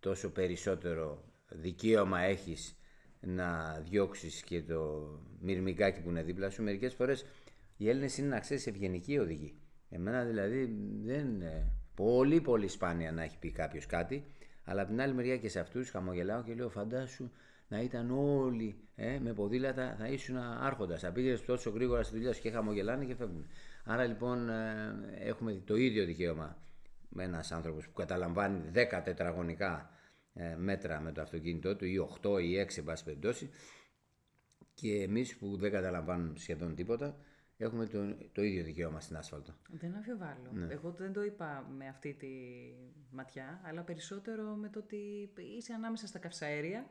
τόσο 0.00 0.30
περισσότερο 0.30 1.24
δικαίωμα 1.48 2.20
έχεις 2.20 2.76
να 3.20 3.80
διώξεις 3.88 4.42
και 4.42 4.62
το 4.62 5.08
μυρμικάκι 5.40 6.00
που 6.00 6.08
είναι 6.08 6.22
δίπλα 6.22 6.50
σου. 6.50 6.62
Μερικές 6.62 6.94
φορές 6.94 7.24
οι 7.76 7.88
Έλληνες 7.88 8.18
είναι 8.18 8.28
να 8.28 8.40
ξέρεις 8.40 8.66
ευγενικοί 8.66 9.18
οδηγοί. 9.18 9.54
Εμένα 9.90 10.24
δηλαδή 10.24 10.76
δεν. 11.04 11.42
Πολύ 11.94 12.40
πολύ 12.40 12.68
σπάνια 12.68 13.12
να 13.12 13.22
έχει 13.22 13.38
πει 13.38 13.50
κάποιος 13.50 13.86
κάτι. 13.86 14.24
Αλλά 14.68 14.82
από 14.82 14.90
την 14.90 15.00
άλλη 15.00 15.14
μεριά 15.14 15.36
και 15.36 15.48
σε 15.48 15.60
αυτούς 15.60 15.90
χαμογελάω 15.90 16.42
και 16.42 16.54
λέω: 16.54 16.68
Φαντάσου 16.68 17.30
να 17.68 17.80
ήταν 17.80 18.10
όλοι 18.10 18.76
ε, 18.94 19.18
με 19.18 19.32
ποδήλατα, 19.32 19.94
θα 19.98 20.06
ήσουν 20.06 20.36
άρχοντας. 20.36 21.00
Θα 21.00 21.12
πήγε 21.12 21.38
τόσο 21.38 21.70
γρήγορα 21.70 22.02
στη 22.02 22.14
δουλειά 22.14 22.32
σου 22.32 22.40
και 22.40 22.50
χαμογελάνε 22.50 23.04
και 23.04 23.14
φεύγουν. 23.14 23.46
Άρα 23.84 24.04
λοιπόν 24.04 24.48
ε, 24.48 24.94
έχουμε 25.18 25.62
το 25.64 25.76
ίδιο 25.76 26.04
δικαίωμα 26.04 26.56
με 27.08 27.24
ένας 27.24 27.52
άνθρωπος 27.52 27.86
που 27.86 27.92
καταλαμβάνει 27.92 28.70
10 28.74 29.00
τετραγωνικά 29.04 29.90
ε, 30.34 30.54
μέτρα 30.56 31.00
με 31.00 31.12
το 31.12 31.20
αυτοκίνητό 31.20 31.76
του 31.76 31.84
ή 31.84 32.08
8 32.22 32.42
ή 32.42 32.66
6 32.68 32.78
εν 32.78 32.84
πάση 32.84 33.04
περιπτώσει 33.04 33.50
και 34.74 35.02
εμείς 35.02 35.36
που 35.36 35.56
δεν 35.56 35.70
καταλαμβάνουμε 35.70 36.38
σχεδόν 36.38 36.74
τίποτα 36.74 37.16
έχουμε 37.58 37.86
το, 37.86 37.98
το 38.32 38.42
ίδιο 38.42 38.64
δικαίωμα 38.64 39.00
στην 39.00 39.16
άσφαλτο. 39.16 39.54
Δεν 39.68 39.94
αμφιβάλλω. 39.94 40.50
Ναι. 40.52 40.72
Εγώ 40.72 40.90
δεν 40.90 41.12
το 41.12 41.24
είπα 41.24 41.66
με 41.76 41.88
αυτή 41.88 42.14
τη 42.14 42.28
ματιά, 43.10 43.60
αλλά 43.64 43.82
περισσότερο 43.82 44.42
με 44.42 44.68
το 44.68 44.78
ότι 44.78 45.30
είσαι 45.56 45.72
ανάμεσα 45.72 46.06
στα 46.06 46.18
καυσαέρια. 46.18 46.86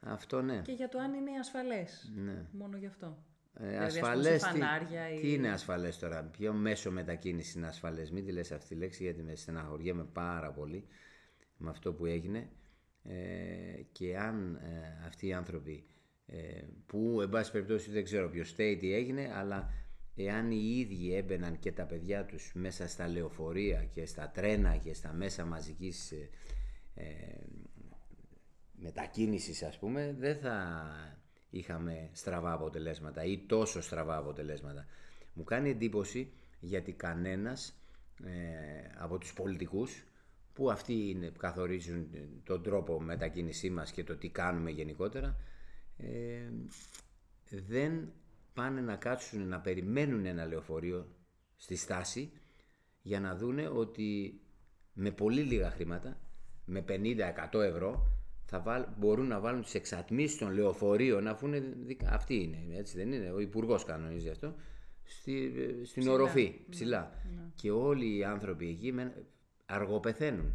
Αυτό 0.00 0.42
ναι. 0.42 0.60
Και 0.62 0.72
για 0.72 0.88
το 0.88 0.98
αν 0.98 1.14
είναι 1.14 1.38
ασφαλές. 1.38 2.12
Ναι. 2.16 2.46
Μόνο 2.52 2.76
γι' 2.76 2.86
αυτό. 2.86 3.24
Ε, 3.58 3.68
δηλαδή, 3.68 3.84
ασφαλές, 3.84 4.42
τι, 4.42 4.58
ή... 5.16 5.20
τι 5.20 5.32
είναι 5.32 5.48
ασφαλές 5.48 5.98
τώρα, 5.98 6.22
ποιο 6.22 6.52
μέσο 6.52 6.90
μετακίνησης 6.90 7.54
είναι 7.54 7.66
ασφαλές; 7.66 8.10
Μην 8.10 8.24
τη 8.24 8.32
λες 8.32 8.52
αυτή 8.52 8.68
τη 8.68 8.74
λέξη 8.74 9.02
γιατί 9.02 9.22
με 9.22 9.34
στεναχωριέμαι 9.34 10.04
πάρα 10.04 10.52
πολύ 10.52 10.86
με 11.56 11.70
αυτό 11.70 11.92
που 11.92 12.06
έγινε 12.06 12.48
ε, 13.02 13.82
και 13.92 14.18
αν 14.18 14.54
ε, 14.54 15.06
αυτοί 15.06 15.26
οι 15.26 15.32
άνθρωποι 15.32 15.86
ε, 16.26 16.62
που 16.86 17.20
εν 17.20 17.28
πάση 17.28 17.52
περιπτώσει 17.52 17.90
δεν 17.90 18.04
ξέρω 18.04 18.28
ποιο 18.28 18.44
state 18.56 18.82
έγινε 18.82 19.32
αλλά 19.34 19.70
εάν 20.16 20.50
οι 20.50 20.76
ίδιοι 20.78 21.14
έμπαιναν 21.14 21.58
και 21.58 21.72
τα 21.72 21.84
παιδιά 21.84 22.24
τους 22.24 22.52
μέσα 22.54 22.88
στα 22.88 23.08
λεωφορεία 23.08 23.84
και 23.84 24.06
στα 24.06 24.30
τρένα 24.30 24.76
και 24.76 24.94
στα 24.94 25.12
μέσα 25.12 25.44
μαζικής 25.44 26.12
ε, 26.12 26.30
ε, 26.94 27.04
μετακίνησης 28.72 29.62
ας 29.62 29.78
πούμε 29.78 30.14
δεν 30.18 30.36
θα 30.36 30.76
είχαμε 31.50 32.10
στραβά 32.12 32.52
αποτελέσματα 32.52 33.24
ή 33.24 33.38
τόσο 33.38 33.80
στραβά 33.80 34.16
αποτελέσματα. 34.16 34.86
Μου 35.32 35.44
κάνει 35.44 35.70
εντύπωση 35.70 36.32
γιατί 36.60 36.92
κανένας 36.92 37.80
ε, 38.24 38.30
από 38.98 39.18
τους 39.18 39.32
πολιτικούς 39.32 40.04
που 40.52 40.70
αυτοί 40.70 41.08
είναι, 41.08 41.32
καθορίζουν 41.38 42.08
τον 42.44 42.62
τρόπο 42.62 43.00
μετακίνησή 43.00 43.70
μας 43.70 43.92
και 43.92 44.04
το 44.04 44.16
τι 44.16 44.28
κάνουμε 44.28 44.70
γενικότερα 44.70 45.36
ε, 45.96 46.50
δεν 47.50 48.12
πάνε 48.56 48.80
να 48.80 48.96
κάτσουν 48.96 49.48
να 49.48 49.60
περιμένουν 49.60 50.26
ένα 50.26 50.46
λεωφορείο 50.46 51.06
στη 51.56 51.76
στάση 51.76 52.32
για 53.02 53.20
να 53.20 53.36
δούνε 53.36 53.68
ότι 53.68 54.40
με 54.92 55.10
πολύ 55.10 55.40
λίγα 55.40 55.70
χρήματα, 55.70 56.20
με 56.64 56.84
50-100 56.88 57.60
ευρώ, 57.60 58.12
θα 58.44 58.60
βάλ, 58.60 58.86
μπορούν 58.98 59.26
να 59.26 59.40
βάλουν 59.40 59.62
τις 59.62 59.74
εξατμίσεις 59.74 60.38
των 60.38 60.52
λεωφορείων 60.52 61.22
να 61.22 61.34
φούνε, 61.34 61.62
αυτή 62.10 62.34
είναι, 62.34 62.76
έτσι 62.76 62.96
δεν 62.96 63.12
είναι, 63.12 63.30
ο 63.30 63.40
υπουργός 63.40 63.84
κανονίζει 63.84 64.28
αυτό, 64.28 64.54
στη, 65.02 65.52
στην 65.84 66.02
ψηλά. 66.02 66.12
οροφή, 66.14 66.42
ναι, 66.42 66.70
ψηλά. 66.70 67.12
Ναι. 67.36 67.42
Και 67.54 67.70
όλοι 67.70 68.16
οι 68.16 68.24
άνθρωποι 68.24 68.68
εκεί 68.68 68.94
αργοπεθαίνουν. 69.66 70.54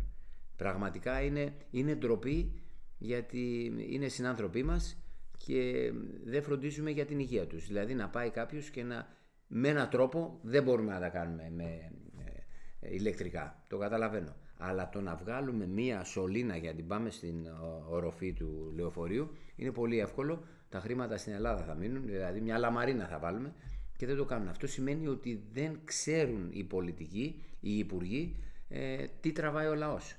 Πραγματικά 0.55 1.21
είναι, 1.21 1.53
είναι 1.71 1.95
ντροπή 1.95 2.61
γιατί 2.97 3.73
είναι 3.89 4.07
συνάνθρωποι 4.07 4.63
μας 4.63 4.97
και 5.45 5.91
δεν 6.23 6.43
φροντίζουμε 6.43 6.89
για 6.89 7.05
την 7.05 7.19
υγεία 7.19 7.47
τους. 7.47 7.67
Δηλαδή 7.67 7.93
να 7.93 8.09
πάει 8.09 8.29
κάποιος 8.29 8.69
και 8.69 8.83
να 8.83 9.07
με 9.47 9.67
έναν 9.67 9.89
τρόπο 9.89 10.39
δεν 10.41 10.63
μπορούμε 10.63 10.93
να 10.93 10.99
τα 10.99 11.09
κάνουμε 11.09 11.51
με 11.55 11.91
ε, 12.79 12.95
ηλεκτρικά. 12.95 13.63
Το 13.67 13.77
καταλαβαίνω. 13.77 14.35
Αλλά 14.57 14.89
το 14.89 15.01
να 15.01 15.15
βγάλουμε 15.15 15.65
μία 15.65 16.03
σωλήνα 16.03 16.57
για 16.57 16.69
να 16.69 16.75
την 16.75 16.87
πάμε 16.87 17.09
στην 17.09 17.47
οροφή 17.89 18.33
του 18.33 18.73
λεωφορείου 18.75 19.31
είναι 19.55 19.71
πολύ 19.71 19.99
εύκολο. 19.99 20.43
Τα 20.69 20.79
χρήματα 20.79 21.17
στην 21.17 21.33
Ελλάδα 21.33 21.63
θα 21.63 21.73
μείνουν, 21.73 22.05
δηλαδή 22.05 22.41
μια 22.41 22.57
λαμαρίνα 22.57 23.07
θα 23.07 23.19
βάλουμε 23.19 23.53
και 23.97 24.05
δεν 24.05 24.17
το 24.17 24.25
κάνουν. 24.25 24.47
Αυτό 24.47 24.67
σημαίνει 24.67 25.07
ότι 25.07 25.43
δεν 25.51 25.79
ξέρουν 25.83 26.49
οι 26.51 26.63
πολιτικοί, 26.63 27.43
οι 27.59 27.77
υπουργοί, 27.77 28.35
ε, 28.67 29.05
τι 29.19 29.31
τραβάει 29.31 29.67
ο 29.67 29.75
λαός. 29.75 30.15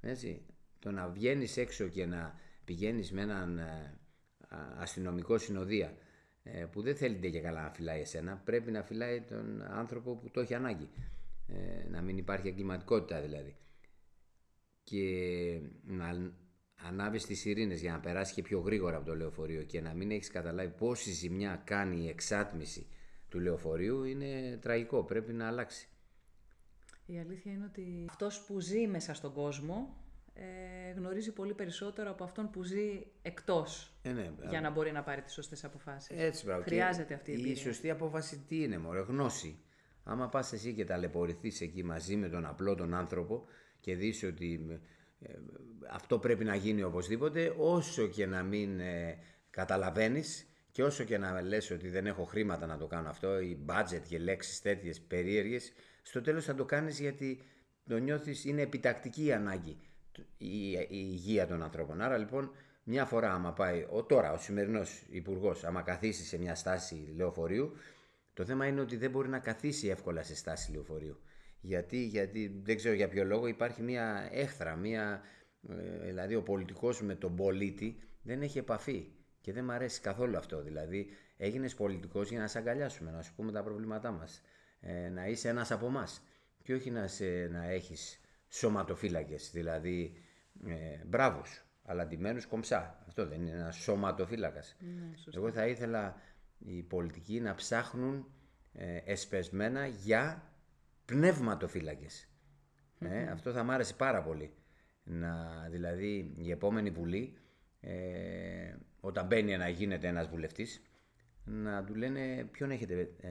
Έτσι. 0.00 0.42
Το 0.78 0.90
να 0.90 1.08
βγαίνεις 1.08 1.56
έξω 1.56 1.86
και 1.86 2.06
να 2.06 2.34
πηγαίνεις 2.64 3.12
με 3.12 3.20
έναν 3.20 3.58
ε, 3.58 3.98
αστυνομικό 4.78 5.38
συνοδεία 5.38 5.94
ε, 6.42 6.64
που 6.64 6.82
δεν 6.82 6.96
θέλει 6.96 7.30
και 7.30 7.40
καλά 7.40 7.62
να 7.62 7.70
φυλάει 7.70 8.00
εσένα, 8.00 8.36
πρέπει 8.44 8.70
να 8.70 8.82
φυλάει 8.82 9.20
τον 9.20 9.62
άνθρωπο 9.62 10.16
που 10.16 10.30
το 10.30 10.40
έχει 10.40 10.54
ανάγκη. 10.54 10.88
Ε, 11.48 11.88
να 11.88 12.02
μην 12.02 12.18
υπάρχει 12.18 12.48
εγκληματικότητα 12.48 13.20
δηλαδή. 13.20 13.56
Και 14.84 15.60
να 15.84 16.32
ανάβεις 16.82 17.26
τις 17.26 17.44
ειρήνες 17.44 17.80
για 17.80 17.92
να 17.92 18.00
περάσει 18.00 18.34
και 18.34 18.42
πιο 18.42 18.60
γρήγορα 18.60 18.96
από 18.96 19.06
το 19.06 19.16
λεωφορείο 19.16 19.62
και 19.62 19.80
να 19.80 19.94
μην 19.94 20.10
έχεις 20.10 20.30
καταλάβει 20.30 20.72
πόση 20.78 21.10
ζημιά 21.10 21.62
κάνει 21.64 22.04
η 22.04 22.08
εξάτμιση 22.08 22.86
του 23.28 23.40
λεωφορείου 23.40 24.04
είναι 24.04 24.58
τραγικό, 24.62 25.04
πρέπει 25.04 25.32
να 25.32 25.46
αλλάξει. 25.46 25.88
Η 27.06 27.18
αλήθεια 27.18 27.52
είναι 27.52 27.64
ότι 27.64 28.06
αυτός 28.08 28.44
που 28.46 28.60
ζει 28.60 28.86
μέσα 28.86 29.14
στον 29.14 29.32
κόσμο 29.32 30.01
ε, 30.34 30.92
γνωρίζει 30.96 31.32
πολύ 31.32 31.54
περισσότερο 31.54 32.10
από 32.10 32.24
αυτόν 32.24 32.50
που 32.50 32.62
ζει 32.62 33.06
εκτός 33.22 33.92
ε, 34.02 34.12
ναι, 34.12 34.32
για 34.48 34.60
να 34.60 34.70
μπορεί 34.70 34.92
να 34.92 35.02
πάρει 35.02 35.22
τις 35.22 35.32
σωστές 35.32 35.64
αποφάσεις. 35.64 36.16
Έτσι, 36.18 36.44
μπράβο. 36.44 36.62
Χρειάζεται 36.62 37.14
αυτή 37.14 37.30
η 37.30 37.34
εμπειρία. 37.34 37.52
Η 37.52 37.56
σωστή 37.56 37.90
απόφαση 37.90 38.44
τι 38.48 38.62
είναι, 38.62 38.78
μωρέ, 38.78 39.00
γνώση. 39.00 39.58
Άμα 40.04 40.28
πας 40.28 40.52
εσύ 40.52 40.74
και 40.74 40.84
ταλαιπωρηθείς 40.84 41.60
εκεί 41.60 41.84
μαζί 41.84 42.16
με 42.16 42.28
τον 42.28 42.46
απλό 42.46 42.74
τον 42.74 42.94
άνθρωπο 42.94 43.44
και 43.80 43.94
δεις 43.94 44.22
ότι 44.22 44.80
ε, 45.20 45.32
αυτό 45.90 46.18
πρέπει 46.18 46.44
να 46.44 46.54
γίνει 46.54 46.82
οπωσδήποτε, 46.82 47.54
όσο 47.56 48.06
και 48.06 48.26
να 48.26 48.42
μην 48.42 48.80
ε, 48.80 49.18
καταλαβαίνεις 49.50 50.46
και 50.70 50.82
όσο 50.82 51.04
και 51.04 51.18
να 51.18 51.42
λες 51.42 51.70
ότι 51.70 51.88
δεν 51.88 52.06
έχω 52.06 52.24
χρήματα 52.24 52.66
να 52.66 52.78
το 52.78 52.86
κάνω 52.86 53.08
αυτό, 53.08 53.40
ή 53.40 53.64
budget 53.66 54.02
και 54.08 54.18
λέξεις 54.18 54.60
τέτοιες 54.60 55.00
περίεργες, 55.00 55.72
στο 56.02 56.20
τέλος 56.20 56.44
θα 56.44 56.54
το 56.54 56.64
κάνεις 56.64 57.00
γιατί 57.00 57.42
το 57.88 57.96
νιώθεις 57.96 58.44
είναι 58.44 58.62
επιτακτική 58.62 59.24
η 59.24 59.32
ανάγκη 59.32 59.78
η, 60.38 60.70
η 60.70 60.86
υγεία 60.88 61.46
των 61.46 61.62
ανθρώπων. 61.62 62.00
Άρα 62.00 62.16
λοιπόν 62.16 62.50
μια 62.84 63.04
φορά 63.04 63.32
άμα 63.32 63.52
πάει 63.52 63.86
ο, 63.90 64.02
τώρα 64.02 64.32
ο 64.32 64.38
σημερινός 64.38 65.02
υπουργός, 65.10 65.64
άμα 65.64 65.82
καθίσει 65.82 66.24
σε 66.24 66.38
μια 66.38 66.54
στάση 66.54 67.12
λεωφορείου, 67.16 67.72
το 68.34 68.44
θέμα 68.44 68.66
είναι 68.66 68.80
ότι 68.80 68.96
δεν 68.96 69.10
μπορεί 69.10 69.28
να 69.28 69.38
καθίσει 69.38 69.88
εύκολα 69.88 70.22
σε 70.22 70.36
στάση 70.36 70.72
λεωφορείου. 70.72 71.20
Γιατί, 71.60 72.04
γιατί 72.04 72.60
δεν 72.62 72.76
ξέρω 72.76 72.94
για 72.94 73.08
ποιο 73.08 73.24
λόγο 73.24 73.46
υπάρχει 73.46 73.82
μια 73.82 74.28
έχθρα, 74.32 74.76
μια, 74.76 75.22
ε, 75.68 76.06
δηλαδή 76.06 76.34
ο 76.34 76.42
πολιτικός 76.42 77.02
με 77.02 77.14
τον 77.14 77.36
πολίτη 77.36 77.96
δεν 78.22 78.42
έχει 78.42 78.58
επαφή. 78.58 79.12
Και 79.40 79.52
δεν 79.52 79.64
μου 79.64 79.72
αρέσει 79.72 80.00
καθόλου 80.00 80.36
αυτό. 80.36 80.62
Δηλαδή, 80.62 81.06
έγινες 81.36 81.74
πολιτικός 81.74 82.30
για 82.30 82.40
να 82.40 82.46
σε 82.46 82.58
αγκαλιάσουμε, 82.58 83.10
να 83.10 83.22
σου 83.22 83.34
πούμε 83.34 83.52
τα 83.52 83.62
προβλήματά 83.62 84.10
μας. 84.10 84.42
Ε, 84.80 85.08
να 85.08 85.26
είσαι 85.26 85.48
ένας 85.48 85.70
από 85.70 85.86
εμάς. 85.86 86.22
Και 86.62 86.74
όχι 86.74 86.90
να, 86.90 87.06
σε, 87.06 87.48
να 87.52 87.64
έχεις 87.64 88.20
σωματοφύλακες. 88.52 89.50
Δηλαδή, 89.52 90.14
ε, 90.66 91.04
μπράβου, 91.06 91.42
αλλά 91.84 92.06
ντυμένους 92.06 92.46
κομψά. 92.46 93.04
Αυτό 93.06 93.26
δεν 93.26 93.40
είναι 93.40 93.56
ένας 93.56 93.76
σωματοφύλακας. 93.76 94.76
Ναι, 94.80 95.10
Εγώ 95.34 95.52
θα 95.52 95.66
ήθελα 95.66 96.16
οι 96.58 96.82
πολιτικοί 96.82 97.40
να 97.40 97.54
ψάχνουν 97.54 98.26
ε, 98.72 98.96
εσπεσμένα 99.04 99.86
για 99.86 100.52
πνευματοφύλακες. 101.04 102.28
Ε, 102.98 103.22
αυτό 103.22 103.52
θα 103.52 103.62
μ' 103.62 103.70
άρεσε 103.70 103.94
πάρα 103.94 104.22
πολύ. 104.22 104.54
Να, 105.04 105.66
δηλαδή 105.70 106.34
η 106.36 106.50
επόμενη 106.50 106.90
βουλή, 106.90 107.38
ε, 107.80 108.74
όταν 109.00 109.26
μπαίνει 109.26 109.56
να 109.56 109.68
γίνεται 109.68 110.06
ένας 110.06 110.28
βουλευτής, 110.28 110.82
να 111.44 111.84
του 111.84 111.94
λένε 111.94 112.44
ποιον 112.50 112.70
έχετε 112.70 113.00
ε, 113.20 113.30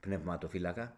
πνευματοφύλακα 0.00 0.96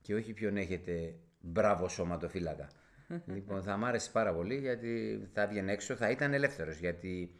και 0.00 0.14
όχι 0.14 0.32
ποιον 0.32 0.56
έχετε 0.56 1.14
μπράβο 1.40 1.88
σωματοφύλακα. 1.88 2.68
λοιπόν, 3.34 3.62
θα 3.62 3.76
μ' 3.76 3.84
άρεσε 3.84 4.10
πάρα 4.10 4.34
πολύ 4.34 4.56
γιατί 4.56 5.20
θα 5.32 5.46
βγαίνει 5.46 5.72
έξω, 5.72 5.94
θα 5.94 6.10
ήταν 6.10 6.34
ελεύθερος 6.34 6.78
γιατί 6.78 7.34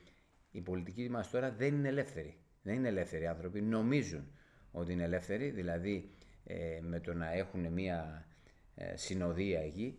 η 0.50 0.60
πολιτική 0.60 1.08
μας 1.10 1.30
τώρα 1.30 1.50
δεν 1.50 1.74
είναι 1.74 1.88
ελεύθερη. 1.88 2.38
Δεν 2.62 2.74
είναι 2.74 2.88
ελεύθεροι 2.88 3.26
άνθρωποι, 3.26 3.60
νομίζουν 3.60 4.30
ότι 4.70 4.92
είναι 4.92 5.02
ελεύθεροι, 5.02 5.50
δηλαδή 5.50 6.10
ε, 6.44 6.78
με 6.82 7.00
το 7.00 7.14
να 7.14 7.32
έχουν 7.32 7.72
μία 7.72 8.26
ε, 8.74 8.96
συνοδεία 8.96 9.60
εκεί 9.60 9.98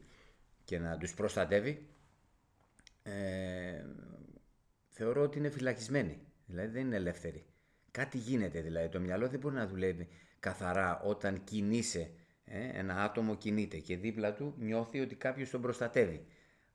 και 0.64 0.80
να 0.80 0.98
τους 0.98 1.14
προστατεύει, 1.14 1.88
ε, 3.04 3.86
θεωρώ 4.88 5.22
ότι 5.22 5.38
είναι 5.38 5.50
φυλακισμένοι, 5.50 6.20
δηλαδή 6.46 6.68
δεν 6.68 6.86
είναι 6.86 6.96
ελεύθεροι. 6.96 7.46
Κάτι 7.92 8.18
γίνεται 8.18 8.62
δηλαδή, 8.62 8.90
το 8.90 9.00
μυαλό 9.00 9.28
δεν 9.28 9.40
μπορεί 9.40 9.56
να 9.56 9.68
δουλεύει 9.68 10.08
καθαρά 10.40 11.02
όταν 11.02 11.44
κινείσαι, 11.44 12.12
ε, 12.54 12.80
ένα 12.80 13.04
άτομο 13.04 13.36
κινείται 13.36 13.78
και 13.78 13.98
δίπλα 13.98 14.34
του 14.34 14.54
νιώθει 14.58 15.00
ότι 15.00 15.16
κάποιος 15.16 15.50
τον 15.50 15.62
προστατεύει. 15.62 16.26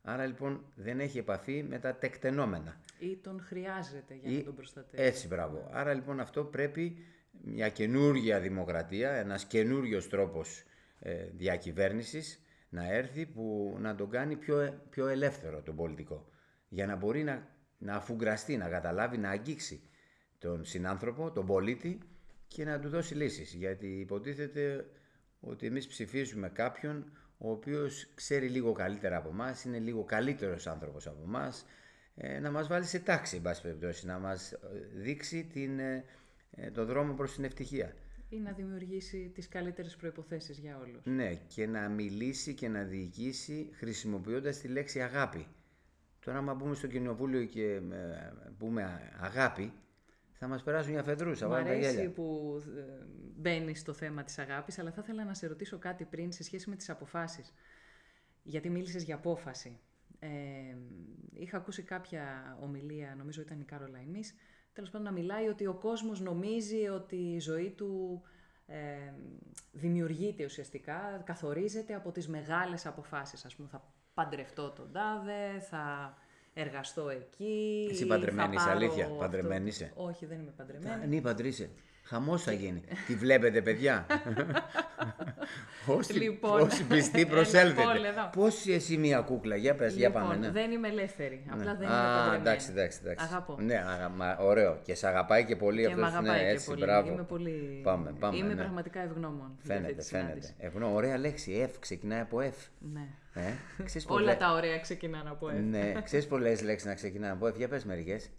Άρα 0.03 0.27
λοιπόν 0.27 0.73
δεν 0.75 1.01
έχει 1.01 1.19
επαφή 1.19 1.63
με 1.63 1.79
τα 1.79 1.95
τεκτενόμενα. 1.95 2.81
Ή 2.99 3.17
τον 3.17 3.41
χρειάζεται 3.41 4.15
για 4.15 4.39
να 4.39 4.45
τον 4.45 4.55
προστατεύει. 4.55 5.03
Έτσι, 5.03 5.27
μπράβο. 5.27 5.69
Άρα 5.73 5.95
λοιπόν 5.95 6.21
αυτό 6.21 6.45
πρέπει 6.45 6.97
μια 7.43 7.69
καινούργια 7.69 8.41
δημοκρατία, 8.41 9.11
ένας 9.11 9.45
καινούριος 9.45 10.09
τρόπος 10.09 10.65
ε, 11.01 11.27
διακυβέρνησης 11.37 12.41
να 12.69 12.93
έρθει 12.93 13.27
που 13.27 13.77
να 13.81 13.95
τον 13.95 14.11
κάνει 14.11 14.37
πιο, 14.37 14.83
πιο 14.91 15.07
ελεύθερο 15.07 15.63
τον 15.63 15.77
πολιτικό. 15.77 16.29
Για 16.69 16.87
να 16.87 16.97
μπορεί 16.97 17.23
να, 17.23 17.49
να 17.79 17.95
αφουγκραστεί, 17.95 18.57
να 18.57 18.69
καταλάβει, 18.69 19.19
να 19.19 19.31
αγγίξει 19.31 19.81
τον 20.39 20.65
συνάνθρωπο, 20.65 21.31
τον 21.31 21.47
πολίτη 21.47 21.99
και 22.49 22.65
να 22.65 22.81
του 22.81 22.89
δώσει 22.89 23.15
λύσεις. 23.15 23.55
Γιατί 23.55 23.87
υποτίθεται 23.87 24.87
ότι 25.47 25.67
εμείς 25.67 25.87
ψηφίζουμε 25.87 26.49
κάποιον 26.49 27.11
ο 27.39 27.51
οποίος 27.51 28.09
ξέρει 28.15 28.49
λίγο 28.49 28.73
καλύτερα 28.73 29.17
από 29.17 29.29
εμάς, 29.29 29.65
είναι 29.65 29.79
λίγο 29.79 30.05
καλύτερος 30.05 30.67
άνθρωπος 30.67 31.07
από 31.07 31.23
εμάς, 31.25 31.67
ε, 32.15 32.39
να 32.39 32.51
μας 32.51 32.67
βάλει 32.67 32.85
σε 32.85 32.99
τάξη, 32.99 33.43
εν 33.45 33.57
περιπτώσει, 33.63 34.07
να 34.07 34.19
μας 34.19 34.53
ε, 34.53 34.59
δείξει 34.95 35.45
την, 35.45 35.79
ε, 35.79 36.05
το 36.73 36.85
δρόμο 36.85 37.15
προς 37.15 37.35
την 37.35 37.45
ευτυχία. 37.45 37.95
Ή 38.29 38.39
να 38.39 38.53
δημιουργήσει 38.53 39.31
τις 39.35 39.49
καλύτερες 39.49 39.97
προϋποθέσεις 39.97 40.59
για 40.59 40.79
όλους. 40.79 41.05
Ναι, 41.05 41.35
και 41.35 41.67
να 41.67 41.89
μιλήσει 41.89 42.55
και 42.55 42.69
να 42.69 42.83
διοικήσει 42.83 43.71
χρησιμοποιώντας 43.73 44.59
τη 44.59 44.69
λέξη 44.69 45.01
αγάπη. 45.03 45.47
Τώρα, 46.21 46.39
άμα 46.39 46.55
μπούμε 46.55 46.75
στο 46.75 46.87
κοινοβούλιο 46.87 47.45
και 47.45 47.81
πούμε 48.59 49.11
αγάπη, 49.21 49.73
θα 50.39 50.49
μας 50.49 50.63
περάσουν 50.63 50.93
μια 50.93 51.03
φεδρούσα. 51.03 51.47
Μου 51.49 51.55
αρέσει 51.55 52.09
που 52.09 52.57
ε, 52.77 53.05
μπαίνει 53.37 53.75
στο 53.75 53.93
θέμα 53.93 54.25
της 54.25 54.39
αγάπης, 54.39 54.79
αλλά 54.79 54.91
θα 54.91 55.01
ήθελα 55.05 55.25
να 55.25 55.35
σε 55.35 55.47
ρωτήσω 55.47 55.79
κάτι 55.79 56.05
πριν 56.05 56.33
σε 56.33 56.43
σχέση 56.43 56.71
με 56.71 56.77
τις 56.77 56.91
αποφάσεις. 56.91 57.55
Γιατί 58.43 58.71
μίλησες 58.71 59.03
για 59.03 59.15
απόφαση. 59.15 59.81
Ε, 60.19 60.29
είχα 61.33 61.57
ακούσει 61.57 61.83
κάποια 61.83 62.57
ομιλία, 62.61 63.15
νομίζω 63.19 63.41
ήταν 63.41 63.61
η 63.61 63.65
Κάρολα 63.65 64.01
Ιμής, 64.01 64.35
τέλος 64.73 64.91
πάντων 64.91 65.07
να 65.07 65.13
μιλάει 65.13 65.49
ότι 65.49 65.67
ο 65.67 65.75
κόσμος 65.75 66.21
νομίζει 66.21 66.89
ότι 66.89 67.17
η 67.17 67.41
ζωή 67.41 67.71
του 67.71 68.23
ε, 68.67 69.13
δημιουργείται 69.73 70.45
ουσιαστικά, 70.45 71.23
καθορίζεται 71.25 71.95
από 71.95 72.13
τις 72.13 72.29
μεγάλες 72.29 72.87
αποφάσεις. 72.87 73.45
Ας 73.45 73.55
πούμε, 73.55 73.69
θα 73.69 73.93
παντρευτώ 74.15 74.71
τον 74.71 74.93
τάδε, 74.93 75.61
θα 75.61 76.15
εργαστώ 76.61 77.09
εκεί. 77.09 77.89
Εσύ 77.91 78.07
παντρεμένη 78.07 78.55
είσαι, 78.55 78.71
αλήθεια; 78.71 79.07
Παντρεμένη 79.19 79.69
είσαι; 79.69 79.93
Όχι, 79.95 80.27
δεν 80.27 80.39
είμαι 80.41 80.53
παντρεμένη. 80.57 81.15
Ναι, 81.15 81.21
παντρείσαι. 81.21 81.71
Χαμός 82.09 82.43
θα 82.43 82.53
γίνει. 82.53 82.83
Τη 83.07 83.15
βλέπετε, 83.15 83.63
παιδιά; 83.63 84.07
όσοι, 85.97 86.13
Λοιπόν, 86.13 86.61
όσοι 86.61 86.85
πιστοί 86.85 87.21
ένα 87.21 87.31
προσέλθετε. 87.31 87.83
poll 87.83 88.05
εδώ. 88.05 88.31
Πώς 88.33 88.67
εσύ 88.67 88.97
μία 88.97 89.21
κούκλα, 89.21 89.57
για 89.57 89.75
πες, 89.75 89.95
για 89.95 90.07
Λοιπόν, 90.09 90.23
πάμε. 90.23 90.37
Ναι. 90.37 90.51
δεν 90.51 90.71
είμαι 90.71 90.89
ελεύθερη. 90.89 91.45
Απλά 91.51 91.75
δεν 91.75 91.87
είμαι 91.89 91.97
Α, 91.97 92.15
παντρεμένη. 92.15 92.41
εντάξει, 92.41 92.69
εντάξει, 92.71 92.99
εντάξει. 93.03 93.25
Αγαπώ. 93.31 93.57
Ναι, 93.61 93.75
αγα... 93.89 94.09
μα- 94.09 94.37
ωραίο. 94.39 94.79
Και 94.83 94.95
σε 94.95 95.07
αγαπάει 95.09 95.45
και 95.45 95.57
πολύ 95.57 95.81
Και 95.81 95.87
αυτός. 95.87 96.01
με 96.01 96.07
αγαπάει 96.07 96.39
ναι, 96.39 96.45
και 96.45 96.51
έτσι, 96.51 96.67
πολύ. 96.67 96.81
μπράβο. 96.85 97.13
Είμαι 97.13 97.23
πολύ. 97.23 97.81
Πάμε, 97.83 98.13
πάμε. 98.19 98.37
Είμαι 98.37 98.49
ναι. 98.55 98.61
πραγματικά 98.61 99.01
ευγνώμων. 99.01 99.37
για 99.39 99.47
αυτή 99.57 99.67
Φαίνεται, 99.73 99.93
τη 100.03 100.05
φαίνεται. 100.09 100.29
συνάντηση. 100.29 100.55
Ευγνώ, 100.59 100.95
ωραία 100.95 101.19
λέξη. 101.19 101.69
F, 101.73 101.77
ξεκινάει 101.81 102.21
από 102.21 102.39
F. 102.41 102.69
Ναι. 102.93 103.07
Ε, 103.37 103.53
ξέρεις 103.85 104.07
Όλα 104.09 104.19
πολλές- 104.19 104.37
τα 104.39 104.53
ωραία 104.53 104.79
ξεκινάνε 104.79 105.31
από 105.31 105.47
F. 105.49 105.53
Ναι, 105.63 105.93
ξέρεις 106.05 106.27
πολλές 106.27 106.63
λέξεις 106.63 106.87
να 106.89 106.95
ξεκινάνε 106.95 107.33
από 107.33 107.47
F. 107.47 107.55
Για 107.57 107.69
πες 107.69 107.85
μερικές. 107.85 108.31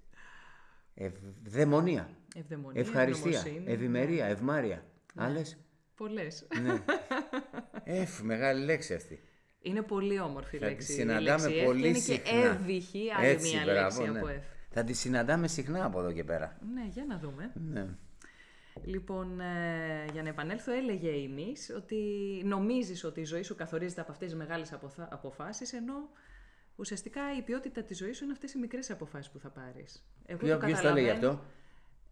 Ευδαιμονία. 0.94 2.10
Ευδαιμονία, 2.36 2.82
Ευχαριστία. 2.82 3.38
ευγνωμοσύνη. 3.38 3.72
Ευημερία. 3.74 4.26
Ευμάρεια. 4.26 4.84
Άλλες; 5.16 5.58
Πολλές. 5.96 6.48
Ναι. 6.62 6.74
F, 8.04 8.20
μεγάλη 8.22 8.64
λέξη 8.66 8.94
αυτή. 8.94 9.20
Είναι 9.62 9.82
πολύ 9.82 10.20
όμορφη 10.20 10.56
η 10.56 10.60
Θα 10.60 10.66
τη 10.66 10.72
λέξη. 10.72 10.92
η 10.92 10.96
συναντάμε 10.96 11.48
λέξη 11.48 11.62
F 11.62 11.66
πολύ 11.66 11.82
και 11.82 11.88
είναι 11.88 11.98
συχνά. 11.98 12.24
και 12.24 12.48
εύυχη 12.48 13.12
άλλη 13.18 13.28
Έτσι, 13.28 13.56
μια 13.56 13.64
μπράβο, 13.66 14.02
λέξη 14.02 14.12
ναι. 14.12 14.20
από 14.20 14.28
F. 14.28 14.44
Θα 14.70 14.84
τη 14.84 14.94
συναντάμε 14.94 15.48
συχνά 15.48 15.86
από 15.86 16.00
εδώ 16.00 16.12
και 16.12 16.24
πέρα. 16.24 16.58
Ναι, 16.74 16.86
για 16.90 17.06
να 17.08 17.18
δούμε. 17.20 17.52
Ναι. 17.72 17.88
Λοιπόν, 18.86 19.40
ε, 19.40 20.06
για 20.14 20.22
να 20.24 20.30
επανέλθω, 20.30 20.72
έλεγε 20.72 21.10
η 21.10 21.28
Μης 21.28 21.74
ότι 21.76 21.96
νομίζεις 22.46 23.04
ότι 23.04 23.20
η 23.20 23.24
ζωή 23.26 23.44
σου 23.44 23.56
καθορίζεται 23.56 24.02
από 24.02 24.12
αυτές 24.12 24.28
τις 24.30 24.38
μεγάλες 24.38 24.74
αποθα- 24.74 25.08
αποφάσεις, 25.12 25.74
ενώ 25.74 26.10
ουσιαστικά 26.76 27.22
η 27.38 27.42
ποιότητα 27.42 27.84
της 27.84 27.98
ζωής 27.98 28.18
σου 28.18 28.24
είναι 28.24 28.34
αυτές 28.34 28.54
οι 28.54 28.58
μικρές 28.60 28.90
αποφάσεις 28.92 29.32
που 29.32 29.40
θα 29.40 29.50
πάρεις. 29.50 30.06
Εγώ 30.26 30.38
Ποιο, 30.40 30.58
ποιος 30.58 30.82
το 30.82 30.88
έλεγε 30.88 31.12
αυτό; 31.12 31.42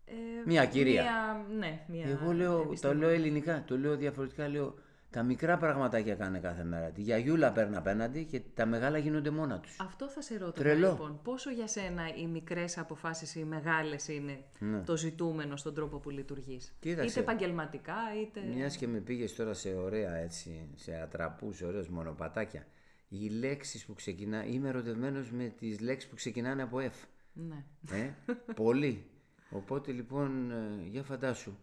Ε, 0.07 0.13
Μια 0.45 0.65
κυρία. 0.65 1.01
Μια, 1.03 1.45
ναι, 1.57 1.79
μια 1.87 2.05
Εγώ 2.07 2.31
λέω, 2.31 2.55
το 2.57 2.63
επιστήμονα. 2.67 2.99
λέω 2.99 3.09
ελληνικά, 3.09 3.63
το 3.67 3.77
λέω 3.77 3.95
διαφορετικά. 3.95 4.47
Λέω 4.47 4.75
τα 5.15 5.23
μικρά 5.23 5.57
πραγματάκια 5.57 6.15
κάνε 6.15 6.39
κάθε 6.39 6.63
μέρα. 6.63 6.89
Τη 6.89 7.01
γιαγιούλα 7.01 7.51
παίρνει 7.51 7.75
απέναντι 7.75 8.25
και 8.25 8.41
τα 8.53 8.65
μεγάλα 8.65 8.97
γίνονται 8.97 9.29
μόνα 9.29 9.59
τους. 9.59 9.79
Αυτό 9.79 10.09
θα 10.09 10.21
σε 10.21 10.37
ρώτησα 10.37 10.63
Τρελό. 10.63 10.89
λοιπόν. 10.89 11.19
Πόσο 11.23 11.49
για 11.51 11.67
σένα 11.67 12.15
οι 12.15 12.27
μικρές 12.27 12.77
αποφάσεις, 12.77 13.35
οι 13.35 13.43
μεγάλες 13.43 14.07
είναι 14.07 14.43
το 14.85 14.97
ζητούμενο 14.97 15.55
στον 15.55 15.73
τρόπο 15.73 15.97
που 15.97 16.09
λειτουργείς; 16.09 16.67
Ναι. 16.67 16.91
Κοίταξε. 16.91 17.09
Είτε 17.09 17.19
επαγγελματικά, 17.19 17.95
είτε... 18.21 18.41
Μιας 18.55 18.77
και 18.77 18.87
με 18.87 18.99
πήγες 18.99 19.35
τώρα 19.35 19.53
σε 19.53 19.73
ωραία 19.73 20.15
έτσι, 20.15 20.69
σε 20.75 21.01
ατραπούς, 21.01 21.61
ωραίους 21.61 21.89
μονοπατάκια. 21.89 22.65
Οι 23.07 23.29
λέξεις 23.29 23.85
που 23.85 23.93
ξεκινά, 23.93 24.45
είμαι 24.45 24.69
ερωτευμένος 24.69 25.31
με 25.31 25.47
τις 25.47 25.79
λέξεις 25.79 26.09
που 26.09 26.15
ξεκινάνε 26.15 26.61
από 26.61 26.77
F. 26.77 27.07
Ναι. 27.33 27.65
Ε, 27.91 28.09
πολύ. 28.55 29.05
Οπότε 29.49 29.91
λοιπόν, 29.91 30.51
ε, 30.51 30.87
για 30.87 31.03
φαντάσου, 31.03 31.57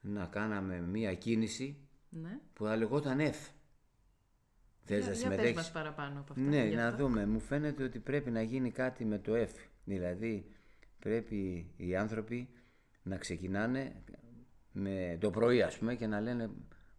να 0.00 0.26
κάναμε 0.26 0.80
μία 0.80 1.14
κίνηση 1.14 1.83
ναι. 2.22 2.38
που 2.52 2.64
θα 2.64 2.76
λεγόταν 2.76 3.18
F. 3.18 3.50
Θες 4.86 4.98
Για, 4.98 4.98
να 4.98 4.98
για 4.98 5.08
πες 5.08 5.18
συμμετέχεις. 5.18 5.54
μας 5.56 5.72
παραπάνω 5.72 6.20
από 6.20 6.32
αυτά. 6.32 6.44
Ναι, 6.44 6.64
γι' 6.64 6.74
να 6.74 6.86
αυτό. 6.86 7.02
δούμε. 7.02 7.26
Μου 7.26 7.40
φαίνεται 7.40 7.82
ότι 7.84 7.98
πρέπει 7.98 8.30
να 8.30 8.42
γίνει 8.42 8.70
κάτι 8.70 9.04
με 9.04 9.18
το 9.18 9.32
F. 9.34 9.68
Δηλαδή, 9.84 10.50
πρέπει 10.98 11.70
οι 11.76 11.96
άνθρωποι 11.96 12.48
να 13.02 13.16
ξεκινάνε 13.16 13.92
με 14.72 15.16
το 15.20 15.30
πρωί, 15.30 15.62
ας 15.62 15.78
πούμε, 15.78 15.94
και 15.94 16.06
να 16.06 16.20
λένε 16.20 16.50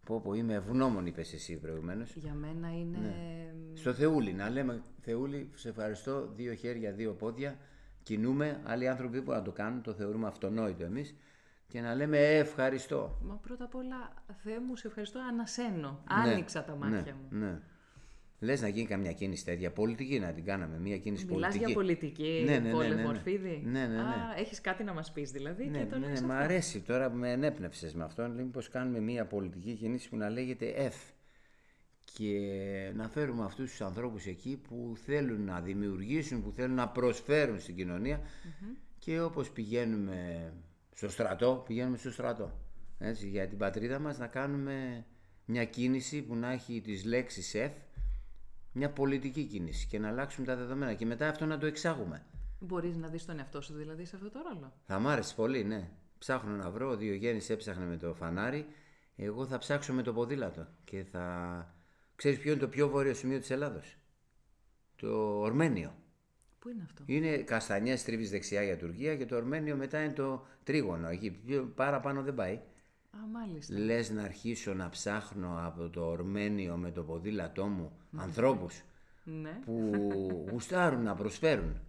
πω 0.05 0.21
πω 0.21 0.33
είμαι 0.33 0.53
ευγνώμων, 0.53 1.05
είπες 1.05 1.33
εσύ 1.33 1.57
προηγουμένως. 1.57 2.15
Για 2.15 2.33
μένα 2.33 2.77
είναι... 2.77 2.97
Ναι. 2.97 3.75
Στο 3.75 3.93
Θεούλη, 3.93 4.33
να 4.33 4.49
λέμε 4.49 4.81
Θεούλη, 5.01 5.49
σε 5.53 5.69
ευχαριστώ, 5.69 6.31
δύο 6.35 6.53
χέρια, 6.53 6.91
δύο 6.91 7.13
πόδια, 7.13 7.57
κινούμε, 8.03 8.61
άλλοι 8.63 8.87
άνθρωποι 8.87 9.13
δεν 9.13 9.23
μπορούν 9.23 9.39
να 9.39 9.45
το 9.45 9.51
κάνουν, 9.51 9.81
το 9.81 9.93
θεωρούμε 9.93 10.27
αυτονόητο 10.27 10.83
εμείς, 10.83 11.15
και 11.75 11.81
να 11.81 11.95
λέμε 11.95 12.17
«Ε, 12.17 12.37
ευχαριστώ. 12.37 13.17
Μα 13.21 13.35
πρώτα 13.35 13.63
απ' 13.63 13.75
όλα, 13.75 14.13
Θεέ 14.43 14.59
μου, 14.59 14.75
σε 14.75 14.87
ευχαριστώ, 14.87 15.19
ανασένω. 15.29 16.03
Άνοιξα 16.07 16.63
τα 16.63 16.75
μάτια 16.75 17.01
ναι, 17.01 17.13
μου. 17.13 17.45
Ναι. 17.45 17.59
Λες 18.39 18.61
να 18.61 18.67
γίνει 18.67 18.87
καμιά 18.87 19.11
κίνηση 19.11 19.45
τέτοια, 19.45 19.71
πολιτική 19.71 20.19
να 20.19 20.33
την 20.33 20.45
κάναμε, 20.45 20.79
μια 20.79 20.97
κίνηση 20.97 21.25
Μιλάς 21.25 21.41
πολιτική. 21.41 21.65
για 21.65 21.73
πολιτική, 21.75 22.43
Ναι, 22.45 22.51
ναι, 22.51 22.59
ναι, 22.59 22.71
Πόλε 22.71 22.87
ναι, 22.87 22.95
ναι. 22.95 23.03
Μορφίδη; 23.03 23.61
Ναι, 23.65 23.79
ναι, 23.79 23.87
ναι. 23.87 23.99
Α, 24.01 24.33
έχεις 24.37 24.61
κάτι 24.61 24.83
να 24.83 24.93
μας 24.93 25.11
πεις 25.11 25.31
δηλαδή 25.31 25.65
Ναι, 25.65 25.77
και 25.77 25.85
το 25.85 25.99
ναι, 25.99 26.07
λες 26.07 26.21
μ' 26.21 26.31
αυτό. 26.31 26.43
αρέσει 26.43 26.79
τώρα 26.81 27.09
που 27.11 27.17
με 27.17 27.31
ενέπνευσες 27.31 27.93
με 27.93 28.03
αυτό. 28.03 28.27
Λέει 28.27 28.45
πως 28.45 28.69
κάνουμε 28.69 28.99
μια 28.99 29.25
πολιτική 29.25 29.73
κίνηση 29.73 30.09
που 30.09 30.17
να 30.17 30.29
λέγεται 30.29 30.73
F. 30.89 31.13
Και 32.13 32.39
να 32.95 33.07
φέρουμε 33.09 33.43
αυτούς 33.43 33.69
τους 33.69 33.81
ανθρώπους 33.81 34.25
εκεί 34.25 34.61
που 34.67 34.93
θέλουν 35.05 35.45
να 35.45 35.61
δημιουργήσουν, 35.61 36.43
που 36.43 36.51
θέλουν 36.51 36.75
να 36.75 36.87
προσφέρουν 36.89 37.59
στην 37.59 37.75
κοινωνια 37.75 38.21
και 38.99 39.21
όπως 39.21 39.51
πηγαίνουμε 39.51 40.51
στο 40.95 41.09
στρατό, 41.09 41.63
πηγαίνουμε 41.67 41.97
στο 41.97 42.11
στρατό. 42.11 42.51
Έτσι, 42.97 43.27
για 43.27 43.47
την 43.47 43.57
πατρίδα 43.57 43.99
μας 43.99 44.17
να 44.17 44.27
κάνουμε 44.27 45.05
μια 45.45 45.65
κίνηση 45.65 46.21
που 46.21 46.35
να 46.35 46.51
έχει 46.51 46.81
τις 46.81 47.05
λέξεις 47.05 47.51
F, 47.55 47.71
μια 48.71 48.89
πολιτική 48.89 49.43
κίνηση 49.43 49.87
και 49.87 49.99
να 49.99 50.07
αλλάξουμε 50.07 50.47
τα 50.47 50.55
δεδομένα 50.55 50.93
και 50.93 51.05
μετά 51.05 51.27
αυτό 51.27 51.45
να 51.45 51.57
το 51.57 51.65
εξάγουμε. 51.65 52.25
Μπορείς 52.59 52.95
να 52.97 53.07
δεις 53.07 53.25
τον 53.25 53.39
εαυτό 53.39 53.61
σου 53.61 53.73
δηλαδή 53.73 54.05
σε 54.05 54.15
αυτό 54.15 54.29
το 54.29 54.39
ρόλο. 54.53 54.73
Θα 54.85 54.99
μ' 54.99 55.07
άρεσε 55.07 55.35
πολύ, 55.35 55.63
ναι. 55.63 55.89
Ψάχνω 56.17 56.55
να 56.55 56.69
βρω. 56.69 56.89
Ο 56.89 56.95
Διογέννης 56.95 57.49
έψαχνε 57.49 57.85
με 57.85 57.97
το 57.97 58.13
φανάρι. 58.13 58.65
Εγώ 59.15 59.45
θα 59.45 59.57
ψάξω 59.57 59.93
με 59.93 60.01
το 60.01 60.13
ποδήλατο. 60.13 60.67
Και 60.83 61.03
θα. 61.03 61.75
Ξέρεις 62.15 62.39
ποιο 62.39 62.51
είναι 62.51 62.59
το 62.59 62.67
πιο 62.67 62.89
βόρειο 62.89 63.13
σημείο 63.13 63.39
της 63.39 63.49
Ελλάδος; 63.49 63.97
Το 64.95 65.39
Ορμένιο. 65.39 65.95
Πού 66.65 66.71
είναι 66.71 66.83
αυτό; 66.85 67.03
Είναι 67.05 67.37
καστανιές 67.37 68.03
τρίβεις 68.03 68.29
δεξιά 68.29 68.63
για 68.63 68.77
Τουρκία 68.77 69.15
και 69.15 69.25
το 69.25 69.35
Ορμένιο 69.35 69.75
μετά 69.75 70.03
είναι 70.03 70.13
το 70.13 70.45
τρίγωνο. 70.63 71.07
Εκεί 71.09 71.31
πιο 71.31 71.71
παραπάνω 71.75 72.21
δεν 72.21 72.35
πάει. 72.35 72.53
Α, 73.11 73.17
μάλιστα. 73.31 73.77
Λες 73.77 74.09
να 74.09 74.23
αρχίσω 74.23 74.73
να 74.73 74.89
ψάχνω 74.89 75.59
από 75.65 75.89
το 75.89 76.05
Ορμένιο 76.05 76.75
με 76.77 76.91
το 76.91 77.03
ποδήλατό 77.03 77.65
μου 77.65 77.91
ανθρώπους 78.17 78.81
Ναι. 79.23 79.59
που 79.65 79.91
γουστάρουν 80.51 81.03
να 81.03 81.15
προσφέρουν. 81.15 81.79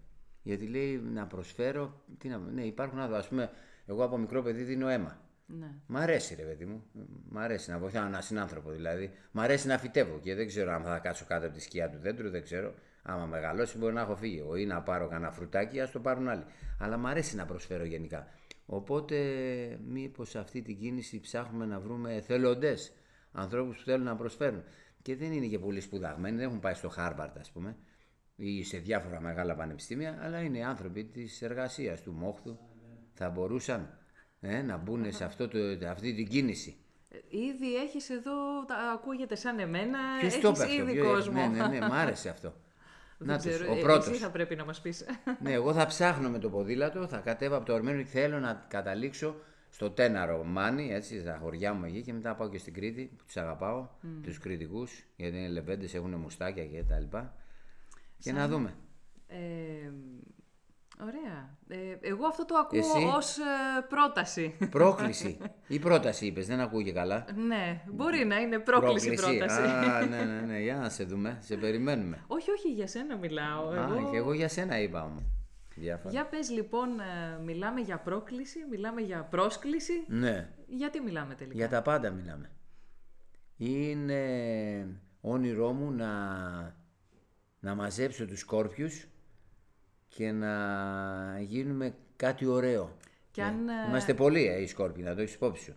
Γιατί 0.43 0.67
λέει 0.67 0.97
να 0.97 1.27
προσφέρω. 1.27 2.03
Τι 2.19 2.29
να, 2.29 2.39
ναι, 2.39 2.63
υπάρχουν 2.65 2.99
άτομα. 2.99 3.19
Α 3.19 3.25
πούμε, 3.29 3.51
εγώ 3.87 4.05
από 4.05 4.19
μικρό 4.19 4.43
παιδί 4.43 4.63
δίνω 4.63 4.89
αίμα. 4.89 5.21
ναι. 5.47 5.71
Μ' 5.87 5.97
αρέσει, 5.97 6.35
ρε 6.35 6.43
παιδί 6.43 6.65
μου. 6.65 6.85
Μ' 7.29 7.39
αρέσει 7.39 7.71
να 7.71 7.79
βοηθάω 7.79 8.07
έναν 8.07 8.23
συνάνθρωπο 8.23 8.71
δηλαδή. 8.71 9.11
Μ' 9.33 9.41
αρέσει 9.41 9.67
να 9.67 9.79
φυτεύω 9.79 10.19
και 10.19 10.35
δεν 10.35 10.47
ξέρω 10.47 10.73
αν 10.73 10.83
θα 10.83 10.99
κάτσω 10.99 11.25
κάτω 11.29 11.47
από 11.47 11.55
τη 11.55 11.61
σκιά 11.63 11.91
του 11.91 11.99
δέντρου, 11.99 12.31
δεν 12.31 12.43
ξέρω. 12.43 12.75
Άμα 13.09 13.27
μεγαλώσει 13.27 13.79
μπορεί 13.79 13.95
να 13.95 14.01
έχω 14.01 14.17
φύγει 14.17 14.39
εγώ 14.39 14.57
ή 14.57 14.67
να 14.67 14.83
πάρω 14.83 15.09
κανένα 15.09 15.33
φρουτάκι, 15.33 15.81
ας 15.81 15.91
το 15.91 16.01
πάρουν 16.01 16.29
άλλοι. 16.29 16.45
Αλλά 16.81 16.97
μ' 16.97 17.07
αρέσει 17.07 17.37
να 17.37 17.47
προσφέρω 17.47 17.85
γενικά. 17.85 18.27
Οπότε, 18.67 19.17
μήπως 19.89 20.37
αυτή 20.37 20.63
την 20.63 20.79
κίνηση 20.79 21.21
ψάχνουμε 21.21 21.67
να 21.67 21.81
βρούμε 21.81 22.15
εθελοντέ. 22.15 22.75
Ανθρώπους 23.33 23.77
που 23.77 23.83
θέλουν 23.85 24.05
να 24.05 24.17
προσφέρουν. 24.17 24.63
Και 25.03 25.17
δεν 25.17 25.33
είναι 25.33 25.47
και 25.47 25.59
πολύ 25.59 25.81
σπουδαγμένοι, 25.81 26.37
δεν 26.37 26.47
έχουν 26.47 26.61
πάει 26.61 26.75
στο 26.75 26.89
Χάρβαρτ, 26.89 27.39
ας 27.39 27.51
πούμε, 27.51 27.77
ή 28.37 28.65
σε 28.65 28.79
διάφορα 28.79 29.21
μεγάλα 29.21 29.55
πανεπιστήμια, 29.55 30.19
αλλά 30.23 30.41
είναι 30.41 30.65
άνθρωποι 30.67 31.05
της 31.05 31.43
εργασίας, 31.43 32.03
του 32.03 32.13
μόχθου. 32.13 32.57
Θα 33.13 33.31
μπορούσαν 33.31 33.99
ε, 34.41 34.63
να 34.63 34.77
μπουν 34.77 35.13
σε 35.13 35.25
αυτό 35.25 35.49
το, 35.49 35.59
αυτή 35.91 36.15
την 36.15 36.29
κίνηση. 36.29 36.77
Ε, 37.09 37.17
Ήδη 37.29 37.77
έχεις 37.77 38.11
εδώ, 38.11 38.65
τα, 38.67 38.77
ακούγεται 38.95 39.35
σαν 39.35 39.59
εμένα, 39.59 39.99
Ποιος 40.21 40.33
έχεις 40.33 40.43
το 40.45 40.49
είπε 40.49 40.63
αυτό, 40.63 40.83
ήδη 40.83 40.93
ποιο- 40.93 41.05
κόσμο. 41.05 41.33
Ναι, 41.41 41.47
ναι, 41.47 41.67
ναι, 41.79 41.87
μ' 41.87 41.93
άρεσε 41.93 42.29
αυτό. 42.29 42.55
Δεν 43.19 43.29
να 43.29 43.37
τους, 43.37 43.47
ξέρω, 43.47 43.73
ο 43.73 43.77
ε, 43.77 43.81
πρώτος. 43.81 44.09
Εσύ 44.09 44.19
θα 44.19 44.31
πρέπει 44.31 44.57
να 44.57 44.65
μας 44.65 44.81
πεις. 44.81 45.05
ναι, 45.43 45.53
εγώ 45.53 45.73
θα 45.73 45.87
ψάχνω 45.87 46.31
με 46.31 46.39
το 46.39 46.51
ποδήλατο, 46.51 47.07
θα 47.07 47.17
κατέβω 47.19 47.57
από 47.57 47.67
το 47.67 47.73
Ορμένο 47.73 48.03
και 48.03 48.09
θέλω 48.09 48.39
να 48.39 48.67
καταλήξω 48.69 49.35
στο 49.71 49.91
Τέναρο 49.91 50.45
Μάνι, 50.45 50.93
έτσι, 50.93 51.21
στα 51.21 51.39
χωριά 51.41 51.73
μου 51.73 51.85
εκεί 51.85 52.03
και 52.03 52.13
μετά 52.13 52.35
πάω 52.35 52.49
και 52.49 52.59
στην 52.59 52.73
Κρήτη 52.73 53.11
που 53.17 53.25
τους 53.25 53.37
αγαπάω, 53.37 53.89
τους 54.23 54.39
κριτικούς, 54.39 55.05
γιατί 55.17 55.37
είναι 55.37 55.49
λεβέντες, 55.49 55.95
έχουν 55.95 56.15
μουστάκια 56.15 56.67
και 56.67 56.83
τα 56.83 56.99
λοιπά. 56.99 57.35
Και 58.19 58.33
να 58.33 58.49
δούμε. 58.49 58.75
Ε, 59.27 59.91
ωραία. 61.01 61.57
Ε, 61.69 61.97
εγώ 62.01 62.27
αυτό 62.27 62.45
το 62.45 62.55
ακούω 62.55 62.79
Εσύ; 62.79 63.05
ως 63.17 63.39
ε, 63.39 63.43
πρόταση. 63.89 64.57
Πρόκληση 64.71 65.39
ή 65.69 65.79
πρόταση 65.79 66.27
είπες, 66.27 66.47
δεν 66.47 66.61
ακούγε 66.61 66.93
καλά. 66.93 67.27
ναι, 67.47 67.83
μπορεί 67.87 68.25
να 68.25 68.37
είναι 68.37 68.59
πρόκληση, 68.59 69.15
πρόταση. 69.15 69.61
Α, 69.61 70.07
ναι, 70.11 70.25
ναι, 70.25 70.41
ναι, 70.41 70.61
για 70.61 70.77
να 70.77 70.89
σε 70.89 71.05
δούμε, 71.05 71.39
σε 71.41 71.57
περιμένουμε. 71.57 72.25
όχι, 72.27 72.51
όχι, 72.51 72.73
για 72.73 72.87
σένα 72.87 73.17
μιλάω. 73.17 73.69
Α, 73.69 73.75
Εγώ... 73.77 74.11
και 74.11 74.17
εγώ 74.17 74.33
για 74.33 74.49
σένα 74.49 74.81
είπα 74.81 75.05
όμως. 75.05 75.23
Διάφορα. 75.79 76.11
Για 76.11 76.27
πες 76.27 76.51
λοιπόν, 76.51 77.01
ε, 77.01 77.39
μιλάμε 77.45 77.81
για 77.81 77.99
πρόκληση, 77.99 78.59
μιλάμε 78.71 79.01
για 79.01 79.23
πρόσκληση. 79.23 80.05
Ναι. 80.07 80.49
Γιατί 80.67 81.01
μιλάμε 81.01 81.35
τελικά; 81.35 81.57
Για 81.57 81.69
τα 81.69 81.83
πάντα 81.83 82.11
μιλάμε. 82.11 82.51
Είναι 83.57 84.21
όνειρό 85.21 85.73
μου 85.73 85.91
να, 85.91 86.11
να 87.61 87.75
μαζέψω 87.75 88.27
τους 88.27 88.39
σκόρπιους 88.39 89.09
και 90.09 90.33
να 90.33 91.41
γίνουμε 91.41 91.95
κάτι 92.17 92.47
ωραίο. 92.47 92.97
Και 93.31 93.43
αν, 93.43 93.69
ε, 93.69 93.73
Είμαστε 93.89 94.15
πολλοί 94.15 94.47
ε, 94.47 94.61
οι 94.61 94.67
σκόρπιοι, 94.67 95.03
να 95.07 95.15
το 95.15 95.21
έχεις 95.21 95.35
υπόψη 95.35 95.63
σου. 95.63 95.77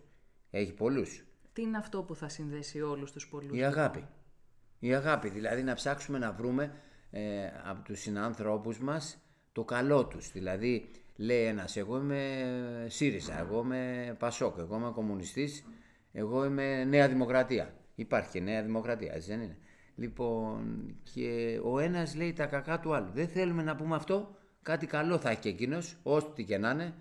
Έχει 0.50 0.72
πολλούς. 0.72 1.24
Τι 1.52 1.62
είναι 1.62 1.76
αυτό 1.76 2.02
που 2.02 2.14
θα 2.14 2.28
συνδέσει 2.28 2.80
όλους 2.80 3.12
τους 3.12 3.28
πολλούς; 3.28 3.58
Η 3.58 3.64
αγάπη. 3.64 4.06
Η 4.78 4.94
αγάπη, 4.94 5.28
δηλαδή 5.28 5.62
να 5.62 5.74
ψάξουμε 5.74 6.18
να 6.18 6.32
βρούμε 6.32 6.72
ε, 7.10 7.46
από 7.64 7.82
τους 7.84 8.00
συνάνθρωπους 8.00 8.78
μας 8.78 9.18
το 9.52 9.64
καλό 9.64 10.06
τους. 10.06 10.32
Δηλαδή, 10.32 10.90
Λέει 11.22 11.44
ένας, 11.44 11.76
εγώ 11.76 11.96
είμαι 11.96 12.86
ΣΥΡΙΖΑ, 12.88 13.38
εγώ 13.38 13.60
είμαι 13.60 14.14
ΠΑΣΟΚ, 14.18 14.58
εγώ 14.58 14.76
είμαι 14.76 14.90
κομμουνιστής, 14.90 15.64
εγώ 16.12 16.44
είμαι 16.44 16.84
Νέα 16.84 17.08
Δημοκρατία. 17.08 17.74
Υπάρχει 17.94 18.30
και 18.30 18.40
Νέα 18.40 18.62
Δημοκρατία, 18.62 19.12
έτσι 19.14 19.30
δεν 19.30 19.40
είναι; 19.40 19.56
Λοιπόν, 20.00 20.94
και 21.12 21.60
ο 21.64 21.78
ένας 21.78 22.14
λέει 22.14 22.32
τα 22.32 22.46
κακά 22.46 22.80
του 22.80 22.94
άλλου. 22.94 23.10
Δεν 23.12 23.28
θέλουμε 23.28 23.62
να 23.62 23.76
πούμε 23.76 23.96
αυτό, 23.96 24.36
κάτι 24.62 24.86
καλό 24.86 25.18
θα 25.18 25.30
έχει 25.30 25.40
και 25.40 25.48
εκείνος, 25.48 25.96
ό,τι 26.02 26.44
και 26.44 26.58
να 26.58 26.70
είναι. 26.70 26.94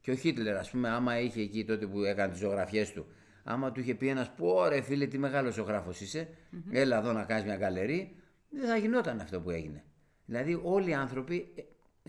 Και 0.00 0.10
ο 0.10 0.14
Χίτλερ, 0.14 0.56
ας 0.56 0.70
πούμε, 0.70 0.88
άμα 0.88 1.20
είχε 1.20 1.40
εκεί 1.40 1.64
τότε 1.64 1.86
που 1.86 2.02
έκανε 2.02 2.32
τις 2.32 2.40
ζωγραφιές 2.40 2.92
του, 2.92 3.06
άμα 3.44 3.72
του 3.72 3.80
είχε 3.80 3.94
πει 3.94 4.08
ένας, 4.08 4.34
Πω 4.34 4.68
ρε 4.68 4.80
φίλε, 4.80 5.06
τι 5.06 5.18
μεγάλος 5.18 5.54
ζωγράφος 5.54 6.00
είσαι, 6.00 6.28
έλα 6.70 6.98
εδώ 6.98 7.12
να 7.12 7.24
κάνεις 7.24 7.44
μια 7.44 7.56
γκαλερί, 7.56 8.16
δεν 8.50 8.68
θα 8.68 8.76
γινόταν 8.76 9.20
αυτό 9.20 9.40
που 9.40 9.50
έγινε. 9.50 9.84
Δηλαδή, 10.24 10.60
όλοι 10.62 10.90
οι 10.90 10.94
άνθρωποι 10.94 11.52
ε, 11.54 11.62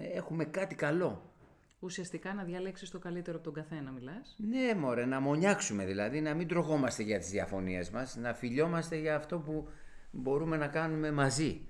ε, 0.03 0.17
έχουμε 0.17 0.45
κάτι 0.45 0.75
καλό. 0.75 1.33
Ουσιαστικά 1.79 2.33
να 2.33 2.43
διαλέξεις 2.43 2.89
το 2.89 2.99
καλύτερο 2.99 3.35
από 3.37 3.45
τον 3.45 3.53
καθένα, 3.53 3.91
μιλάς. 3.91 4.35
Ναι, 4.37 4.73
μωρέ, 4.79 5.05
να 5.05 5.19
μονιάξουμε 5.19 5.85
δηλαδή, 5.85 6.21
να 6.21 6.33
μην 6.33 6.47
τρογόμαστε 6.47 7.03
για 7.03 7.19
τις 7.19 7.29
διαφωνίες 7.29 7.89
μας, 7.89 8.15
να 8.15 8.33
φιλιόμαστε 8.33 8.95
για 8.95 9.15
αυτό 9.15 9.39
που 9.39 9.67
μπορούμε 10.15 10.57
να 10.57 10.67
κάνουμε 10.67 11.11
μαζί. 11.11 11.61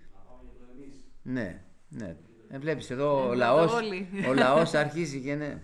Ναι, 1.21 1.63
ναι. 1.89 2.15
Ε, 2.49 2.59
βλέπεις 2.59 2.89
εδώ 2.89 3.29
ο 3.29 3.33
λαός, 3.33 3.73
ο 4.29 4.33
λαός 4.33 4.73
αρχίζει 4.73 5.21
και 5.21 5.35
ναι. 5.35 5.61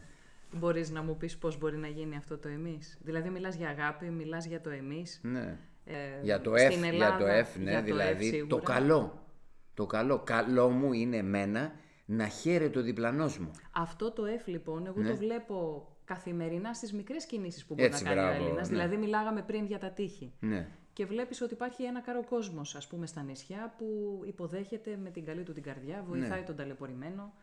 Μπορείς 0.51 0.91
να 0.91 1.03
μου 1.03 1.17
πεις 1.17 1.37
πώς 1.37 1.57
μπορεί 1.57 1.77
να 1.77 1.87
γίνει 1.87 2.15
αυτό 2.15 2.37
το 2.37 2.47
εμείς; 2.47 2.97
Δηλαδή 3.01 3.29
μιλάς 3.29 3.55
για 3.55 3.69
αγάπη, 3.69 4.05
μιλάς 4.05 4.45
για 4.45 4.61
το 4.61 4.69
εμείς. 4.69 5.19
Ναι. 5.23 5.57
Ε, 5.85 5.93
για 6.21 6.41
το 6.41 6.51
F, 6.51 6.93
για 6.93 7.17
το 7.17 7.25
F, 7.25 7.59
ναι, 7.59 7.81
δηλαδή 7.81 8.45
το, 8.47 8.57
καλό. 8.57 9.25
Το 9.73 9.85
καλό. 9.85 10.19
Καλό 10.19 10.69
μου 10.69 10.93
είναι 10.93 11.17
εμένα 11.17 11.71
να 12.05 12.27
χαίρεται 12.27 12.79
ο 12.79 12.81
διπλανός 12.81 13.39
μου. 13.39 13.51
Αυτό 13.71 14.11
το 14.11 14.23
F 14.43 14.45
λοιπόν, 14.45 14.85
εγώ 14.85 15.01
ναι. 15.01 15.09
το 15.09 15.15
βλέπω 15.15 15.87
καθημερινά 16.05 16.73
στις 16.73 16.93
μικρές 16.93 17.25
κινήσεις 17.25 17.65
που 17.65 17.73
μπορεί 17.73 17.89
να 17.89 18.01
κάνει 18.01 18.19
ο 18.19 18.43
Έλληνας. 18.43 18.69
Ναι. 18.69 18.75
Δηλαδή 18.75 18.97
μιλάγαμε 18.97 19.41
πριν 19.41 19.65
για 19.65 19.79
τα 19.79 19.91
τείχη. 19.91 20.33
Ναι 20.39 20.67
και 21.01 21.07
βλέπεις 21.07 21.41
ότι 21.41 21.53
υπάρχει 21.53 21.83
ένα 21.83 22.01
καρό 22.01 22.23
κόσμος, 22.23 22.75
ας 22.75 22.87
πούμε, 22.87 23.07
στα 23.07 23.21
νησιά 23.21 23.73
που 23.77 24.21
υποδέχεται 24.25 24.97
με 25.03 25.09
την 25.09 25.25
καλή 25.25 25.43
του 25.43 25.53
την 25.53 25.63
καρδιά, 25.63 26.03
βοηθάει 26.07 26.39
ναι. 26.39 26.45
τον 26.45 26.55
ταλαιπωρημένο. 26.55 27.33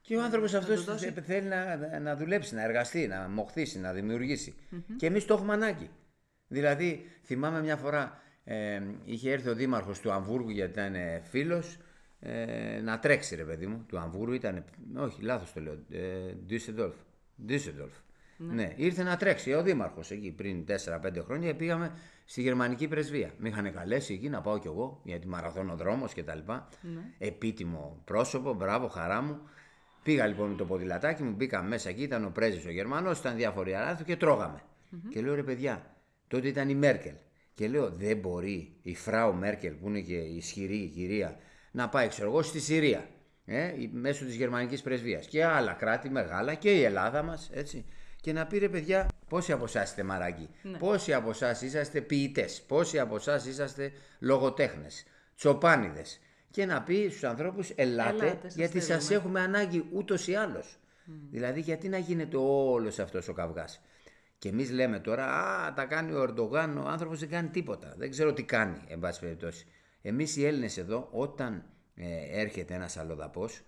Και 0.00 0.16
ο 0.16 0.22
άνθρωπος 0.22 0.54
αυτός 0.54 0.84
θέλει 1.22 1.48
να, 1.48 1.98
να 1.98 2.16
δουλέψει, 2.16 2.54
να 2.54 2.62
εργαστεί, 2.62 3.06
να 3.06 3.28
μοχθήσει, 3.28 3.78
να 3.78 3.92
δημιουργήσει. 3.92 4.54
Και 4.96 5.06
εμείς 5.06 5.24
το 5.24 5.34
έχουμε 5.34 5.52
ανάγκη. 5.52 5.90
Δηλαδή, 6.48 7.06
θυμάμαι 7.24 7.62
μια 7.62 7.76
φορά 7.76 8.20
ε, 8.44 8.82
είχε 9.04 9.30
έρθει 9.30 9.48
ο 9.48 9.54
δήμαρχος 9.54 10.00
του 10.00 10.12
Αμβούργου 10.12 10.50
γιατί 10.50 10.70
ήταν 10.72 10.94
φίλος 11.22 11.78
ε, 12.20 12.80
να 12.80 12.98
τρέξει, 12.98 13.34
ρε 13.34 13.44
παιδί 13.44 13.66
μου. 13.66 13.84
Του 13.88 13.98
Αμβούργου 13.98 14.32
ήταν. 14.32 14.64
Όχι, 14.96 15.22
λάθος 15.22 15.52
το 15.52 15.60
λέω. 15.60 15.78
Ε, 15.90 16.34
Düsseldorf. 16.48 17.92
Ναι. 18.36 18.54
ναι. 18.54 18.72
ήρθε 18.76 19.02
να 19.02 19.16
τρέξει 19.16 19.52
ο 19.52 19.62
Δήμαρχος 19.62 20.10
εκεί 20.10 20.30
πριν 20.30 20.64
4-5 20.68 21.22
χρόνια 21.24 21.48
και 21.48 21.54
πήγαμε 21.54 21.92
στη 22.30 22.42
γερμανική 22.42 22.88
πρεσβεία. 22.88 23.30
Με 23.38 23.48
είχαν 23.48 23.72
καλέσει 23.72 24.14
εκεί 24.14 24.28
να 24.28 24.40
πάω 24.40 24.58
κι 24.58 24.66
εγώ 24.66 25.00
γιατί 25.04 25.26
μαραθώνο 25.26 25.76
και 26.14 26.22
τα 26.22 26.34
λοιπά. 26.34 26.68
Ναι. 26.80 27.00
Επίτιμο 27.18 28.02
πρόσωπο, 28.04 28.54
μπράβο, 28.54 28.88
χαρά 28.88 29.22
μου. 29.22 29.40
Πήγα 30.02 30.26
λοιπόν 30.26 30.50
με 30.50 30.56
το 30.56 30.64
ποδηλατάκι 30.64 31.22
μου, 31.22 31.34
μπήκα 31.34 31.62
μέσα 31.62 31.88
εκεί, 31.88 32.02
ήταν 32.02 32.24
ο 32.24 32.30
πρέσβης 32.30 32.66
ο 32.66 32.70
Γερμανός, 32.70 33.18
ήταν 33.18 33.36
διάφοροι 33.36 33.74
αράθροι 33.74 34.04
και 34.04 34.16
τρώγαμε. 34.16 34.62
Και 35.08 35.20
λέω 35.20 35.34
ρε 35.34 35.42
παιδιά, 35.42 35.96
τότε 36.28 36.48
ήταν 36.48 36.68
η 36.68 36.74
Μέρκελ. 36.74 37.14
Και 37.54 37.68
λέω 37.68 37.90
δεν 37.90 38.16
μπορεί 38.16 38.76
η 38.82 38.94
Φράου 38.94 39.34
Μέρκελ 39.34 39.72
που 39.72 39.88
είναι 39.88 40.00
και 40.00 40.16
ισχυρή 40.16 40.76
η 40.76 40.88
κυρία 40.88 41.36
να 41.70 41.88
πάει 41.88 42.08
ξέρω 42.08 42.28
εγώ 42.30 42.42
στη 42.42 42.60
Συρία 42.60 43.08
ε, 43.44 43.72
μέσω 43.92 44.24
της 44.24 44.34
γερμανικής 44.34 44.82
πρεσβείας 44.82 45.26
και 45.26 45.44
άλλα 45.44 45.72
κράτη 45.72 46.10
μεγάλα 46.10 46.54
και 46.54 46.70
η 46.70 46.82
Ελλάδα 46.82 47.22
μας, 47.22 47.50
έτσι 47.52 47.84
και 48.20 48.32
να 48.32 48.46
πει 48.46 48.58
ρε 48.58 48.68
παιδιά, 48.68 49.08
πόσοι 49.28 49.52
από 49.52 49.64
εσάς 49.64 49.88
είστε 49.88 50.02
μαράκι, 50.02 50.48
ναι. 50.62 50.78
πόσοι 50.78 51.14
από 51.14 51.30
εσάς 51.30 51.62
είσαστε 51.62 52.00
ποιητές, 52.00 52.62
πόσοι 52.62 52.98
από 52.98 53.16
εσάς 53.16 53.46
είσαστε 53.46 53.92
λογοτέχνες, 54.18 55.04
τσοπάνιδες; 55.36 56.20
Και 56.50 56.66
να 56.66 56.82
πει 56.82 57.08
στους 57.08 57.24
ανθρώπους, 57.24 57.70
ελάτε, 57.74 58.38
γιατί 58.48 58.80
σας 58.80 59.10
έχουμε 59.10 59.40
ανάγκη 59.40 59.88
ούτως 59.92 60.26
ή 60.26 60.34
άλλως. 60.34 60.78
Δηλαδή, 61.30 61.60
γιατί 61.60 61.88
να 61.88 61.98
γίνεται 61.98 62.36
όλος 62.36 62.98
αυτός 62.98 63.28
ο 63.28 63.32
καυγάς; 63.32 63.80
Και 64.38 64.48
εμείς 64.48 64.70
λέμε 64.70 64.98
τώρα, 64.98 65.24
Α, 65.24 65.72
τα 65.72 65.84
κάνει 65.84 66.12
ο 66.12 66.22
Ερντογάν, 66.22 66.78
ο 66.78 66.88
άνθρωπος 66.88 67.18
δεν 67.20 67.28
κάνει 67.28 67.48
τίποτα. 67.48 67.94
Δεν 67.96 68.10
ξέρω 68.10 68.32
τι 68.32 68.42
κάνει, 68.42 68.80
εν 68.88 68.98
πάση 68.98 69.20
περιπτώσει. 69.20 69.66
Εμείς 70.02 70.36
οι 70.36 70.46
Έλληνες 70.46 70.76
εδώ, 70.78 71.08
όταν 71.10 71.64
ε, 71.94 72.40
έρχεται 72.40 72.74
ένας 72.74 72.96
αλλοδαπός, 72.96 73.62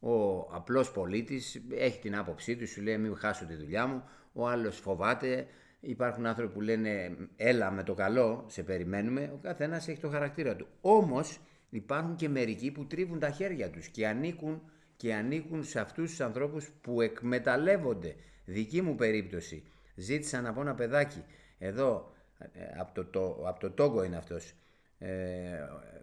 ο 0.00 0.38
απλός 0.40 0.90
πολίτης 0.90 1.62
έχει 1.70 1.98
την 1.98 2.16
άποψή 2.16 2.56
του, 2.56 2.68
σου 2.68 2.82
λέει 2.82 2.98
μην 2.98 3.16
χάσω 3.16 3.46
τη 3.46 3.54
δουλειά 3.54 3.86
μου, 3.86 4.02
ο 4.32 4.48
άλλος 4.48 4.78
φοβάται, 4.78 5.46
υπάρχουν 5.80 6.26
άνθρωποι 6.26 6.52
που 6.52 6.60
λένε 6.60 7.16
έλα 7.36 7.70
με 7.70 7.82
το 7.82 7.94
καλό, 7.94 8.44
σε 8.48 8.62
περιμένουμε, 8.62 9.30
ο 9.34 9.38
καθένας 9.42 9.88
έχει 9.88 10.00
το 10.00 10.08
χαρακτήρα 10.08 10.56
του. 10.56 10.66
Όμως 10.80 11.40
υπάρχουν 11.70 12.16
και 12.16 12.28
μερικοί 12.28 12.70
που 12.70 12.86
τρίβουν 12.86 13.18
τα 13.18 13.30
χέρια 13.30 13.70
τους 13.70 13.88
και 13.88 14.06
ανήκουν, 14.06 14.62
και 14.96 15.14
ανήκουν 15.14 15.64
σε 15.64 15.80
αυτούς 15.80 16.10
τους 16.10 16.20
ανθρώπους 16.20 16.70
που 16.80 17.00
εκμεταλλεύονται. 17.00 18.14
Δική 18.44 18.82
μου 18.82 18.94
περίπτωση, 18.94 19.62
ζήτησα 19.94 20.48
από 20.48 20.60
ένα 20.60 20.74
παιδάκι, 20.74 21.24
εδώ 21.58 22.12
ε, 22.38 22.80
από 22.80 22.94
το, 22.94 23.04
το, 23.04 23.42
από 23.46 23.60
το 23.60 23.70
Τόγκο 23.70 24.04
είναι 24.04 24.16
αυτός, 24.16 24.54
ε, 24.98 25.08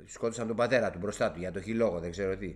σκότωσαν 0.06 0.48
τον 0.48 0.56
πατέρα 0.56 0.90
του 0.90 1.00
μπροστά 1.00 1.32
του 1.32 1.40
για 1.40 1.52
το 1.52 1.62
χιλόγο, 1.62 2.00
δεν 2.00 2.12
ξέρω 2.12 2.38
τι. 2.38 2.56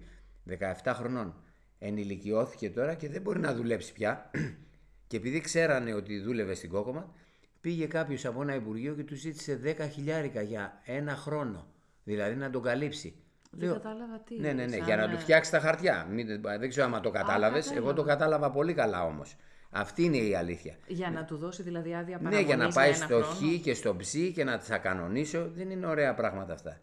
17 0.84 0.92
χρονών. 0.94 1.36
Ενηλικιώθηκε 1.80 2.70
τώρα 2.70 2.94
και 2.94 3.10
δεν 3.10 3.22
μπορεί 3.22 3.40
να 3.40 3.54
δουλέψει 3.54 3.94
πια. 3.94 4.32
και 5.08 5.18
επειδή 5.18 5.40
ξέρανε 5.40 5.94
ότι 5.94 6.20
δούλευε 6.20 6.54
στην 6.54 6.70
Κόκομα, 6.70 7.14
πήγε 7.62 7.86
κάποιος 7.86 8.26
από 8.26 8.42
ένα 8.42 8.56
Υπουργείο 8.56 8.94
και 8.94 9.04
τους 9.04 9.20
ζήτησε 9.20 9.60
10 9.80 9.90
χιλιάρικα 9.92 10.42
για 10.42 10.82
ένα 10.86 11.16
χρόνο. 11.16 11.68
Δηλαδή 12.04 12.36
να 12.36 12.50
τον 12.50 12.62
καλύψει. 12.62 13.16
Δεν 13.52 13.74
κατάλαβα 13.74 14.20
τι. 14.20 14.40
Ναι, 14.40 14.52
ναι, 14.52 14.66
ναι, 14.66 14.78
για 14.78 14.96
να 14.96 15.10
του 15.10 15.18
φτιάξει 15.18 15.52
τα 15.52 15.60
χαρτιά. 15.60 16.08
Μην, 16.10 16.42
δεν 16.60 16.70
ξέρω 16.70 16.96
αν 16.96 17.02
το 17.02 17.10
κατάλαβες. 17.10 17.72
Εγώ 17.72 17.94
το 17.94 18.04
κατάλαβα 18.04 18.52
πολύ 18.52 18.74
καλά 18.74 19.04
όμως. 19.04 19.36
Αυτή 19.70 20.04
είναι 20.04 20.18
η 20.18 20.36
αλήθεια. 20.36 20.76
Για 20.88 21.12
να 21.12 21.26
του 21.26 21.38
δώσει 21.38 21.64
δηλαδή 21.64 21.96
άδεια 21.96 22.18
παραμονής 22.18 22.40
Ναι, 22.40 22.56
για 22.56 22.58
να 22.58 22.70
πάει 22.70 22.94
στο 22.94 23.22
Χ 23.22 23.62
και 23.62 23.74
στο 23.74 23.96
Ψ 23.96 24.14
και 24.34 24.44
να 24.44 24.60
τα 24.60 24.78
κανονίσω. 24.78 25.50
Δεν 25.56 25.70
είναι 25.70 25.88
ωραία 25.88 26.14
πράγματα 26.14 26.54
αυτά 26.54 26.82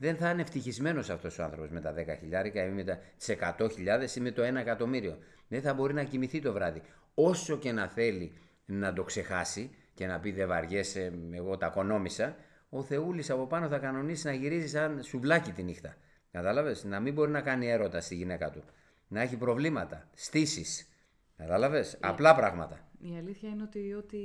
δεν 0.00 0.16
θα 0.16 0.30
είναι 0.30 0.42
ευτυχισμένος 0.42 1.10
αυτός 1.10 1.38
ο 1.38 1.42
άνθρωπος 1.42 1.70
με 1.70 1.80
τα 1.80 1.94
10 1.94 2.16
χιλιάρικα 2.18 2.64
ή 2.64 2.70
με 2.70 2.84
τα 2.84 2.98
100.000 3.26 4.16
ή 4.16 4.20
με 4.20 4.30
το 4.30 4.42
1 4.42 4.54
εκατομμύριο. 4.54 5.18
Δεν 5.48 5.62
θα 5.62 5.74
μπορεί 5.74 5.94
να 5.94 6.04
κοιμηθεί 6.04 6.40
το 6.40 6.52
βράδυ. 6.52 6.82
Όσο 7.14 7.56
και 7.56 7.72
να 7.72 7.88
θέλει 7.88 8.32
να 8.64 8.92
το 8.92 9.02
ξεχάσει 9.02 9.70
και 9.94 10.06
να 10.06 10.20
πει 10.20 10.32
δεν 10.32 10.48
βαριέσαι, 10.48 11.12
εγώ 11.32 11.56
τα 11.56 11.68
κονόμησα, 11.68 12.36
ο 12.68 12.82
Θεούλης 12.82 13.30
από 13.30 13.46
πάνω 13.46 13.68
θα 13.68 13.78
κανονίσει 13.78 14.26
να 14.26 14.32
γυρίζει 14.32 14.68
σαν 14.68 15.02
σουβλάκι 15.02 15.52
τη 15.52 15.62
νύχτα. 15.62 15.96
Κατάλαβες, 16.30 16.84
να 16.84 17.00
μην 17.00 17.14
μπορεί 17.14 17.30
να 17.30 17.40
κάνει 17.40 17.70
έρωτα 17.70 18.00
στη 18.00 18.14
γυναίκα 18.14 18.50
του. 18.50 18.64
Να 19.08 19.20
έχει 19.20 19.36
προβλήματα, 19.36 20.08
στήσεις. 20.14 20.88
Κατάλαβες, 21.36 21.96
απλά 22.00 22.34
πράγματα. 22.34 22.87
Η 23.00 23.16
αλήθεια 23.16 23.48
είναι 23.48 23.62
ότι 23.62 23.94
ό,τι 23.94 24.18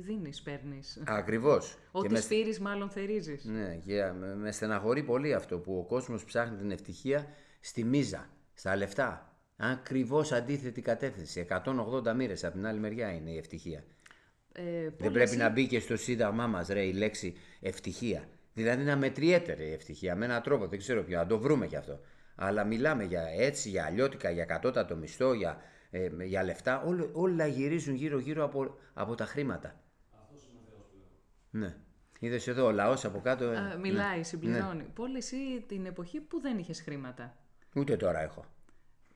δίνεις, 0.00 0.42
παίρνεις. 0.42 1.02
Ακριβώς. 1.06 1.78
ό,τι 1.92 2.12
με... 2.12 2.20
σπείρεις, 2.20 2.60
μάλλον 2.60 2.90
θερίζεις. 2.90 3.44
Ναι, 3.44 3.76
και 3.86 4.12
με 4.36 4.52
στεναχωρεί 4.52 5.02
πολύ 5.02 5.34
αυτό 5.34 5.58
που 5.58 5.78
ο 5.78 5.84
κόσμος 5.84 6.24
ψάχνει 6.24 6.56
την 6.56 6.70
ευτυχία 6.70 7.26
στη 7.60 7.84
μίζα, 7.84 8.28
στα 8.54 8.76
λεφτά. 8.76 9.36
Ακριβώς 9.56 10.32
αντίθετη 10.32 10.80
κατεύθυνση. 10.80 11.46
180 11.50 12.14
μοίρες 12.16 12.44
από 12.44 12.54
την 12.54 12.66
άλλη 12.66 12.78
μεριά 12.78 13.12
είναι 13.12 13.30
η 13.30 13.36
ευτυχία. 13.36 13.84
Ε, 14.52 14.88
Δεν 14.98 15.12
πρέπει 15.12 15.36
να 15.36 15.48
μπει 15.48 15.66
και 15.66 15.80
στο 15.80 15.96
σύνταγμά 15.96 16.46
μας 16.46 16.68
η 16.68 16.92
λέξη 16.92 17.34
ευτυχία. 17.60 18.28
Δηλαδή 18.54 18.84
να 18.84 18.96
μετριέται 18.96 19.56
η 19.64 19.72
ευτυχία 19.72 20.16
με 20.16 20.24
έναν 20.24 20.42
τρόπο, 20.42 20.66
δεν 20.66 20.78
ξέρω 20.78 21.02
ποιο, 21.02 21.18
να 21.18 21.26
το 21.26 21.38
βρούμε 21.38 21.66
κι 21.66 21.76
αυτό. 21.76 22.00
Αλλά 22.34 22.64
μιλάμε 22.64 23.04
για 23.04 23.22
έτσι, 23.38 23.68
για 23.68 23.84
αλλιώτικα, 23.84 24.30
για 24.30 24.44
κατώτατο 24.44 24.96
μισθό, 24.96 25.32
για 25.32 25.62
ε, 25.94 26.24
για 26.24 26.42
λεφτά, 26.44 26.82
όλα, 26.82 27.08
όλα 27.12 27.46
γυρίζουν 27.46 27.94
γύρω-γύρω 27.94 28.44
από, 28.44 28.76
από 28.94 29.14
τα 29.14 29.24
χρήματα. 29.24 29.80
Αυτός 30.22 30.48
είναι 30.48 30.58
ο 30.60 30.66
Θεός 30.70 30.86
που 30.90 30.96
λέω. 30.96 31.66
Ναι. 31.66 31.76
Είδες 32.18 32.46
εδώ 32.46 32.66
ο 32.66 32.70
λαός 32.70 33.04
από 33.04 33.20
κάτω. 33.20 33.44
Ε, 33.44 33.56
Α, 33.56 33.78
μιλάει, 33.80 34.16
ναι. 34.16 34.22
συμπληρώνει. 34.22 34.76
Ναι. 34.76 34.88
Πόλη 34.94 35.16
εσύ 35.16 35.36
την 35.68 35.86
εποχή 35.86 36.20
που 36.20 36.40
δεν 36.40 36.58
είχες 36.58 36.80
χρήματα; 36.80 37.36
Ούτε 37.74 37.96
τώρα 37.96 38.20
έχω. 38.20 38.44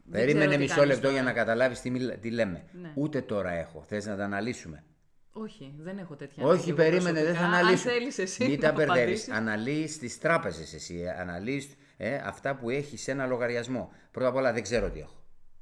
Δεν 0.04 0.24
Περίμενε 0.24 0.56
μισό 0.56 0.84
λεπτό 0.84 1.00
τώρα. 1.00 1.14
για 1.14 1.22
να 1.22 1.32
καταλάβεις 1.32 1.80
τι, 1.80 2.16
τι 2.16 2.30
λέμε. 2.30 2.64
Ναι. 2.72 2.92
Ούτε 2.94 3.20
τώρα 3.20 3.50
έχω. 3.50 3.84
Θες 3.88 4.06
να 4.06 4.16
τα 4.16 4.24
αναλύσουμε; 4.24 4.84
Όχι, 5.32 5.74
δεν 5.78 5.98
έχω 5.98 6.16
τέτοια. 6.16 6.44
Όχι, 6.44 6.72
περίμενε, 6.72 7.24
δεν 7.24 7.34
θα 7.34 7.44
αναλύσουμε. 7.44 7.92
Αν 7.92 7.98
θέλεις 7.98 8.18
εσύ. 8.18 8.48
Μην 8.48 8.60
τα 8.60 8.72
μπερδεύεις. 8.72 9.28
Αναλύεις 9.28 9.98
τις 9.98 10.18
τράπεζες 10.18 10.74
εσύ. 10.74 11.08
Αναλύεις 11.08 11.76
ε, 11.96 12.14
αυτά 12.14 12.56
που 12.56 12.70
έχεις 12.70 13.02
σε 13.02 13.10
ένα 13.10 13.26
λογαριασμό. 13.26 13.92
Πρώτα 14.10 14.28
απ' 14.28 14.36
όλα 14.36 14.52
δεν 14.52 14.62
ξέρω 14.62 14.90
τι 14.90 14.98
έχω 15.00 15.17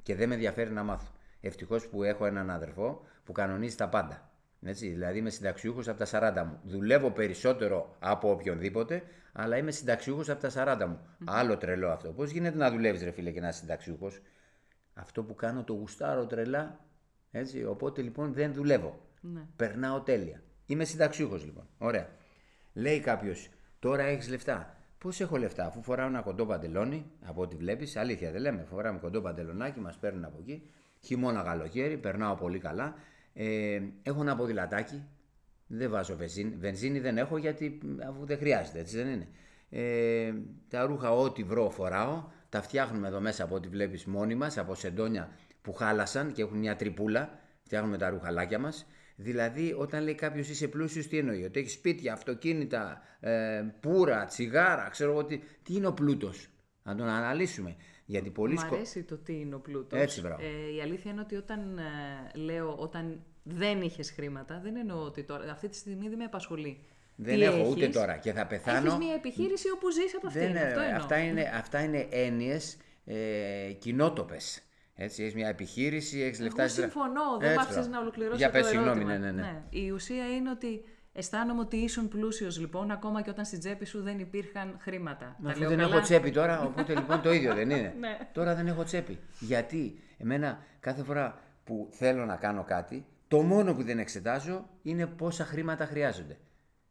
και 0.06 0.14
δεν 0.14 0.28
με 0.28 0.34
ενδιαφέρει 0.34 0.70
να 0.70 0.82
μάθω. 0.82 1.12
Ευτυχώς 1.40 1.88
που 1.88 2.02
έχω 2.02 2.26
έναν 2.26 2.50
αδερφό 2.50 3.04
που 3.24 3.32
κανονίζει 3.32 3.76
τα 3.76 3.88
πάντα. 3.88 4.30
Έτσι, 4.62 4.88
δηλαδή 4.88 5.18
είμαι 5.18 5.30
συνταξιούχος 5.30 5.88
από 5.88 6.04
τα 6.04 6.32
40 6.42 6.44
μου. 6.46 6.60
Δουλεύω 6.64 7.10
περισσότερο 7.10 7.96
από 7.98 8.30
οποιονδήποτε, 8.30 9.02
αλλά 9.32 9.56
είμαι 9.56 9.70
συνταξιούχος 9.70 10.28
από 10.28 10.48
τα 10.48 10.78
40 10.82 10.86
μου. 10.88 11.00
Άλλο 11.24 11.56
τρελό 11.56 11.90
αυτό. 11.90 12.12
Πώς 12.12 12.30
γίνεται 12.30 12.56
να 12.56 12.70
δουλεύεις, 12.70 13.02
ρε 13.02 13.10
φίλε, 13.10 13.30
και 13.30 13.40
να 13.40 13.48
είσαι 13.48 13.58
συνταξιούχος; 13.58 14.20
Αυτό 14.94 15.22
που 15.22 15.34
κάνω 15.34 15.64
το 15.64 15.72
γουστάρω 15.72 16.26
τρελά. 16.26 16.80
Έτσι, 17.30 17.64
οπότε 17.64 18.02
λοιπόν 18.02 18.32
δεν 18.32 18.52
δουλεύω. 18.52 19.00
Ναι. 19.20 19.46
Περνάω 19.56 20.00
τέλεια. 20.00 20.42
Είμαι 20.66 20.84
συνταξιούχος 20.84 21.44
λοιπόν. 21.44 21.68
Ωραία. 21.78 22.08
Λέει 22.72 23.00
κάποιος, 23.00 23.50
τώρα 23.78 24.02
έχεις 24.02 24.28
λεφτά. 24.28 24.75
Πώ 25.06 25.12
έχω 25.18 25.36
λεφτά, 25.36 25.66
αφού 25.66 25.82
φοράω 25.82 26.06
ένα 26.06 26.20
κοντό 26.20 26.46
παντελόνι, 26.46 27.10
από 27.24 27.42
ό,τι 27.42 27.56
βλέπεις, 27.56 27.96
αλήθεια 27.96 28.30
δεν 28.30 28.40
λέμε. 28.40 28.64
Φοράμε 28.68 28.98
κοντό 28.98 29.20
παντελονάκι, 29.20 29.80
μας 29.80 29.96
παίρνουν 29.96 30.24
από 30.24 30.38
εκεί. 30.40 30.62
Χειμώνα 31.00 31.42
καλοκαίρι, 31.42 31.96
περνάω 31.96 32.34
πολύ 32.34 32.58
καλά. 32.58 32.94
Ε, 33.32 33.80
έχω 34.02 34.20
ένα 34.20 34.36
ποδηλατάκι. 34.36 35.02
Δεν 35.66 35.90
βάζω 35.90 36.16
βενζίνη. 36.16 36.56
Βενζίνη 36.56 37.00
δεν 37.00 37.18
έχω 37.18 37.36
γιατί 37.36 37.78
αφού 38.08 38.26
δεν 38.26 38.38
χρειάζεται, 38.38 38.78
έτσι 38.78 38.96
δεν 38.96 39.08
είναι. 39.08 39.28
Ε, 39.70 40.32
τα 40.68 40.86
ρούχα, 40.86 41.12
ό,τι 41.12 41.42
βρω, 41.42 41.70
φοράω. 41.70 42.24
Τα 42.48 42.62
φτιάχνουμε 42.62 43.08
εδώ 43.08 43.20
μέσα 43.20 43.44
από 43.44 43.54
ό,τι 43.54 43.68
βλέπεις 43.68 44.04
μόνοι 44.04 44.34
μας, 44.34 44.58
από 44.58 44.74
σεντόνια 44.74 45.28
που 45.62 45.72
χάλασαν 45.72 46.32
και 46.32 46.42
έχουν 46.42 46.58
μια 46.58 46.76
τρυπούλα. 46.76 47.38
Φτιάχνουμε 47.62 47.98
τα 47.98 48.10
ρουχαλάκια 48.10 48.58
μας. 48.58 48.86
Δηλαδή, 49.16 49.74
όταν 49.78 50.02
λέει 50.02 50.14
κάποιος 50.14 50.48
είσαι 50.48 50.68
πλούσιος, 50.68 51.06
τι 51.06 51.18
εννοεί, 51.18 51.44
Ότι 51.44 51.60
έχεις 51.60 51.72
σπίτια, 51.72 52.12
αυτοκίνητα, 52.12 53.02
ε, 53.20 53.64
πουρα, 53.80 54.24
τσιγάρα, 54.24 54.88
ξέρω 54.90 55.10
εγώ 55.10 55.24
τι. 55.24 55.38
Τι 55.62 55.74
είναι 55.74 55.86
ο 55.86 55.92
πλούτος. 55.92 56.48
Να 56.82 56.94
τον 56.94 57.08
αναλύσουμε. 57.08 57.76
Γιατί 58.04 58.30
πολλοί 58.30 58.54
Μ' 58.54 58.74
αρέσει 58.74 59.02
το 59.02 59.16
τι 59.16 59.40
είναι 59.40 59.54
ο 59.54 59.58
πλούτος. 59.58 60.00
Έτσι, 60.00 60.20
μπράβο. 60.20 60.42
Ε, 60.42 60.74
η 60.76 60.80
αλήθεια 60.80 61.10
είναι 61.10 61.20
ότι 61.20 61.36
όταν 61.36 61.78
ε, 61.78 62.38
λέω 62.38 62.74
όταν 62.74 63.24
δεν 63.42 63.82
είχες 63.82 64.10
χρήματα, 64.10 64.60
δεν 64.62 64.76
εννοώ 64.76 65.02
ότι 65.02 65.22
τώρα. 65.22 65.50
Αυτή 65.50 65.68
τη 65.68 65.76
στιγμή 65.76 66.08
δεν 66.08 66.18
με 66.18 66.24
απασχολεί. 66.24 66.84
Δεν 67.16 67.34
Τι 67.34 67.42
έχω 67.42 67.56
έχεις; 67.56 67.70
ούτε 67.70 67.88
τώρα 67.88 68.16
και 68.16 68.32
θα 68.32 68.46
πεθάνω. 68.46 68.86
Έχεις 68.86 68.98
μια 68.98 69.14
επιχείρηση 69.14 69.70
όπου 69.70 69.90
ζεις 69.90 70.14
από 70.16 70.26
αυτήν. 70.26 70.52
Δεν, 70.52 70.56
αυτό 70.56 70.80
ε, 70.80 70.84
εννοώ. 70.84 71.00
αυτά, 71.00 71.18
είναι, 71.18 71.52
αυτά 71.54 71.82
είναι 71.82 72.06
έννοιες 72.10 72.76
ε, 73.04 73.72
κοινότοπες. 73.78 74.62
Έτσι, 74.98 75.22
έχεις 75.22 75.34
μια 75.34 75.48
επιχείρηση, 75.48 76.20
έχεις 76.20 76.40
λεφτά. 76.40 76.60
Εγώ 76.62 76.70
στη 76.70 76.80
δρα- 76.80 76.90
συμφωνώ, 76.90 77.22
δεν 77.38 77.48
Έτσι, 77.48 77.56
μ' 77.58 77.60
άφησες 77.60 77.74
μπράβο. 77.80 77.90
να 77.94 78.00
ολοκληρώσω 78.00 78.36
Για 78.36 78.46
το 78.46 78.52
πες, 78.52 78.72
ερώτημα. 78.72 78.92
συγγνώμη, 78.94 79.18
ναι, 79.18 79.30
ναι, 79.30 79.40
ναι. 79.42 79.62
Η 79.70 79.90
ουσία 79.90 80.26
είναι 80.34 80.50
ότι 80.50 80.84
αισθάνομαι 81.12 81.60
ότι 81.60 81.76
ήσουν 81.76 82.08
πλούσιος 82.08 82.58
λοιπόν, 82.60 82.90
ακόμα 82.90 83.22
και 83.22 83.30
όταν 83.30 83.44
στην 83.44 83.58
τσέπη 83.58 83.84
σου 83.84 84.02
δεν 84.02 84.18
υπήρχαν 84.18 84.76
χρήματα. 84.80 85.36
Μα 85.38 85.44
Τα 85.44 85.50
αφού 85.50 85.60
λέω 85.60 85.68
δεν 85.68 85.78
καλά; 85.78 85.90
έχω 85.94 86.00
τσέπη 86.02 86.30
τώρα, 86.30 86.62
οπότε 86.62 86.94
λοιπόν 86.94 87.22
το 87.22 87.32
ίδιο 87.32 87.54
δεν 87.54 87.70
είναι. 87.70 87.94
Ναι. 88.00 88.18
Τώρα 88.32 88.54
δεν 88.54 88.66
έχω 88.66 88.82
τσέπη. 88.84 89.18
Γιατί 89.40 90.00
εμένα 90.18 90.58
κάθε 90.80 91.02
φορά 91.02 91.38
που 91.64 91.88
θέλω 91.90 92.24
να 92.24 92.36
κάνω 92.36 92.64
κάτι, 92.64 93.06
το 93.28 93.42
μόνο 93.42 93.74
που 93.74 93.82
δεν 93.82 93.98
εξετάζω 93.98 94.68
είναι 94.82 95.06
πόσα 95.06 95.44
χρήματα 95.44 95.84
χρειάζονται. 95.86 96.36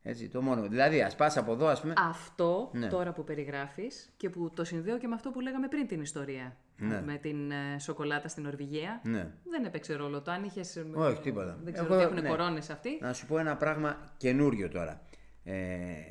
Έτσι, 0.07 0.29
το 0.29 0.41
μόνο. 0.41 0.61
Δηλαδή, 0.67 1.01
ας 1.01 1.15
πας 1.15 1.37
από 1.37 1.51
εδώ, 1.51 1.67
ας 1.67 1.81
πούμε. 1.81 1.93
Αυτό 1.97 2.69
Ναι. 2.73 2.87
τώρα 2.87 3.11
που 3.13 3.23
περιγράφεις 3.23 4.13
και 4.17 4.29
που 4.29 4.51
το 4.55 4.63
συνδέω 4.63 4.97
και 4.97 5.07
με 5.07 5.15
αυτό 5.15 5.29
που 5.31 5.39
λέγαμε 5.39 5.67
πριν 5.67 5.87
την 5.87 6.01
ιστορία. 6.01 6.55
Ναι. 6.77 7.01
Με 7.01 7.17
την 7.17 7.51
ε, 7.51 7.79
σοκολάτα 7.79 8.27
στην 8.27 8.43
Νορβηγία. 8.43 9.01
Ναι. 9.03 9.31
Δεν 9.49 9.65
έπαιξε 9.65 9.95
ρόλο 9.95 10.21
το. 10.21 10.31
Αν 10.31 10.43
είχες, 10.43 10.75
ε, 10.75 10.85
Όχι, 10.93 11.21
τίποτα. 11.21 11.59
Δεν 11.63 11.73
ξέρω 11.73 11.87
Εγώ, 11.93 11.97
τι 11.97 12.03
έχουν 12.03 12.21
ναι. 12.21 12.29
κορώνες 12.29 12.69
αυτοί. 12.69 12.97
Να 13.01 13.13
σου 13.13 13.25
πω 13.25 13.37
ένα 13.37 13.55
πράγμα 13.57 13.97
καινούριο 14.17 14.69
τώρα. 14.69 15.01
Ε, 15.43 15.55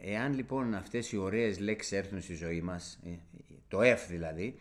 εάν 0.02 0.34
λοιπόν 0.34 0.74
αυτές 0.74 1.12
οι 1.12 1.16
ωραίες 1.16 1.60
λέξεις 1.60 1.92
έρθουν 1.92 2.20
στη 2.20 2.34
ζωή 2.34 2.60
μας, 2.60 3.00
ε, 3.04 3.10
το 3.68 3.78
F 3.80 3.98
δηλαδή, 4.08 4.58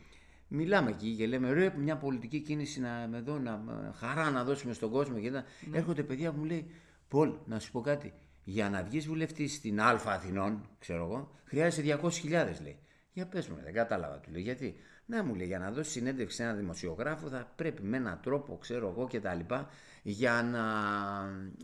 μιλάμε 0.47 0.89
εκεί 0.89 1.15
και 1.15 1.27
λέμε 1.27 1.51
ρε 1.51 1.73
μια 1.77 1.97
πολιτική 1.97 2.39
κίνηση 2.39 2.79
να 2.79 3.07
με 3.09 3.19
δω, 3.19 3.39
να, 3.39 3.63
χαρά 3.95 4.29
να 4.29 4.43
δώσουμε 4.43 4.73
στον 4.73 4.89
κόσμο 4.89 5.19
και 5.19 5.31
τα... 5.31 5.43
Έρχονται 5.73 6.03
παιδιά 6.03 6.31
που 6.31 6.39
μου 6.39 6.45
λέει 6.45 6.71
Πολ, 7.07 7.33
να 7.45 7.59
σου 7.59 7.71
πω 7.71 7.81
κάτι, 7.81 8.13
για 8.43 8.69
να 8.69 8.83
βγεις 8.83 9.07
βουλευτής 9.07 9.53
στην 9.53 9.81
Α 9.81 10.01
Αθηνών, 10.05 10.69
ξέρω 10.79 11.03
εγώ, 11.03 11.31
χρειάζεσαι 11.43 11.99
200.000 12.01 12.29
λέει. 12.61 12.77
Για 13.13 13.27
πες 13.27 13.47
μου, 13.47 13.57
δεν 13.63 13.73
κατάλαβα, 13.73 14.19
του 14.19 14.31
λέει. 14.31 14.41
Γιατί, 14.41 14.75
να 15.05 15.23
μου 15.23 15.35
λέει, 15.35 15.47
για 15.47 15.59
να 15.59 15.71
δώσει 15.71 15.91
συνέντευξη 15.91 16.35
σε 16.35 16.43
ένα 16.43 16.53
δημοσιογράφο 16.53 17.27
θα 17.27 17.51
πρέπει 17.55 17.81
με 17.81 17.97
έναν 17.97 18.19
τρόπο, 18.23 18.57
ξέρω 18.57 18.87
εγώ 18.87 19.07
και 19.07 19.19
τα 19.19 19.33
λοιπά, 19.33 19.69
για 20.03 20.41
να, 20.51 20.63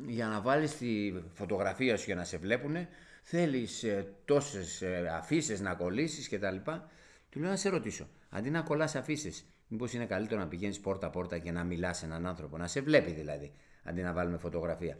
για 0.08 0.28
να 0.28 0.42
βάλεις 0.42 0.78
τη 0.78 1.14
φωτογραφία 1.34 1.98
σου 1.98 2.04
για 2.06 2.16
να 2.16 2.24
σε 2.24 2.38
βλέπουν, 2.38 2.76
θέλεις 3.24 3.84
ε, 3.84 4.14
τόσες 4.26 4.82
ε, 4.82 5.12
αφήσεις 5.14 5.62
να 5.62 5.74
κολλήσεις 5.74 6.28
και 6.28 6.40
τα 6.40 6.52
λοιπά. 6.52 6.90
Του 7.30 7.40
λέω 7.40 7.50
να 7.50 7.56
σε 7.56 7.70
ρωτήσω, 7.70 8.08
αντί 8.30 8.50
να 8.50 8.62
κολλάς 8.62 8.96
αφήσεις, 8.96 9.46
μήπως 9.68 9.94
είναι 9.94 10.06
καλύτερο 10.06 10.40
να 10.40 10.48
πηγαίνεις 10.48 10.80
πόρτα-πόρτα 10.80 11.38
και 11.38 11.52
να 11.52 11.64
μιλάς 11.64 11.98
σε 11.98 12.06
έναν 12.06 12.28
άνθρωπο, 12.28 12.58
να 12.58 12.68
σε 12.68 12.82
βλέπει 12.82 13.12
δηλαδή, 13.12 13.52
αντί 13.84 14.02
να 14.02 14.14
βάλουμε 14.14 14.38
φωτογραφία. 14.38 14.98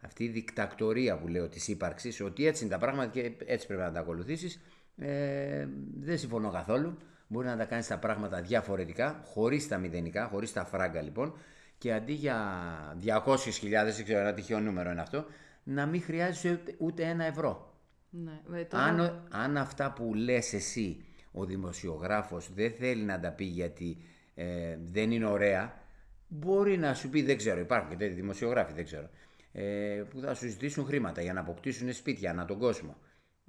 Αυτή 0.00 0.24
η 0.24 0.28
δικτακτορία 0.28 1.18
που 1.18 1.28
λέω 1.28 1.48
της 1.48 1.68
ύπαρξης, 1.68 2.20
ότι 2.20 2.46
έτσι 2.46 2.64
είναι 2.64 2.72
τα 2.72 2.78
πράγματα 2.78 3.10
και 3.10 3.32
έτσι 3.46 3.66
πρέπει 3.66 3.82
να 3.82 3.92
τα 3.92 4.00
ακολουθήσεις, 4.00 4.60
ε, 4.96 5.68
δεν 6.00 6.18
συμφωνώ 6.18 6.50
καθόλου. 6.50 6.98
Μπορεί 7.32 7.46
να 7.46 7.56
τα 7.56 7.64
κάνεις 7.64 7.86
τα 7.86 7.98
πράγματα 7.98 8.40
διαφορετικά, 8.40 9.20
χωρίς 9.24 9.68
τα 9.68 9.78
μηδενικά, 9.78 10.26
χωρίς 10.26 10.52
τα 10.52 10.64
φράγκα 10.64 11.00
λοιπόν, 11.02 11.34
και 11.78 11.92
αντί 11.92 12.12
για 12.12 12.36
200.000, 13.04 13.94
δεν 13.94 14.04
ξέρω 14.04 14.20
ένα 14.20 14.32
τυχαίο 14.34 14.60
νούμερο 14.60 14.90
είναι 14.90 15.00
αυτό, 15.00 15.24
να 15.62 15.86
μην 15.86 16.02
χρειάζεσαι 16.02 16.50
ούτε, 16.50 16.74
ούτε 16.78 17.02
ένα 17.04 17.24
ευρώ. 17.24 17.74
Ναι. 18.10 18.40
Ε, 18.60 18.64
τώρα- 18.64 18.84
Αν, 18.84 19.00
ο- 19.00 19.22
αν 19.30 19.56
αυτά 19.56 19.92
που 19.92 20.14
λες 20.14 20.52
εσύ, 20.52 21.04
ο 21.32 21.44
δημοσιογράφος 21.44 22.50
δεν 22.54 22.70
θέλει 22.72 23.02
να 23.02 23.20
τα 23.20 23.30
πει 23.30 23.44
γιατί 23.44 23.96
ε, 24.34 24.76
δεν 24.92 25.10
είναι 25.10 25.26
ωραία, 25.26 25.74
μπορεί 26.28 26.76
να 26.78 26.94
σου 26.94 27.08
πει, 27.08 27.22
δεν 27.22 27.36
ξέρω, 27.36 27.60
υπάρχουν 27.60 27.90
και 27.90 27.96
τέτοιοι 27.96 28.14
δημοσιογράφοι, 28.14 28.72
δεν 28.72 28.84
ξέρω, 28.84 29.08
ε, 29.52 30.02
που 30.10 30.20
θα 30.20 30.34
σου 30.34 30.48
ζητήσουν 30.48 30.84
χρήματα 30.86 31.22
για 31.22 31.32
να 31.32 31.40
αποκτήσουν 31.40 31.92
σπίτια 31.92 32.30
ανά 32.30 32.44
τον 32.44 32.58
κόσμο. 32.58 32.96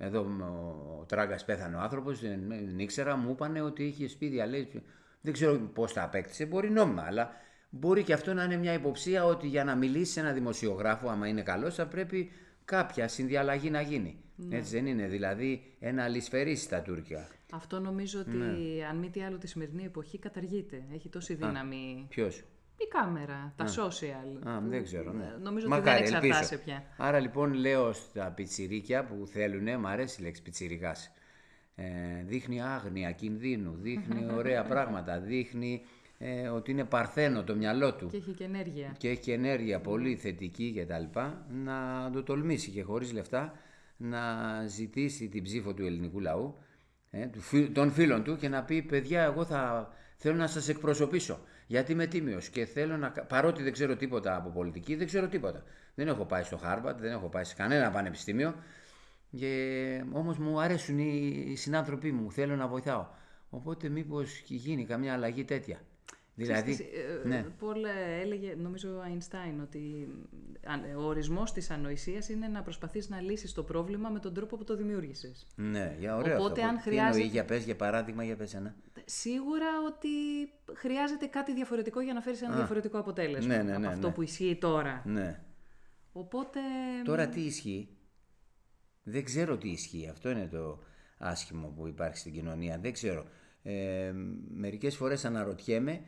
Εδώ 0.04 0.24
μ, 0.24 0.42
ο, 0.42 0.98
ο 1.00 1.06
Τράγκας 1.06 1.46
πέθανε 1.46 1.76
ο 1.76 1.80
άνθρωπος, 1.80 2.20
δεν, 2.20 2.48
δεν 2.48 2.80
ήξερα, 2.80 3.16
μου 3.16 3.32
είπανε 3.32 3.62
ότι 3.62 3.84
είχε 3.84 4.08
σπίτια, 4.08 4.46
λέει, 4.46 4.84
δεν 5.22 5.34
ξέρω 5.34 5.58
πώς 5.74 5.94
τα 5.94 6.04
απέκτησε, 6.04 6.46
μπορεί 6.46 6.70
νόμιμα, 6.70 7.04
αλλά 7.04 7.30
μπορεί 7.70 8.04
και 8.04 8.14
αυτό 8.14 8.34
να 8.34 8.44
είναι 8.44 8.58
μια 8.58 8.74
υποψία 8.74 9.26
ότι 9.26 9.48
για 9.48 9.64
να 9.64 9.76
μιλήσει 9.76 10.12
σε 10.12 10.20
ένα 10.20 10.32
δημοσιογράφο, 10.32 11.10
άμα 11.10 11.28
είναι 11.28 11.42
καλός, 11.42 11.76
θα 11.76 11.88
πρέπει 11.88 12.32
κάποια 12.66 13.08
συνδιαλλαγή 13.08 13.70
να 13.70 13.82
γίνει. 13.82 14.24
Έτσι 14.50 14.76
δεν 14.76 14.86
είναι, 14.86 15.08
δηλαδή 15.08 15.76
ένα 15.80 16.04
αλυσφαιρίσει 16.04 16.64
στα 16.64 16.82
Τούρκια. 16.82 17.28
Αυτό 17.52 17.80
νομίζω 17.80 18.20
ότι 18.20 18.38
Ναι. 18.38 18.86
αν 18.90 18.98
μη 18.98 19.10
τι 19.10 19.22
άλλο 19.24 19.38
τη 19.38 19.48
σημερινή 19.48 19.84
εποχή 19.84 20.20
καταργείται. 20.20 20.84
Έχει 20.94 21.10
τόση 21.10 21.34
δύναμη 21.34 22.06
Ποιος; 22.10 22.44
Η 22.86 22.88
κάμερα, 22.88 23.54
τα 23.56 23.66
social. 23.66 24.48
Α, 24.50 24.60
δεν 24.68 24.84
ξέρω, 24.84 25.12
ναι. 25.14 25.36
Νομίζω 25.42 25.68
Μακάρι, 25.68 26.02
ότι 26.02 26.04
δεν 26.06 26.14
ελπίζω. 26.14 26.34
εξαρτάσαι 26.40 26.58
πια. 26.64 26.84
Άρα 26.98 27.20
λοιπόν 27.20 27.54
λέω 27.54 27.94
στα 27.94 28.32
πιτσιρίκια 28.36 29.04
που 29.06 29.28
θέλουν, 29.28 29.80
μου 29.80 29.88
αρέσει 29.88 30.22
η 30.22 30.24
λέξη 30.24 30.42
πιτσιρικάς, 30.42 31.12
ε, 31.76 31.84
δείχνει 32.26 32.62
άγνοια 32.62 33.12
κινδύνου, 33.12 33.76
δείχνει 33.82 34.26
ωραία 34.38 34.64
πράγματα, 34.64 35.20
δείχνει 35.20 35.82
ε, 36.18 36.48
ότι 36.48 36.72
είναι 36.72 36.84
παρθένο 36.84 37.44
το 37.44 37.56
μυαλό 37.56 37.94
του 37.94 38.08
Και 38.08 38.18
έχει 38.18 38.32
και 38.32 38.44
ενέργεια. 38.44 38.96
και 38.98 39.10
έχει 39.10 39.20
και 39.22 39.34
ενέργεια 39.34 39.80
πολύ 39.80 40.16
θετική 40.16 40.72
και 40.72 40.86
τα 40.86 41.00
λοιπά, 41.00 41.46
να 41.50 42.10
το 42.14 42.24
τολμήσει 42.24 42.72
και 42.72 42.84
χωρίς 42.84 43.14
λεφτά 43.14 43.54
να 43.98 44.22
ζητήσει 44.68 45.28
την 45.30 45.44
ψήφο 45.44 45.74
του 45.74 45.86
ελληνικού 45.86 46.20
λαού, 46.20 46.56
ε, 47.12 47.26
του 47.26 47.40
φι- 47.42 47.74
των 47.74 47.92
φίλων 47.92 48.24
του 48.24 48.38
και 48.38 48.50
να 48.50 48.64
πει 48.64 48.82
παιδιά 48.82 49.24
εγώ 49.24 49.46
θα 49.46 49.90
θέλω 50.18 50.36
να 50.36 50.48
σας 50.48 50.70
εκπροσωπήσω 50.70 51.40
γιατί 51.72 51.92
είμαι 51.92 52.08
τίμιος 52.08 52.50
και 52.50 52.66
θέλω 52.66 52.98
να... 52.98 53.10
κα- 53.10 53.24
παρότι 53.24 53.64
δεν 53.64 53.72
ξέρω 53.72 53.96
τίποτα 53.96 54.36
από 54.36 54.50
πολιτική, 54.50 54.96
δεν 54.96 55.08
ξέρω 55.08 55.28
τίποτα. 55.28 55.64
Δεν 55.96 56.08
έχω 56.08 56.26
πάει 56.26 56.44
στο 56.44 56.58
Χάρβαρτ, 56.58 57.00
δεν 57.00 57.12
έχω 57.12 57.28
πάει 57.30 57.44
σε 57.44 57.56
κανένα 57.56 57.92
πανεπιστήμιο 57.92 58.56
και 59.32 60.04
όμως 60.12 60.38
μου 60.38 60.60
αρέσουν 60.60 61.00
οι, 61.00 61.44
οι 61.48 61.56
συνάνθρωποι 61.56 62.12
μου, 62.12 62.32
θέλω 62.32 62.56
να 62.56 62.68
βοηθάω. 62.68 63.08
Οπότε 63.50 63.90
μήπως 63.90 64.40
και 64.40 64.56
γίνει 64.56 64.86
καμιά 64.86 65.14
αλλαγή 65.14 65.44
τέτοια. 65.44 65.82
Δηλαδή, 66.42 66.72
Ξέρεις, 66.74 66.94
ε, 67.24 67.28
ναι. 67.28 67.46
Πολ 67.60 67.84
ε, 67.84 68.20
έλεγε, 68.22 68.56
νομίζω 68.58 68.96
ο 68.98 69.02
Αϊνστάιν, 69.02 69.60
ότι 69.62 70.08
αν- 70.66 70.96
ο 70.96 71.02
ορισμός 71.08 71.52
της 71.54 71.70
ανοησίας 71.70 72.30
είναι 72.30 72.48
να 72.48 72.62
προσπαθείς 72.62 73.10
να 73.10 73.22
λύσεις 73.22 73.54
το 73.54 73.64
πρόβλημα 73.64 74.10
με 74.10 74.20
τον 74.20 74.34
τρόπο 74.34 74.58
που 74.58 74.64
το 74.64 74.76
δημιούργησες. 74.76 75.48
Ναι, 75.56 75.96
για 76.00 76.16
ωραίο 76.18 76.38
Οπότε, 76.38 76.62
αυτό. 76.62 76.72
αν 76.74 76.76
Τι 76.76 76.82
χρειάζεται- 76.82 77.14
εννοεί, 77.16 77.28
για 77.32 77.46
πες, 77.46 77.64
για 77.64 77.76
παράδειγμα, 77.76 78.24
για 78.24 78.36
πες 78.36 78.54
ένα. 78.54 78.76
Σίγουρα 79.06 79.68
ότι 79.88 80.08
χρειάζεται 80.78 81.26
κάτι 81.26 81.54
διαφορετικό 81.54 82.02
για 82.02 82.14
να 82.14 82.22
φέρεις 82.22 82.42
ένα 82.42 82.56
διαφορετικό 82.56 82.98
αποτέλεσμα 83.00 83.56
ναι, 83.56 83.64
ναι, 83.64 83.72
από 83.72 83.80
ναι, 83.80 83.88
αυτό 83.88 84.08
ναι. 84.08 84.14
που 84.14 84.22
ισχύει 84.22 84.58
τώρα. 84.62 85.02
Ναι. 85.06 85.40
Οπότε, 86.12 86.60
Τώρα 87.06 87.28
τι 87.28 87.42
ισχύει; 87.42 87.90
Δεν 89.04 89.24
ξέρω 89.24 89.58
τι 89.58 89.70
ισχύει. 89.70 90.08
Αυτό 90.12 90.30
είναι 90.30 90.48
το 90.52 90.84
άσχημο 91.18 91.68
που 91.68 91.88
υπάρχει 91.88 92.18
στην 92.18 92.34
κοινωνία. 92.34 92.78
Δεν 92.82 92.94
ξέρω. 92.94 93.26
Ε, 93.64 94.12
μερικές 94.54 94.96
φορές 94.96 95.26
αναρωτιέμαι 95.26 96.02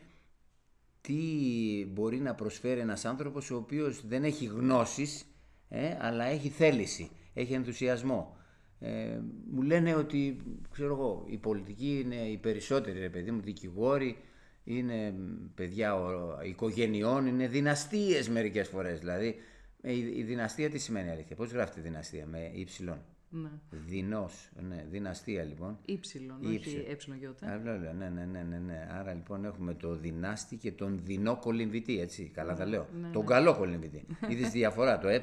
τι 1.08 1.86
μπορεί 1.90 2.20
να 2.20 2.36
προσφέρει 2.36 2.80
ένας 2.80 3.06
άνθρωπος 3.06 3.52
ο 3.52 3.56
οποίος 3.56 4.08
δεν 4.08 4.24
έχει 4.24 4.46
γνώσεις 4.46 5.26
ε, 5.70 5.98
αλλά 6.00 6.24
έχει 6.26 6.50
θέληση, 6.50 7.10
έχει 7.34 7.54
ενθουσιασμό. 7.54 8.38
Ε, 8.80 9.20
μου 9.52 9.62
λένε 9.62 9.96
ότι, 9.96 10.38
ξέρω 10.72 10.94
εγώ, 10.94 11.26
η 11.28 11.38
πολιτική 11.38 12.00
είναι 12.06 12.16
οι 12.16 12.38
περισσότεροι, 12.38 13.00
ρε 13.00 13.10
παιδί 13.10 13.32
μου, 13.32 13.42
δικηγόροι, 13.42 14.18
είναι 14.64 15.14
παιδιά 15.56 15.96
ο- 15.96 16.40
οικογενειών, 16.44 17.26
είναι 17.28 17.48
δυναστείες 17.48 18.30
μερικές 18.30 18.68
φορές. 18.68 19.00
Δηλαδή, 19.00 19.36
ε, 19.82 19.92
η, 19.94 20.14
η 20.18 20.24
δυναστεία 20.24 20.70
τι 20.70 20.78
σημαίνει 20.78 21.10
αλήθεια, 21.10 21.36
πώς 21.36 21.52
γράφεται 21.52 21.82
δυναστεία, 21.82 22.26
με 22.26 22.52
ύψιλον. 22.54 23.02
Ναι. 23.36 23.50
Δεινός, 23.70 24.50
ναι, 24.68 24.86
δυναστεία 24.90 25.44
λοιπόν. 25.44 25.78
Ήψιλον, 25.86 26.38
Ήψιλον. 26.42 26.82
όχι 26.82 26.92
έψιλον 26.92 27.18
γιώτα. 27.18 27.48
Α, 27.48 27.58
λέω, 27.64 27.78
λέω, 27.78 27.94
ναι, 27.94 28.10
ναι, 28.10 28.26
ναι, 28.26 28.44
ναι, 28.44 28.58
ναι. 28.58 28.88
Άρα 28.92 29.14
λοιπόν 29.14 29.46
έχουμε 29.46 29.74
το 29.74 29.96
δυνάστη 29.96 30.56
και 30.56 30.72
τον 30.72 31.00
δεινό 31.04 31.38
κολυμβητή, 31.38 32.00
έτσι. 32.00 32.32
Καλά 32.34 32.56
τα 32.56 32.66
λέω. 32.66 32.88
τον 33.12 33.26
καλό 33.26 33.56
κολυμβητή. 33.56 34.06
Είδες 34.30 34.52
διαφορά, 34.52 34.98
το 34.98 35.08
ε 35.08 35.22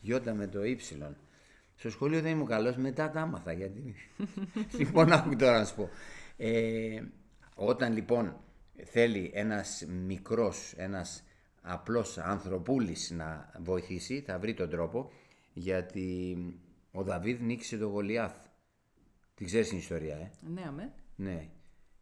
γιώτα 0.00 0.34
με 0.34 0.46
το 0.46 0.60
ε. 0.60 0.76
Στο 1.74 1.90
σχολείο 1.90 2.20
δεν 2.20 2.32
ήμουν 2.32 2.46
καλός, 2.46 2.76
μετά 2.76 3.10
τα 3.10 3.20
άμαθα. 3.20 3.52
Γιατί... 3.52 3.94
λοιπόν, 4.78 5.12
άκου 5.12 5.36
τώρα 5.36 5.58
να 5.58 5.64
σου 5.64 5.74
πω. 5.74 5.88
Ε, 6.36 7.02
όταν 7.54 7.92
λοιπόν 7.92 8.36
θέλει 8.84 9.30
ένας 9.34 9.84
μικρός, 10.06 10.74
ένας 10.76 11.24
απλός 11.62 12.18
ανθρωπούλης 12.18 13.10
να 13.10 13.52
βοηθήσει, 13.58 14.20
θα 14.26 14.38
βρει 14.38 14.54
τον 14.54 14.70
τρόπο, 14.70 15.10
γιατί 15.52 16.36
ο 16.92 17.02
Δαβίδ 17.02 17.40
νίκησε 17.40 17.78
τον 17.78 17.90
Γολιάθ. 17.90 18.34
Την 19.34 19.46
ξέρεις 19.46 19.68
την 19.68 19.78
ιστορία, 19.78 20.16
ε; 20.16 20.30
Ναι, 20.54 20.62
αμέ. 20.66 20.92
Ναι. 21.16 21.48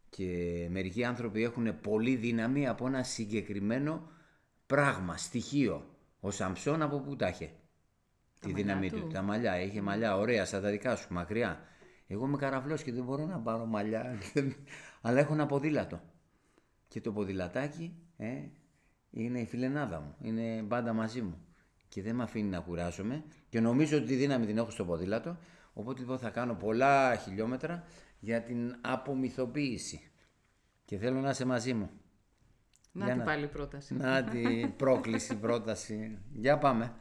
Και 0.09 0.67
μερικοί 0.71 1.03
άνθρωποι 1.03 1.43
έχουν 1.43 1.79
πολύ 1.81 2.15
δύναμη 2.15 2.67
από 2.67 2.87
ένα 2.87 3.03
συγκεκριμένο 3.03 4.09
πράγμα, 4.65 5.17
στοιχείο. 5.17 5.95
Ο 6.19 6.31
Σαμψόν 6.31 6.81
από 6.81 6.99
πού 6.99 7.15
τα 7.15 7.27
είχε; 7.27 7.51
τη 8.39 8.53
δύναμη 8.53 8.91
του. 8.91 9.07
Τα 9.07 9.21
μαλλιά. 9.21 9.61
Είχε 9.61 9.81
μαλλιά 9.81 10.17
ωραία, 10.17 10.45
σαν 10.45 10.61
τα 10.61 10.69
δικά 10.69 10.95
σου, 10.95 11.13
μακριά. 11.13 11.59
Εγώ 12.07 12.25
είμαι 12.25 12.37
καραβλός 12.37 12.83
και 12.83 12.91
δεν 12.91 13.03
μπορώ 13.03 13.25
να 13.25 13.39
πάρω 13.39 13.65
μαλλιά. 13.65 14.17
Αλλά 15.01 15.19
έχω 15.19 15.33
ένα 15.33 15.45
ποδήλατο. 15.45 16.01
Και 16.87 17.01
το 17.01 17.11
ποδηλατάκι 17.11 17.95
ε, 18.17 18.47
είναι 19.09 19.39
η 19.39 19.45
φιλενάδα 19.45 19.99
μου. 19.99 20.15
Είναι 20.21 20.63
πάντα 20.63 20.93
μαζί 20.93 21.21
μου. 21.21 21.45
Και 21.91 22.01
δεν 22.01 22.15
με 22.15 22.23
αφήνει 22.23 22.49
να 22.49 22.59
κουράζομαι. 22.59 23.23
Και 23.49 23.59
νομίζω 23.59 23.97
ότι 23.97 24.05
τη 24.05 24.15
δύναμη 24.15 24.45
την 24.45 24.57
έχω 24.57 24.69
στο 24.69 24.85
ποδήλατο. 24.85 25.37
Οπότε 25.73 25.99
λοιπόν 25.99 26.19
θα 26.19 26.29
κάνω 26.29 26.53
πολλά 26.53 27.15
χιλιόμετρα 27.15 27.83
για 28.19 28.41
την 28.41 28.75
απομυθοποίηση. 28.81 30.11
Και 30.85 30.97
θέλω 30.97 31.19
να 31.19 31.29
είσαι 31.29 31.45
μαζί 31.45 31.73
μου. 31.73 31.89
Να 32.91 33.05
την 33.05 33.23
πάλι 33.23 33.47
πρόταση. 33.47 33.93
Να 33.93 34.23
την 34.23 34.75
πρόκληση, 34.81 35.35
πρόταση. 35.35 36.17
Για 36.33 36.57
πάμε. 36.57 36.93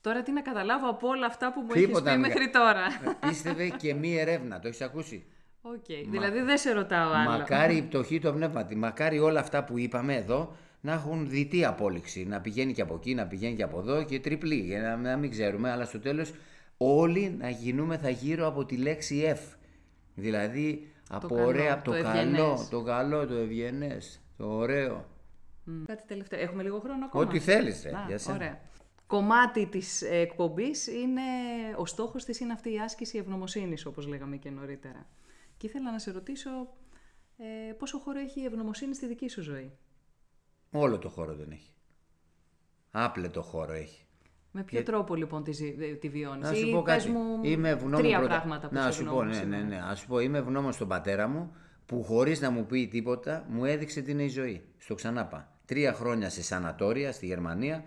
Τώρα 0.00 0.22
τι 0.22 0.32
να 0.32 0.42
καταλάβω 0.42 0.88
από 0.88 1.08
όλα 1.08 1.26
αυτά 1.26 1.52
που 1.52 1.60
μου 1.60 1.70
έχεις 1.74 2.02
πει 2.02 2.18
μέχρι 2.18 2.50
τώρα. 2.50 2.82
Πίστευε 3.20 3.68
και 3.68 3.94
μη 3.94 4.16
ερεύνα, 4.16 4.60
το 4.60 4.68
έχεις 4.68 4.80
ακούσει; 4.80 5.26
Okay. 5.62 6.06
Δηλαδή 6.08 6.40
δεν 6.40 6.58
σε 6.58 6.72
ρωτάω 6.72 7.12
άλλο. 7.12 7.30
Μακάρι 7.30 7.76
η 7.76 7.82
πτωχή 7.82 8.20
το 8.20 8.32
πνεύματι. 8.32 8.76
Μακάρι 8.76 9.18
όλα 9.18 9.40
αυτά 9.40 9.64
που 9.64 9.78
είπαμε 9.78 10.14
εδώ 10.14 10.56
να 10.84 10.92
έχουν 10.92 11.28
διτή 11.28 11.64
απόλυξη. 11.64 12.24
Να 12.24 12.40
πηγαίνει 12.40 12.72
και 12.72 12.82
από 12.82 12.94
εκεί, 12.94 13.14
να 13.14 13.26
πηγαίνει 13.26 13.56
και 13.56 13.62
από 13.62 13.78
εδώ 13.78 14.04
και 14.04 14.20
τριπλή. 14.20 14.60
Για 14.60 14.80
να, 14.80 14.96
να 14.96 15.16
μην 15.16 15.30
ξέρουμε, 15.30 15.70
αλλά 15.70 15.84
στο 15.84 15.98
τέλος 15.98 16.32
όλοι 16.76 17.36
να 17.38 17.50
γινούμεθα 17.50 18.08
γύρω 18.08 18.46
από 18.46 18.64
τη 18.64 18.76
λέξη 18.76 19.34
F. 19.34 19.56
Δηλαδή 20.14 20.92
από 21.08 21.28
το 21.28 21.34
ωραία, 21.34 21.82
το, 21.82 21.92
το 21.92 22.02
καλό, 22.02 22.66
το 22.70 22.82
καλό, 22.82 23.26
το 23.26 23.34
ευγενές, 23.34 24.20
το 24.36 24.54
ωραίο. 24.54 25.04
Mm. 25.66 25.82
Κάτι 25.86 26.02
τελευταίο. 26.06 26.40
Έχουμε 26.40 26.62
λίγο 26.62 26.78
χρόνο 26.78 27.04
ακόμα; 27.04 27.24
Ό,τι 27.24 27.38
θέλει. 27.38 27.72
Ωραία 28.30 28.60
κομμάτι 29.06 29.66
της 29.66 30.02
εκπομπής 30.02 30.86
είναι, 30.86 31.22
ο 31.76 31.86
στόχος 31.86 32.24
της 32.24 32.40
είναι 32.40 32.52
αυτή 32.52 32.72
η 32.72 32.78
άσκηση 32.78 33.18
ευγνωμοσύνης, 33.18 33.86
όπως 33.86 34.06
λέγαμε 34.06 34.36
και 34.36 34.50
νωρίτερα. 34.50 35.06
Και 35.56 35.66
ήθελα 35.66 35.90
να 35.90 35.98
σε 35.98 36.10
ρωτήσω 36.10 36.50
ε, 37.36 37.72
πόσο 37.72 37.98
χώρο 37.98 38.18
έχει 38.18 38.40
η 38.40 38.44
ευγνωμοσύνη 38.44 38.94
στη 38.94 39.06
δική 39.06 39.28
σου 39.28 39.42
ζωή; 39.42 39.72
Όλο 40.76 40.98
το 40.98 41.08
χώρο 41.08 41.34
δεν 41.34 41.50
έχει. 41.50 41.72
Άπλετο 42.90 43.42
χώρο 43.42 43.72
έχει. 43.72 44.06
Με 44.50 44.62
ποιο 44.62 44.82
τρόπο 44.82 45.14
λοιπόν 45.14 45.44
τη, 45.44 45.72
τη 45.96 46.08
βιώνεις; 46.08 46.48
Να 46.48 46.54
σου 46.54 46.70
πω 46.70 46.82
κάτι. 46.82 47.08
Μου 47.08 47.40
είμαι 47.42 47.80
τρία 47.96 48.20
πράγματα 48.20 48.68
που 48.68 48.74
να 48.74 48.90
σου 48.90 49.04
πω, 49.04 49.24
ναι, 49.24 49.42
ναι, 49.42 49.56
ναι. 49.56 49.80
Ας 49.84 50.04
πω, 50.04 50.18
είμαι 50.18 50.38
ευγνώμων 50.38 50.72
στον 50.72 50.88
πατέρα 50.88 51.28
μου 51.28 51.56
που 51.86 52.02
χωρίς 52.02 52.40
να 52.40 52.50
μου 52.50 52.66
πει 52.66 52.88
τίποτα 52.88 53.46
μου 53.48 53.64
έδειξε 53.64 54.00
την 54.00 54.18
η 54.18 54.28
ζωή. 54.28 54.64
Στο 54.78 54.94
ξανάπα. 54.94 55.58
Τρία 55.64 55.92
χρόνια 55.92 56.30
σε 56.30 56.42
σανατόρια 56.42 57.12
στη 57.12 57.26
Γερμανία 57.26 57.84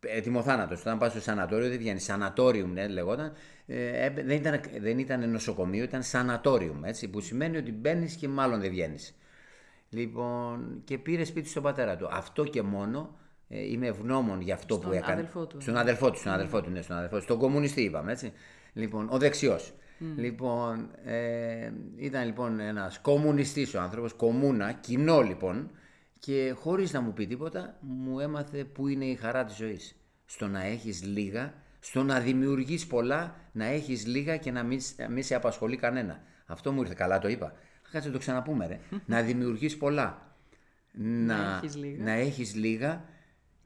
Ετοιμοθάνατο. 0.00 0.74
Όταν 0.74 0.98
πας 0.98 1.10
στο 1.10 1.20
σανατόριο 1.20 1.68
δεν 1.68 1.78
βγαίνει. 1.78 2.00
Σανατόριουμ 2.00 2.72
ναι, 2.72 2.88
λεγόταν. 2.88 3.32
Ε, 3.66 4.10
δεν, 4.10 4.30
ήταν, 4.30 4.60
δεν 4.80 4.98
ήταν 4.98 5.30
νοσοκομείο, 5.30 5.82
ήταν 5.82 6.02
σανατόριουμ. 6.02 6.84
Έτσι, 6.84 7.08
που 7.08 7.20
σημαίνει 7.20 7.56
ότι 7.56 7.72
μπαίνεις 7.72 8.14
και 8.14 8.28
μάλλον 8.28 8.60
δεν 8.60 8.70
βγαίνεις. 8.70 9.14
Λοιπόν, 9.88 10.80
και 10.84 10.98
πήρε 10.98 11.24
σπίτι 11.24 11.48
στον 11.48 11.62
πατέρα 11.62 11.96
του. 11.96 12.08
Αυτό 12.10 12.44
και 12.44 12.62
μόνο 12.62 13.18
ε, 13.48 13.70
είμαι 13.70 13.86
ευγνώμων 13.86 14.40
για 14.40 14.54
αυτό 14.54 14.74
στον 14.74 14.86
που 14.86 14.96
έκανε. 14.96 15.12
Αδελφό 15.12 15.46
του. 15.46 15.60
Στον 15.60 15.76
αδελφό 15.76 16.10
του, 16.10 16.18
στον 16.18 16.32
αδελφό 16.32 16.62
του, 16.62 16.70
ναι, 16.70 16.82
στον 16.82 16.96
αδελφό 16.96 17.16
του. 17.16 17.22
Στον 17.22 17.38
κομμουνιστή 17.38 17.82
είπαμε, 17.82 18.12
έτσι. 18.12 18.32
Λοιπόν, 18.72 19.08
ο 19.10 19.18
δεξιός. 19.18 19.74
Λοιπόν, 20.16 20.90
ε, 21.04 21.72
ήταν 21.96 22.26
λοιπόν 22.26 22.60
ένας 22.60 22.98
κομμουνιστής 22.98 23.74
ο 23.74 23.80
άνθρωπος, 23.80 24.12
κομμούνα, 24.12 24.72
κοινό 24.72 25.20
λοιπόν, 25.20 25.70
και 26.18 26.54
χωρίς 26.56 26.92
να 26.92 27.00
μου 27.00 27.12
πει 27.12 27.26
τίποτα 27.26 27.76
μου 27.80 28.20
έμαθε 28.20 28.64
που 28.64 28.88
είναι 28.88 29.04
η 29.04 29.14
χαρά 29.14 29.44
της 29.44 29.56
ζωής. 29.56 29.96
Στο 30.26 30.46
να 30.46 30.64
έχεις 30.64 31.04
λίγα, 31.04 31.54
στο 31.80 32.02
να 32.02 32.20
δημιουργείς 32.20 32.86
πολλά, 32.86 33.34
να 33.52 33.64
έχεις 33.64 34.06
λίγα 34.06 34.36
και 34.36 34.50
να 34.50 34.62
μην, 34.62 34.80
μην 35.10 35.22
σε 35.22 35.34
απασχολεί 35.34 35.76
κανένα. 35.76 36.20
Αυτό 36.46 36.72
μου 36.72 36.80
ήρθε 36.80 36.94
καλά 36.96 37.18
το 37.18 37.28
είπα. 37.28 37.52
Κάτσε 37.90 38.08
να 38.08 38.14
το 38.14 38.20
ξαναπούμε 38.20 38.66
ρε. 38.66 38.78
να 39.12 39.22
δημιουργείς 39.22 39.76
πολλά. 39.76 40.20
Να, 40.92 41.36
να, 41.36 41.58
έχεις 41.62 41.76
λίγα. 41.76 42.04
να 42.04 42.10
έχεις 42.10 42.54
λίγα 42.54 43.04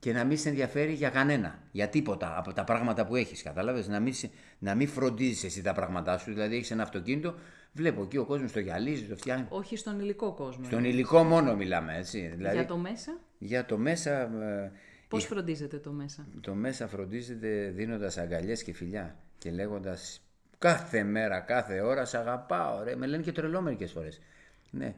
και 0.01 0.13
να 0.13 0.25
μην 0.25 0.39
σε 0.39 0.49
ενδιαφέρει 0.49 0.93
για 0.93 1.11
κανένα, 1.11 1.59
για 1.73 1.89
τίποτα 1.89 2.39
από 2.39 2.53
τα 2.53 2.65
πράγματα 2.65 3.07
που 3.07 3.17
έχεις, 3.17 3.43
κατάλαβες, 3.43 3.89
να 3.89 4.01
μην, 4.01 4.15
να 4.59 4.75
μην 4.75 4.89
φροντίζεις 4.89 5.45
εσύ 5.45 5.63
τα 5.63 5.73
πράγματά 5.73 6.19
σου, 6.19 6.33
δηλαδή 6.33 6.57
έχεις 6.57 6.71
ένα 6.71 6.83
αυτοκίνητο, 6.83 7.35
βλέπω 7.73 8.03
εκεί 8.03 8.17
ο 8.17 8.25
κόσμος 8.25 8.53
το 8.53 8.61
γυαλίζει, 8.61 9.05
το 9.05 9.17
φτιάχνει. 9.17 9.47
Όχι 9.49 9.77
στον 9.77 10.01
υλικό 10.01 10.33
κόσμο. 10.33 10.65
Στον 10.65 10.85
υλικό 10.85 11.23
μόνο 11.23 11.57
μιλάμε, 11.57 11.97
έτσι. 11.97 12.33
Δηλαδή, 12.37 12.55
για 12.55 12.67
το 12.67 12.77
μέσα; 12.77 13.19
Για 13.39 13.65
το 13.65 13.79
μέσα... 13.79 14.21
Ε, 14.21 14.73
Πώς 15.09 15.25
φροντίζεται 15.25 15.79
το 15.79 15.93
μέσα; 15.93 16.27
Το 16.41 16.55
μέσα 16.55 16.89
φροντίζεται 16.89 17.73
δίνοντας 17.75 18.19
αγκαλιές 18.19 18.63
και 18.63 18.73
φιλιά 18.73 19.17
και 19.39 19.51
λέγοντας 19.51 20.23
κάθε 20.61 21.03
μέρα, 21.03 21.41
κάθε 21.41 21.81
ώρα, 21.81 22.05
σε 22.05 22.19
αγαπάω, 22.19 22.83
ρε. 22.83 22.97
Με 22.97 23.07
λένε 23.07 23.23
και 23.23 23.33
τρελό 23.33 23.61
μερικές 23.61 23.93
φορές. 23.93 24.21
Ναι, 24.71 24.95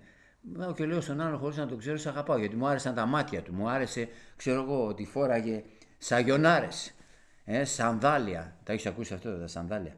και 0.74 0.86
λέω 0.86 1.00
στον 1.00 1.20
άλλο 1.20 1.36
χωρίς 1.36 1.56
να 1.56 1.66
το 1.66 1.76
ξέρω, 1.76 1.96
σε 1.96 2.08
αγαπάω 2.08 2.38
γιατί 2.38 2.56
μου 2.56 2.66
άρεσαν 2.66 2.94
τα 2.94 3.06
μάτια 3.06 3.42
του. 3.42 3.52
Μου 3.52 3.68
άρεσε, 3.68 4.08
ξέρω 4.36 4.62
εγώ, 4.62 4.86
ότι 4.86 5.04
φόραγε 5.04 5.62
σαγιονάρες. 5.98 6.94
Ε, 7.44 7.64
σανδάλια. 7.64 8.56
Τα 8.64 8.72
έχεις 8.72 8.86
ακούσει 8.86 9.14
αυτό, 9.14 9.38
τα 9.38 9.46
σανδάλια; 9.46 9.96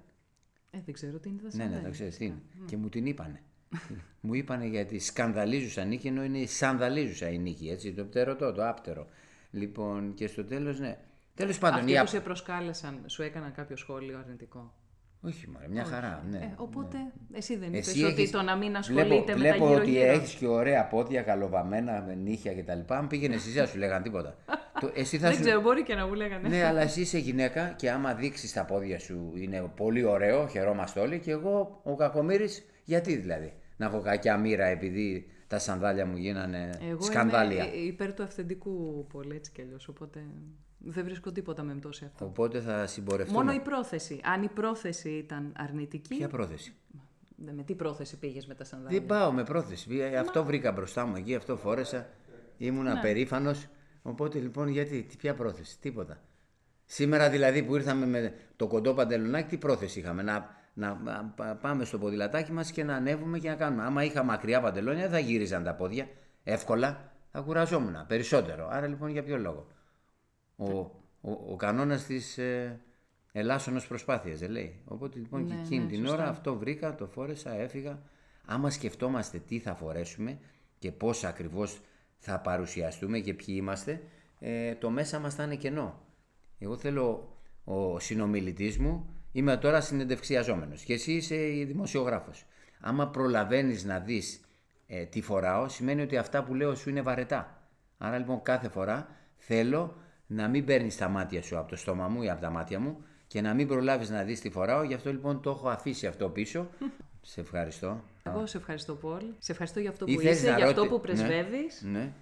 Ε, 0.71 0.79
δεν 0.85 0.95
ξέρω 0.95 1.19
τι 1.19 1.29
είναι 1.29 1.43
τα 1.43 1.51
σανδάλια. 1.51 1.75
Ναι, 1.75 1.81
ναι, 1.81 1.83
τα 1.83 1.91
ξέρεις 1.91 2.17
τι 2.17 2.25
είναι. 2.25 2.43
Και 2.67 2.77
μου 2.77 2.89
την 2.89 3.07
είπανε. 3.07 3.43
μου 4.21 4.35
είπανε 4.35 4.67
γιατί 4.67 4.99
σκανδαλίζουσα 4.99 5.85
νίκη 5.85 6.07
ενώ 6.07 6.25
είναι 6.25 6.47
σανδαλίζουσα 6.47 7.29
η 7.29 7.39
νίκη. 7.39 7.69
Έτσι, 7.69 7.93
το 7.93 8.05
πτερωτό, 8.05 8.53
το 8.53 8.69
άπτερο. 8.69 9.07
Λοιπόν, 9.51 10.15
και 10.15 10.27
στο 10.27 10.45
τέλος, 10.45 10.79
ναι. 10.79 10.99
Τέλος 11.35 11.59
πάντων. 11.59 11.79
Αυτοί 11.79 11.99
που 12.01 12.07
σε 12.07 12.21
προσκάλεσαν, 12.21 13.03
σου 13.07 13.23
έκαναν 13.23 13.53
κάποιο 13.53 13.77
σχόλιο 13.77 14.19
αρνητικό; 14.19 14.75
Όχι, 15.27 15.49
μωρέ, 15.49 15.69
μια 15.69 15.85
χαρά. 15.85 16.25
Ναι, 16.31 16.39
ε, 16.39 16.55
οπότε 16.57 16.97
ναι. 16.97 17.39
εσύ 17.39 17.57
δεν 17.57 17.69
είπες 17.69 17.89
ότι 17.89 18.05
έχεις... 18.05 18.31
το 18.31 18.43
να 18.43 18.57
μην 18.57 18.77
ασχολείται 18.77 19.05
βλέπω, 19.05 19.25
με 19.27 19.35
βλέπω 19.35 19.59
τα 19.59 19.71
γύρω 19.71 19.81
ότι 19.81 20.03
έχεις 20.03 20.35
και 20.35 20.47
ωραία 20.47 20.87
πόδια, 20.87 21.23
καλοβαμμένα, 21.23 22.05
με 22.07 22.15
νύχια 22.15 22.55
κτλ. 22.55 22.95
Αν 22.95 23.07
πήγαινες 23.07 23.37
εσύ, 23.37 23.51
δεν 23.51 23.67
σου 23.67 23.79
λέγανε 23.79 24.03
τίποτα. 24.03 24.37
το, 24.81 24.91
εσύ 24.95 25.19
θα 25.19 25.29
δεν 25.29 25.37
σου... 25.37 25.43
ξέρω, 25.43 25.61
μπορεί 25.61 25.83
και 25.83 25.95
να 25.95 26.07
μου 26.07 26.15
λέγανε. 26.15 26.49
Ναι, 26.49 26.65
αλλά 26.65 26.81
εσύ 26.89 27.01
είσαι 27.01 27.19
γυναίκα 27.19 27.75
και 27.77 27.91
άμα 27.91 28.15
δείξεις 28.15 28.53
τα 28.53 28.65
πόδια 28.65 28.99
σου 28.99 29.33
είναι 29.37 29.71
πολύ 29.77 30.05
ωραίο, 30.05 30.49
χαιρόμαστε 30.49 31.01
όλοι. 31.01 31.19
Και 31.19 31.31
εγώ 31.31 31.81
ο 31.83 31.95
κακομοίρη, 31.95 32.49
γιατί 32.85 33.17
δηλαδή; 33.17 33.53
Να 33.77 33.87
έχω 33.87 34.01
κακιά 34.01 34.37
μοίρα 34.37 34.67
επειδή 34.67 35.27
τα 35.47 35.59
σανδάλια 35.59 36.07
μου 36.07 36.17
γίνανε 36.17 36.79
εγώ 36.91 37.03
σκανδάλια. 37.03 37.65
Εγώ 37.65 37.75
είμαι 37.75 37.87
υπέρ 37.87 38.15
του 38.15 38.23
αυθεντικού 38.23 39.07
πολύ 39.13 39.37
έτσι 39.37 39.53
κι 39.53 39.61
αλλιώς. 39.61 39.89
Οπότε 39.89 40.21
δεν 40.87 41.05
βρίσκω 41.05 41.33
τίποτα 41.33 41.63
με 41.63 41.79
σε 41.89 42.05
αυτό. 42.05 42.25
Οπότε 42.25 42.61
θα 42.61 42.87
συμπορευτούμε. 42.87 43.39
Μόνο 43.39 43.53
η 43.53 43.61
πρόθεση. 43.61 44.21
Αν 44.25 44.43
η 44.43 44.49
πρόθεση 44.49 45.09
ήταν 45.11 45.53
αρνητική. 45.57 46.17
Ποια 46.17 46.29
πρόθεση; 46.29 46.75
Με 47.57 47.63
τι 47.63 47.75
πρόθεση 47.75 48.19
πήγες 48.19 48.47
με 48.47 48.55
τα 48.55 48.65
σανδάλια; 48.65 48.99
Δεν 48.99 49.09
πάω 49.09 49.33
με 49.33 49.45
πρόθεση. 49.45 49.99
Ε, 49.99 50.17
αυτό 50.17 50.45
βρήκα 50.45 50.73
μπροστά 50.73 51.07
μου 51.07 51.17
εκεί, 51.17 51.35
αυτό 51.35 51.57
φόρεσα. 51.57 52.07
Ήμουν 52.57 52.85
ναι. 52.85 53.01
περήφανος. 53.01 53.67
Οπότε 54.03 54.39
λοιπόν 54.39 54.69
γιατί, 54.69 55.03
τι, 55.03 55.17
ποια 55.17 55.35
πρόθεση, 55.35 55.79
τίποτα. 55.81 56.21
Σήμερα 56.85 57.31
δηλαδή 57.31 57.63
που 57.63 57.75
ήρθαμε 57.75 58.07
με 58.07 58.35
το 58.57 58.67
κοντό 58.67 58.95
παντελονάκι, 58.95 59.49
τι 59.49 59.57
πρόθεση 59.57 59.99
είχαμε; 59.99 60.23
Να, 60.23 60.63
να, 60.75 61.01
να 61.37 61.57
πάμε 61.57 61.85
στο 61.85 61.99
ποδηλατάκι 61.99 62.53
μας 62.53 62.71
και 62.71 62.85
να 62.85 62.95
ανέβουμε 62.95 63.39
και 63.39 63.49
να 63.49 63.55
κάνουμε. 63.55 63.83
Άμα 63.83 64.05
είχα 64.05 64.23
μακριά 64.23 64.61
παντελόνια, 64.61 65.03
δεν 65.03 65.11
θα 65.11 65.19
γύριζαν 65.19 65.65
τα 65.65 65.75
πόδια 65.75 66.09
εύκολα. 66.45 67.13
Θα 67.31 67.41
κουραζόμουν 67.41 68.07
περισσότερο. 68.07 68.69
Άρα 68.71 68.87
λοιπόν 68.87 69.09
για 69.09 69.23
ποιο 69.23 69.39
λόγο; 69.39 69.67
Ο, 70.57 70.71
ο, 71.21 71.31
ο 71.51 71.57
κανόνας 71.57 72.05
της 72.05 72.39
ε, 72.39 72.81
ελάσσονος 73.33 73.87
προσπάθειας, 73.87 74.39
δεν 74.39 74.51
λέει. 74.51 74.81
Οπότε 74.85 75.19
λοιπόν 75.19 75.47
και 75.47 75.55
ναι, 75.55 75.61
εκείνη 75.61 75.85
ναι, 75.85 75.91
την 75.91 76.07
ώρα 76.07 76.29
αυτό 76.29 76.57
βρήκα, 76.57 76.95
το 76.95 77.07
φόρεσα, 77.07 77.55
έφυγα. 77.55 78.03
Άμα 78.47 78.71
σκεφτόμαστε 78.71 79.39
τι 79.39 79.59
θα 79.59 79.75
φορέσουμε 79.75 80.39
και 80.79 80.93
πώς 80.93 81.25
ακριβώς 81.25 81.81
θα 82.19 82.41
παρουσιαστούμε 82.41 83.19
και 83.19 83.35
ποιοι 83.35 83.55
είμαστε, 83.59 84.03
ε, 84.39 84.75
το 84.75 84.91
μέσα 84.91 85.19
μας 85.19 85.35
θα 85.35 85.43
είναι 85.43 85.57
κενό. 85.57 86.03
Εγώ 86.59 86.77
θέλω 86.77 87.37
ο 87.65 87.99
συνομιλητής 87.99 88.79
μου 88.79 89.15
Είμαι 89.37 89.57
τώρα 89.57 89.81
συνεντευξιαζόμενος 89.81 90.83
και 90.83 90.93
εσύ 90.93 91.13
είσαι 91.13 91.37
δημοσιογράφος. 91.67 92.47
Άμα 92.81 93.09
προλαβαίνεις 93.09 93.85
να 93.85 93.99
δεις 93.99 94.41
ε, 94.87 95.05
τι 95.05 95.21
φοράω, 95.21 95.69
σημαίνει 95.69 96.03
ότι 96.03 96.17
αυτά 96.17 96.45
που 96.45 96.55
λέω 96.55 96.75
σου 96.75 96.91
είναι 96.91 97.03
βαρετά. 97.03 97.69
Άρα 97.99 98.19
λοιπόν 98.19 98.43
κάθε 98.43 98.69
φορά 98.69 99.09
θέλω 99.37 99.97
να 100.27 100.49
μην 100.49 100.65
παίρνεις 100.65 100.97
τα 100.97 101.09
μάτια 101.09 101.43
σου 101.43 101.59
από 101.59 101.69
το 101.69 101.77
στόμα 101.77 102.09
μου 102.09 102.23
ή 102.23 102.31
από 102.31 102.41
τα 102.41 102.51
μάτια 102.51 102.81
μου 102.81 103.05
και 103.27 103.41
να 103.41 103.55
μην 103.55 103.67
προλάβεις 103.67 104.11
να 104.11 104.23
δεις 104.23 104.41
τι 104.41 104.51
φοράω. 104.51 104.83
Γι' 104.83 104.95
αυτό 104.95 105.11
λοιπόν 105.11 105.41
το 105.41 105.51
έχω 105.51 105.69
αφήσει 105.69 106.07
αυτό 106.07 106.29
πίσω. 106.29 106.69
σε 107.23 107.41
ευχαριστώ. 107.41 108.05
Εγώ 108.23 108.47
σε 108.47 108.57
ευχαριστώ 108.57 108.95
πολύ. 108.95 109.35
Σε 109.39 109.53
ευχαριστώ 109.53 109.81
για 109.81 109.91
αυτό 109.91 110.05
που 110.05 110.21
είσαι, 110.21 110.55
για 110.57 110.67
αυτό 110.67 110.87
που 110.87 111.01
πρεσβεύεις. 111.01 111.83
Ναι. 111.83 111.99
ναι. 111.99 112.13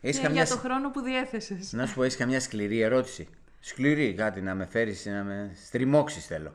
Και 0.00 0.18
καμιά... 0.18 0.42
για 0.42 0.54
το 0.54 0.60
χρόνο 0.60 0.90
που 0.90 1.00
διέθεσες. 1.00 1.72
Να 1.72 1.86
σου 1.86 1.94
πω, 1.94 2.02
έχεις 2.02 2.16
καμιά 2.16 2.40
σκληρή 2.40 2.80
ερώτηση. 2.80 3.28
Σκληρή, 3.60 4.14
κάτι 4.14 4.40
να 4.40 4.54
με 4.54 4.66
φέρεις, 4.66 5.06
να 5.06 5.22
με 5.22 5.50
στριμώξεις 5.64 6.26
θέλω. 6.26 6.54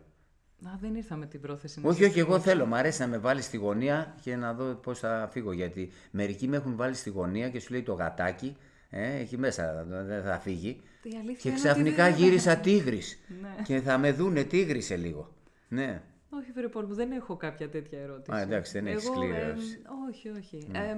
Α, 0.65 0.69
δεν 0.79 0.95
ήρθα 0.95 1.15
με 1.15 1.25
την 1.25 1.41
πρόθεση 1.41 1.79
να 1.81 1.89
Όχι, 1.89 2.03
όχι, 2.03 2.19
εγώ 2.19 2.39
θέλω. 2.39 2.65
Μ' 2.65 2.73
αρέσει 2.73 3.01
να 3.01 3.07
με 3.07 3.17
βάλεις 3.17 3.45
στη 3.45 3.57
γωνία 3.57 4.15
και 4.21 4.35
να 4.35 4.53
δω 4.53 4.73
πώς 4.73 4.99
θα 4.99 5.29
φύγω. 5.31 5.51
Γιατί 5.51 5.91
μερικοί 6.11 6.47
με 6.47 6.55
έχουν 6.55 6.75
βάλει 6.75 6.95
στη 6.95 7.09
γωνία 7.09 7.49
και 7.49 7.59
σου 7.59 7.71
λέει 7.71 7.83
το 7.83 7.93
γατάκι, 7.93 8.57
ε, 8.89 9.19
εκεί 9.19 9.37
μέσα 9.37 9.85
δεν 9.87 10.23
θα 10.23 10.39
φύγει. 10.39 10.81
Και 11.37 11.51
ξαφνικά 11.51 12.07
γύρισα 12.07 12.57
τίγρης. 12.57 13.19
Ναι. 13.41 13.55
και 13.63 13.79
θα 13.79 13.97
με 13.97 14.11
δούνε 14.11 14.43
τίγρη 14.43 14.81
σε 14.81 14.95
λίγο. 14.95 15.35
Ναι. 15.67 16.01
Όχι, 16.29 16.51
φίλε 16.51 16.67
Πόλ, 16.67 16.85
δεν 16.87 17.11
έχω 17.11 17.35
κάποια 17.35 17.69
τέτοια 17.69 17.99
ερώτηση. 17.99 18.37
Α, 18.37 18.41
εντάξει, 18.41 18.71
δεν 18.71 18.87
έχεις 18.87 19.03
σκληρή 19.03 19.35
ερώτηση. 19.35 19.81
όχι, 20.09 20.29
όχι. 20.29 20.67
Ναι. 20.71 20.77
Ε, 20.79 20.95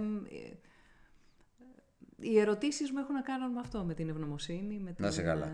οι 2.22 2.40
ερωτήσεις 2.40 2.92
μου 2.92 3.00
έχουν 3.00 3.14
να 3.14 3.22
κάνουν 3.22 3.52
με 3.52 3.60
αυτό, 3.60 3.84
με 3.84 3.94
την 3.94 4.10
ευγνωμοσύνη. 4.10 4.80
Με 4.80 4.92
την, 4.92 5.06
να 5.06 5.12
σε 5.12 5.22
καλά. 5.22 5.46
Ε, 5.46 5.52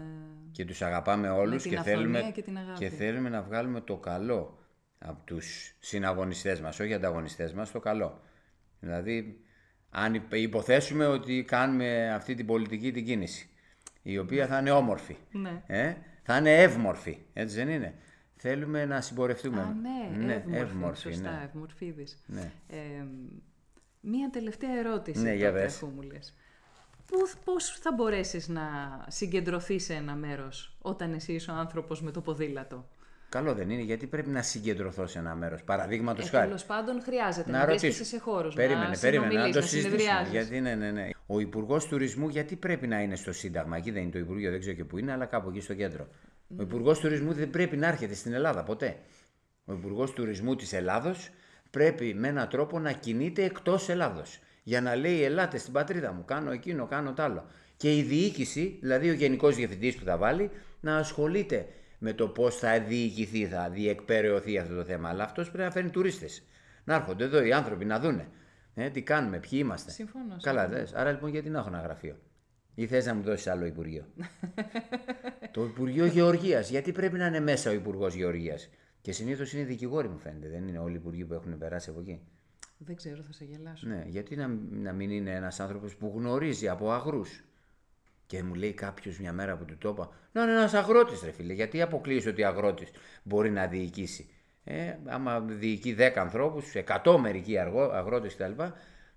και 0.51 0.66
τους 0.66 0.82
αγαπάμε 0.82 1.30
όλους 1.30 1.64
και, 1.64 1.82
θέλουμε, 1.82 2.32
και, 2.34 2.43
και 2.78 2.89
θέλουμε 2.89 3.30
να 3.30 3.41
βγάλουμε 3.41 3.82
το 3.82 3.97
καλό 3.97 4.60
από 4.97 5.26
τους 5.26 5.76
συναγωνιστές 5.80 6.62
μας, 6.62 6.80
όχι 6.80 6.93
ανταγωνιστές 6.93 7.53
μας, 7.53 7.72
το 7.72 7.80
καλό. 7.80 8.22
Δηλαδή, 8.80 9.39
αν 9.89 10.24
υποθέσουμε 10.32 11.06
ότι 11.06 11.43
κάνουμε 11.43 12.14
αυτή 12.14 12.36
την 12.36 12.45
πολιτική 12.45 12.91
την 12.91 13.06
κίνηση, 13.06 13.49
η 14.08 14.18
οποία 14.18 14.47
θα 14.47 14.60
είναι 14.60 14.72
όμορφη, 14.72 15.16
ναι. 15.32 15.64
ε, 15.68 15.93
θα 16.24 16.38
είναι 16.38 16.62
ευμορφή, 16.62 17.18
έτσι 17.34 17.56
δεν 17.56 17.70
είναι; 17.70 17.93
Θέλουμε 18.36 18.86
να 18.86 19.01
συμπορευτούμε. 19.01 19.62
Α, 19.62 19.76
ναι, 19.82 20.26
ναι 20.26 20.43
ευμορφή, 20.58 21.01
σωστά, 21.01 21.32
ναι. 21.32 21.43
ευμορφίδης. 21.43 22.24
Ναι. 22.26 22.51
Ε, 22.68 23.06
μία 23.99 24.30
τελευταία 24.30 24.78
ερώτηση 24.78 25.22
ναι, 25.22 25.34
για 25.34 25.51
μου 25.95 26.01
λες. 26.01 26.36
Πώς 27.43 27.80
θα 27.80 27.93
μπορέσεις 27.93 28.47
να 28.47 28.64
συγκεντρωθείς 29.08 29.84
σε 29.84 29.93
ένα 29.93 30.16
μέρος 30.16 30.78
όταν 30.82 31.14
εσύ 31.14 31.34
είσαι 31.34 31.51
ο 31.51 31.53
άνθρωπος 31.53 32.01
με 32.01 32.12
το 32.12 32.22
ποδήλατο; 32.22 32.89
Καλό 33.36 33.53
δεν 33.53 33.69
είναι, 33.69 33.81
γιατί 33.81 34.07
πρέπει 34.07 34.29
να 34.29 34.41
συγκεντρωθώ 34.41 35.07
σε 35.07 35.19
ένα 35.19 35.36
μέρος. 35.36 35.63
Παραδείγματος 35.63 36.25
ε, 36.25 36.29
χάρη. 36.29 36.45
Τέλος 36.45 36.65
πάντων, 36.65 37.01
χρειάζεται 37.01 37.51
να, 37.51 37.57
να 37.57 37.65
βρίσκεσαι 37.65 38.03
σε 38.03 38.19
χώρους. 38.19 38.55
Περίμενε, 38.55 38.88
να 38.88 38.97
περίμενε. 38.99 39.33
Να 39.33 39.51
το 39.51 39.61
συζητήσουμε. 39.61 40.27
Γιατί, 40.31 40.61
ναι, 40.61 40.75
ναι, 40.75 40.91
ναι. 40.91 41.09
Ο 41.25 41.39
Υπουργός 41.39 41.86
Τουρισμού, 41.88 42.29
γιατί 42.29 42.55
πρέπει 42.55 42.88
να 42.88 43.01
είναι 43.01 43.15
στο 43.15 43.33
Σύνταγμα; 43.33 43.77
Εκεί 43.77 43.91
δεν 43.91 44.01
είναι 44.01 44.11
το 44.11 44.17
Υπουργείο, 44.19 44.51
δεν 44.51 44.59
ξέρω 44.59 44.75
και 44.75 44.83
πού 44.83 44.97
είναι, 44.97 45.11
αλλά 45.11 45.25
κάπου 45.25 45.49
εκεί 45.49 45.59
στο 45.59 45.73
κέντρο. 45.73 46.07
Ο 46.57 46.61
Υπουργός 46.61 46.99
Τουρισμού 46.99 47.33
δεν 47.33 47.49
πρέπει 47.49 47.77
να 47.77 47.88
έρχεται 47.88 48.13
στην 48.13 48.33
Ελλάδα 48.33 48.63
ποτέ. 48.63 48.97
Ο 49.65 49.73
Υπουργός 49.73 50.11
Τουρισμού 50.11 50.55
της 50.55 50.73
Ελλάδος 50.73 51.29
πρέπει 51.69 52.13
με 52.13 52.27
έναν 52.27 52.49
τρόπο 52.49 52.79
να 52.79 52.91
κινείται 52.91 53.43
εκτός 53.43 53.89
Ελλάδος. 53.89 54.39
Για 54.63 54.81
να 54.81 54.95
λέει: 54.95 55.23
Ελάτε 55.23 55.57
στην 55.57 55.73
πατρίδα 55.73 56.11
μου, 56.11 56.25
κάνω 56.25 56.51
εκείνο, 56.51 56.86
κάνω 56.86 57.13
τ' 57.13 57.19
άλλο. 57.19 57.45
Και 57.77 57.97
η 57.97 58.01
διοίκηση, 58.01 58.77
δηλαδή 58.81 59.09
ο 59.09 59.13
Γενικός 59.13 59.55
Διευθυντής 59.55 59.95
που 59.95 60.05
θα 60.05 60.17
βάλει, 60.17 60.49
να 60.79 60.97
ασχολείται 60.97 61.67
με 62.06 62.14
το 62.14 62.28
πώς 62.28 62.56
θα 62.56 62.80
διοικηθεί, 62.80 63.45
θα 63.45 63.70
διεκπαιρεωθεί 63.70 64.58
αυτό 64.58 64.76
το 64.76 64.84
θέμα. 64.84 65.10
Αλλά 65.10 65.24
αυτός 65.24 65.51
πρέπει 65.51 65.64
να 65.64 65.72
φέρνει 65.72 65.89
τουρίστες. 65.89 66.43
Να 66.84 66.95
έρχονται 66.95 67.24
εδώ 67.24 67.43
οι 67.43 67.53
άνθρωποι 67.53 67.86
να 67.86 67.99
δούνε. 67.99 68.28
Ε, 68.74 68.89
τι 68.89 69.01
κάνουμε, 69.01 69.39
ποιοι 69.39 69.60
είμαστε. 69.64 69.91
Συμφωνώ. 69.91 70.38
Καλά, 70.41 70.68
δε. 70.68 70.86
Άρα 70.93 71.12
λοιπόν 71.12 71.30
γιατί 71.30 71.49
να 71.49 71.60
έχω 71.60 71.68
ένα 71.68 71.80
γραφείο; 71.80 72.18
Ή 72.76 72.88
θες 72.88 73.06
να 73.06 73.14
μου 73.14 73.22
δώσεις 73.22 73.47
άλλο 73.47 73.66
Υπουργείο; 73.66 74.06
το 75.53 75.64
Υπουργείο 75.64 76.06
Γεωργίας. 76.06 76.70
Γιατί 76.70 76.91
πρέπει 76.91 77.18
να 77.18 77.26
είναι 77.26 77.39
μέσα 77.39 77.70
ο 77.70 77.74
Υπουργός 77.74 78.16
Γεωργίας; 78.16 78.70
Και 79.01 79.12
συνήθως 79.12 79.53
είναι 79.53 79.64
δικηγόροι 79.64 80.08
μου 80.08 80.18
φαίνεται. 80.18 80.49
Δεν 80.49 80.68
είναι 80.68 80.80
όλοι 80.80 80.93
οι 80.93 80.99
Υπουργοί 80.99 81.26
που 81.26 81.34
έχουν 81.34 81.58
περάσει 81.58 81.89
από 81.89 81.99
εκεί. 81.99 82.22
Δεν 82.78 82.95
ξέρω, 82.95 83.24
θα 83.24 83.34
σε 83.34 83.45
γελάσω. 83.45 83.88
Ναι, 83.88 84.03
γιατί 84.08 84.36
να, 84.36 84.47
να 84.72 84.93
μην 84.93 85.10
είναι 85.10 85.32
ένας 85.32 85.60
άνθρωπος 85.60 85.95
που 85.95 86.14
γνωρίζει 86.16 86.68
από 86.68 86.91
αγρούς; 86.91 87.43
Και 88.26 88.43
μου 88.43 88.53
λέει 88.53 88.73
κάποιος 88.73 89.19
μια 89.19 89.34
μέρα 89.34 89.57
που 89.57 89.65
του 89.65 89.78
το 89.78 89.89
είπα, 89.89 90.09
Να 90.32 90.41
είναι 90.41 90.51
ένας 90.51 90.73
αγρότης, 90.73 91.23
ρε 91.23 91.32
φίλε. 91.32 91.53
Γιατί 91.53 91.82
αποκλείεις 91.82 92.26
ότι 92.26 92.43
αγρότης 92.43 92.91
μπορεί 93.23 93.51
να 93.51 93.67
διοικήσει; 93.67 94.30
Ε, 94.63 94.95
άμα 95.05 95.39
διοικεί 95.39 95.95
10 95.99 96.11
ανθρώπους, 96.15 96.76
100 97.03 97.17
μερικοί 97.17 97.57
αγρότες 97.93 98.36
κτλ., 98.36 98.63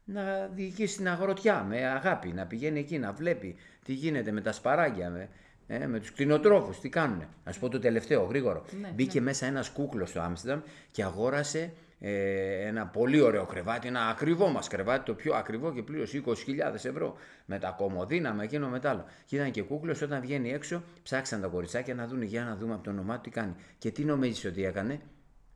να 0.04 0.50
διοικήσει 0.54 0.96
την 0.96 1.08
αγροτιά 1.08 1.62
με 1.68 1.86
αγάπη, 1.86 2.32
να 2.32 2.46
πηγαίνει 2.46 2.78
εκεί 2.78 2.98
να 2.98 3.12
βλέπει 3.12 3.56
τι 3.84 3.92
γίνεται 3.92 4.30
με 4.32 4.40
τα 4.40 4.52
σπαράγγια, 4.52 5.10
με, 5.10 5.28
ε, 5.66 5.86
με 5.86 5.98
τους 6.00 6.12
κτηνοτρόφους, 6.12 6.80
τι 6.80 6.88
κάνουν. 6.88 7.20
Α 7.20 7.50
πω 7.60 7.68
το 7.68 7.78
τελευταίο, 7.78 8.24
γρήγορο. 8.24 8.64
Ναι, 8.80 8.90
Μπήκε 8.94 9.18
ναι. 9.18 9.24
μέσα 9.24 9.46
ένας 9.46 9.70
κούκλος 9.70 10.08
στο 10.08 10.20
Άμστερνταμ 10.20 10.60
και 10.90 11.02
αγόρασε 11.02 11.72
ε, 12.00 12.66
ένα 12.66 12.86
πολύ 12.86 13.20
ωραίο 13.20 13.44
κρεβάτι, 13.44 13.88
ένα 13.88 14.08
ακριβό 14.08 14.48
μας 14.48 14.68
κρεβάτι, 14.68 15.04
το 15.04 15.14
πιο 15.14 15.34
ακριβό 15.34 15.72
και 15.72 15.82
πλήρωσε 15.82 16.22
20.000 16.26 16.34
ευρώ 16.74 17.16
με 17.44 17.58
τα 17.58 17.74
κομμωδίνα, 17.78 18.32
με 18.32 18.44
εκείνο 18.44 18.68
με 18.68 18.80
άλλο. 18.82 19.04
Και 19.24 19.36
ήταν 19.36 19.50
και 19.50 19.62
κούκλος, 19.62 20.02
όταν 20.02 20.20
βγαίνει 20.20 20.52
έξω, 20.52 20.82
ψάξαν 21.02 21.40
τα 21.40 21.48
κοριτσάκια 21.48 21.94
να 21.94 22.06
δουν 22.06 22.22
για 22.22 22.44
να 22.44 22.56
δούμε 22.56 22.74
από 22.74 22.82
το 22.82 22.90
όνομά 22.90 23.14
του 23.14 23.20
τι 23.20 23.30
κάνει. 23.30 23.54
Και 23.78 23.90
τι 23.90 24.04
νομίζεις 24.04 24.44
ότι 24.44 24.64
έκανε, 24.64 25.00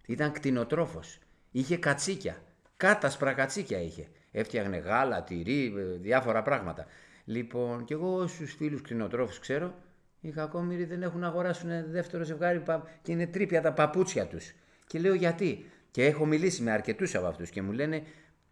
ήταν 0.06 0.32
κτηνοτρόφος. 0.32 1.18
Είχε 1.50 1.76
κατσίκια. 1.76 2.36
Κάτασπρα 2.76 3.32
κατσίκια 3.32 3.80
είχε. 3.80 4.08
Έφτιαχνε 4.32 4.76
γάλα, 4.76 5.22
τυρί, 5.22 5.74
ε, 5.76 5.96
διάφορα 5.98 6.42
πράγματα. 6.42 6.86
Λοιπόν, 7.24 7.84
και 7.84 7.94
εγώ 7.94 8.26
στου 8.26 8.46
φίλους 8.46 8.82
κτηνοτρόφους 8.82 9.38
ξέρω, 9.38 9.74
οι 10.20 10.30
κακόμοιροι 10.30 10.84
δεν 10.84 11.02
έχουν 11.02 11.24
αγοράσουν 11.24 11.70
δεύτερο 11.90 12.24
ζευγάρι 12.24 12.62
και 13.02 13.12
είναι 13.12 13.26
τρίπια 13.26 13.62
τα 13.62 13.72
παπούτσια 13.72 14.26
τους. 14.26 14.52
Και 14.86 14.98
λέω 14.98 15.14
γιατί; 15.14 15.70
Και 15.92 16.04
έχω 16.04 16.26
μιλήσει 16.26 16.62
με 16.62 16.70
αρκετούς 16.70 17.14
από 17.14 17.26
αυτούς 17.26 17.50
και 17.50 17.62
μου 17.62 17.72
λένε 17.72 18.02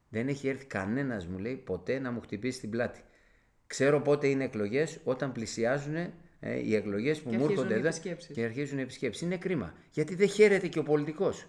δεν 0.08 0.28
έχει 0.28 0.48
έρθει 0.48 0.64
κανένας, 0.64 1.26
μου 1.26 1.38
λέει, 1.38 1.54
ποτέ 1.56 1.98
να 1.98 2.10
μου 2.10 2.20
χτυπήσει 2.20 2.60
την 2.60 2.70
πλάτη. 2.70 3.00
Ξέρω 3.66 4.00
πότε 4.00 4.26
είναι 4.26 4.44
εκλογές, 4.44 5.00
όταν 5.04 5.32
πλησιάζουν 5.32 5.94
ε, 5.94 6.12
οι 6.40 6.74
εκλογές 6.74 7.20
που 7.20 7.30
μου 7.32 7.44
έρχονται 7.44 7.74
εδώ 7.74 7.88
και 8.32 8.44
αρχίζουν 8.44 8.78
οι 8.78 8.82
επισκέψεις. 8.82 9.22
Είναι 9.22 9.36
κρίμα. 9.36 9.74
Γιατί 9.90 10.14
δεν 10.14 10.28
χαίρεται 10.28 10.68
και 10.68 10.78
ο 10.78 10.82
πολιτικός. 10.82 11.46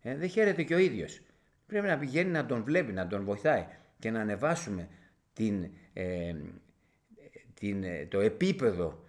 Ε, 0.00 0.16
δεν 0.16 0.28
χαίρεται 0.28 0.62
και 0.62 0.74
ο 0.74 0.78
ίδιος. 0.78 1.20
Πρέπει 1.66 1.86
να 1.86 1.98
πηγαίνει 1.98 2.30
να 2.30 2.46
τον 2.46 2.62
βλέπει, 2.62 2.92
να 2.92 3.06
τον 3.06 3.24
βοηθάει 3.24 3.66
και 3.98 4.10
να 4.10 4.20
ανεβάσουμε 4.20 4.88
την, 5.32 5.70
ε, 5.92 6.34
την, 7.54 7.84
ε, 7.84 8.06
το 8.10 8.20
επίπεδο 8.20 9.03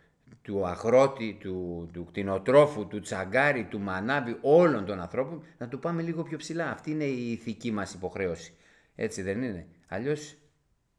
του 0.45 0.65
αγρότη, 0.65 1.37
του, 1.39 1.89
του 1.93 2.05
κτηνοτρόφου, 2.05 2.87
του 2.87 2.99
τσαγκάρι, 2.99 3.65
του 3.65 3.79
μανάβη, 3.79 4.37
όλων 4.41 4.85
των 4.85 4.99
ανθρώπων, 4.99 5.43
να 5.57 5.67
του 5.67 5.79
πάμε 5.79 6.01
λίγο 6.01 6.23
πιο 6.23 6.37
ψηλά. 6.37 6.71
Αυτή 6.71 6.91
είναι 6.91 7.03
η 7.03 7.31
ηθική 7.31 7.71
μας 7.71 7.93
υποχρέωση. 7.93 8.53
Έτσι 8.95 9.21
δεν 9.21 9.43
είναι; 9.43 9.67
Αλλιώς 9.87 10.37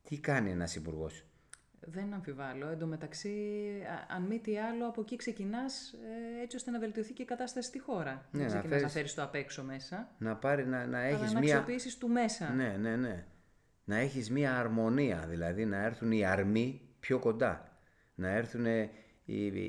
τι 0.03 0.19
κάνει 0.19 0.51
ένας 0.51 0.77
υπουργός; 0.77 1.25
Δεν 1.81 2.13
αμφιβάλλω. 2.15 2.69
Εν 2.69 2.79
τω 2.79 2.87
μεταξύ, 2.87 3.33
αν 4.17 4.23
μη 4.23 4.39
τι 4.39 4.59
άλλο, 4.59 4.87
από 4.87 5.01
εκεί 5.01 5.17
ξεκινάς 5.17 5.93
ε, 5.93 6.43
έτσι 6.43 6.57
ώστε 6.57 6.71
να 6.71 6.79
βελτιωθεί 6.79 7.13
και 7.13 7.23
η 7.23 7.27
κατάσταση 7.27 7.69
στη 7.69 7.79
χώρα. 7.79 8.29
Ναι, 8.31 8.41
Δεν 8.41 8.49
ξεκινάς 8.49 8.83
να 8.83 8.89
φέρεις 8.89 9.15
το 9.15 9.23
απ' 9.23 9.35
έξω 9.35 9.63
μέσα. 9.63 10.09
Να 10.19 10.37
πάρει, 10.37 10.67
να, 10.67 10.87
να 10.87 11.03
έχεις 11.03 11.33
μία. 11.33 11.33
Να 11.33 11.39
αξιοποιήσεις 11.39 11.99
του 11.99 12.09
μέσα. 12.09 12.51
Ναι, 12.51 12.77
ναι, 12.81 12.97
ναι. 12.97 13.25
Να 13.85 13.97
έχεις 13.97 14.31
μία 14.31 14.59
αρμονία, 14.59 15.25
δηλαδή 15.29 15.65
να 15.65 15.83
έρθουν 15.83 16.13
οι 16.13 16.25
αρμοί 16.25 16.81
πιο 17.01 17.19
κοντά. 17.19 17.71
Να 18.15 18.29
έρθουν 18.29 18.67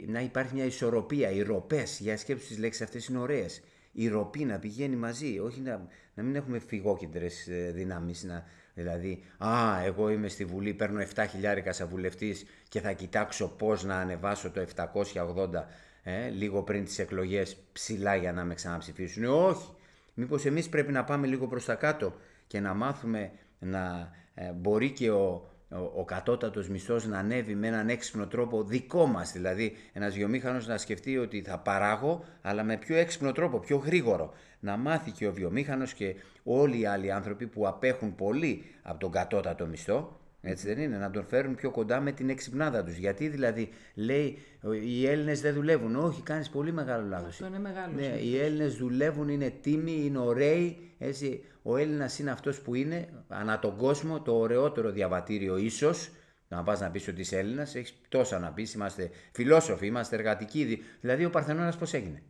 να 0.08 0.20
υπάρχει 0.22 0.54
μια 0.54 0.66
ισορροπία, 0.66 1.32
οι 1.32 1.42
ροπές, 1.42 2.00
για 2.00 2.18
σκέψη 2.18 2.48
τις 2.48 2.58
λέξεις 2.58 2.82
αυτές 2.82 3.08
είναι 3.08 3.18
ωραίες. 3.18 3.62
Η 3.92 4.08
ροπή 4.08 4.46
να 4.46 4.60
πηγαίνει 4.60 4.96
μαζί, 4.96 5.40
όχι 5.40 5.60
να, 5.60 5.88
να 6.14 6.24
μην 6.24 6.36
έχουμε 6.36 6.60
φυγόκεντρες 6.60 7.48
δυνάμεις. 7.74 8.26
Δηλαδή, 8.74 9.24
Α, 9.38 9.84
εγώ 9.86 10.10
είμαι 10.10 10.28
στη 10.28 10.46
Βουλή, 10.46 10.74
παίρνω 10.74 11.06
7 11.16 11.26
χιλιάρικα 11.30 11.74
σαν 11.74 11.88
βουλευτής 11.88 12.46
και 12.70 12.80
θα 12.80 12.92
κοιτάξω 12.92 13.48
πώς 13.48 13.84
να 13.84 13.96
ανεβάσω 13.96 14.52
το 14.52 14.66
780 14.76 15.64
ε, 16.04 16.30
λίγο 16.30 16.64
πριν 16.64 16.86
τις 16.86 17.00
εκλογές 17.00 17.58
ψηλά 17.72 18.16
για 18.16 18.34
να 18.34 18.44
με 18.44 18.54
ξαναψηφίσουν. 18.54 19.24
Ε, 19.24 19.28
όχι. 19.28 19.70
Μήπως 20.14 20.46
εμείς 20.46 20.70
πρέπει 20.70 20.92
να 20.92 21.04
πάμε 21.04 21.28
λίγο 21.28 21.48
προς 21.48 21.66
τα 21.66 21.76
κάτω 21.76 22.14
και 22.48 22.60
να 22.60 22.74
μάθουμε 22.74 23.32
να 23.60 24.12
ε, 24.34 24.52
μπορεί 24.52 24.92
και 24.92 25.12
ο, 25.12 25.50
ο, 25.70 26.00
ο 26.00 26.06
κατώτατος 26.06 26.70
μισθός 26.70 27.06
να 27.06 27.18
ανέβει 27.18 27.56
με 27.56 27.68
έναν 27.68 27.90
έξυπνο 27.90 28.28
τρόπο 28.28 28.64
δικό 28.64 29.06
μας. 29.06 29.32
Δηλαδή 29.32 29.76
ένας 29.94 30.14
βιομήχανος 30.14 30.68
να 30.68 30.78
σκεφτεί 30.78 31.18
ότι 31.18 31.42
θα 31.42 31.60
παράγω 31.60 32.24
αλλά 32.42 32.64
με 32.64 32.78
πιο 32.78 32.96
έξυπνο 32.96 33.32
τρόπο, 33.32 33.60
πιο 33.60 33.78
γρήγορο. 33.78 34.34
Να 34.60 34.78
μάθει 34.78 35.12
και 35.12 35.28
ο 35.28 35.34
βιομήχανος 35.34 35.94
και 35.94 36.16
όλοι 36.44 36.80
οι 36.80 36.86
άλλοι 36.86 37.12
άνθρωποι 37.12 37.48
που 37.48 37.68
απέχουν 37.68 38.16
πολύ 38.16 38.64
από 38.82 39.00
τον 39.00 39.12
κατώτατο 39.12 39.66
μισθό 39.66 40.20
Έτσι 40.42 40.68
δεν 40.68 40.80
είναι, 40.80 40.98
να 40.98 41.12
τον 41.12 41.26
φέρουν 41.26 41.56
πιο 41.56 41.72
κοντά 41.72 42.02
με 42.02 42.12
την 42.12 42.30
εξυπνάδα 42.30 42.84
τους. 42.84 42.98
Γιατί 42.98 43.28
δηλαδή 43.28 43.70
λέει 43.94 44.38
οι 44.84 45.08
Έλληνες 45.08 45.42
δεν 45.42 45.54
δουλεύουν. 45.54 45.96
Όχι, 45.96 46.22
κάνεις 46.22 46.50
πολύ 46.50 46.72
μεγάλο 46.72 47.08
λάθος. 47.08 47.30
Αυτό 47.30 47.46
είναι 47.46 47.60
μεγάλο. 47.60 47.94
Ναι, 47.96 48.06
οι 48.06 48.40
Έλληνες 48.40 48.76
δουλεύουν, 48.76 49.30
είναι 49.30 49.54
τίμοι, 49.62 50.02
είναι 50.06 50.18
ωραίοι. 50.18 50.78
Έτσι. 50.98 51.44
Ο 51.70 51.78
Έλληνας 51.78 52.20
είναι 52.20 52.32
αυτός 52.32 52.62
που 52.62 52.76
είναι 52.76 53.10
ανά 53.28 53.60
τον 53.60 53.78
κόσμο 53.78 54.22
το 54.22 54.38
ωραιότερο 54.38 54.92
διαβατήριο 54.92 55.58
ίσως. 55.58 56.12
Να 56.48 56.64
πας 56.64 56.80
να 56.80 56.92
πεις 56.92 57.08
ότι 57.08 57.22
είσαι 57.22 57.38
Έλληνας, 57.38 57.76
έχεις 57.76 58.02
τόσα 58.10 58.40
να 58.40 58.52
πεις. 58.52 58.74
Είμαστε 58.74 59.10
φιλόσοφοι, 59.32 59.86
είμαστε 59.86 60.16
εργατικοί. 60.16 60.84
Δηλαδή 61.02 61.26
ο 61.26 61.30
Παρθενώνας 61.30 61.78
πώς 61.78 61.94
έγινε; 61.94 62.24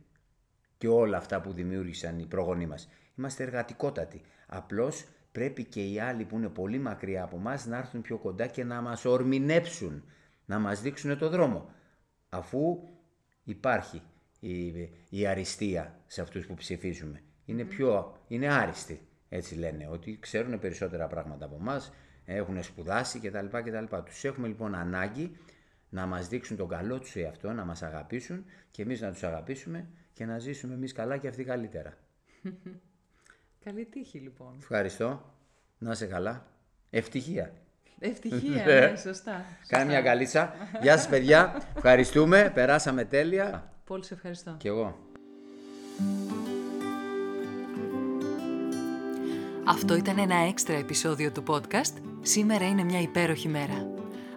Και 0.78 0.88
όλα 0.88 1.16
αυτά 1.16 1.40
που 1.40 1.52
δημιούργησαν 1.52 2.18
οι 2.18 2.26
προγονείς 2.26 2.66
μας. 2.66 2.88
Είμαστε 3.16 3.42
εργατικότατοι. 3.42 4.20
Απλώς 4.46 5.04
πρέπει 5.32 5.64
και 5.64 5.84
οι 5.84 6.00
άλλοι 6.00 6.24
που 6.24 6.36
είναι 6.36 6.48
πολύ 6.48 6.78
μακριά 6.78 7.22
από 7.22 7.36
εμά 7.36 7.66
να 7.66 7.76
έρθουν 7.76 8.00
πιο 8.00 8.18
κοντά 8.18 8.46
και 8.46 8.64
να 8.64 8.80
μας 8.80 9.04
ορμηνέψουν, 9.04 10.04
να 10.44 10.58
μας 10.58 10.82
δείξουν 10.82 11.18
το 11.18 11.28
δρόμο. 11.28 11.70
Αφού 12.28 12.78
υπάρχει 13.44 14.02
η, 14.40 14.72
η 15.08 15.26
αριστεία 15.26 16.00
σε 16.06 16.20
αυτούς 16.20 16.46
που 16.46 16.54
ψηφίζουμε. 16.54 17.22
Είναι 17.44 17.64
πιο, 17.64 18.16
είναι 18.28 18.52
άριστοι, 18.52 19.07
έτσι 19.28 19.54
λένε, 19.54 19.88
ότι 19.90 20.18
ξέρουν 20.20 20.58
περισσότερα 20.58 21.06
πράγματα 21.06 21.44
από 21.44 21.56
εμάς, 21.60 21.92
έχουν 22.24 22.62
σπουδάσει 22.62 23.18
κτλ. 23.18 23.46
κτλ. 23.46 23.96
Τους 24.04 24.24
έχουμε 24.24 24.46
λοιπόν 24.46 24.74
ανάγκη 24.74 25.36
να 25.88 26.06
μας 26.06 26.28
δείξουν 26.28 26.56
τον 26.56 26.68
καλό 26.68 26.98
τους 26.98 27.16
εαυτό, 27.16 27.52
να 27.52 27.64
μας 27.64 27.82
αγαπήσουν 27.82 28.44
και 28.70 28.82
εμείς 28.82 29.00
να 29.00 29.12
τους 29.12 29.22
αγαπήσουμε 29.22 29.88
και 30.12 30.24
να 30.24 30.38
ζήσουμε 30.38 30.74
εμείς 30.74 30.92
καλά 30.92 31.16
και 31.16 31.28
αυτοί 31.28 31.44
καλύτερα. 31.44 31.96
Καλή 33.64 33.84
τύχη 33.84 34.18
λοιπόν. 34.18 34.54
Ευχαριστώ. 34.58 35.34
Να 35.78 35.90
είσαι 35.90 36.06
καλά. 36.06 36.46
Ευτυχία. 36.90 37.52
Ευτυχία, 37.98 38.64
ναι, 38.64 38.80
ναι 38.90 38.96
σωστά. 38.96 39.44
Κάνε 39.66 39.84
μια 39.84 40.02
καλίτσα. 40.02 40.54
Γεια 40.82 40.96
σας 40.96 41.08
παιδιά. 41.08 41.62
Ευχαριστούμε. 41.76 42.50
Περάσαμε 42.54 43.04
τέλεια. 43.04 43.72
Πολύ 43.84 44.04
σε 44.04 44.14
ευχαριστώ. 44.14 44.54
Κι 44.58 44.66
εγώ. 44.66 44.98
Αυτό 49.70 49.96
ήταν 49.96 50.18
ένα 50.18 50.34
έξτρα 50.34 50.76
επεισόδιο 50.76 51.32
του 51.32 51.42
podcast. 51.46 51.94
Σήμερα 52.20 52.66
είναι 52.66 52.84
μια 52.84 53.00
υπέροχη 53.00 53.48
μέρα. 53.48 53.88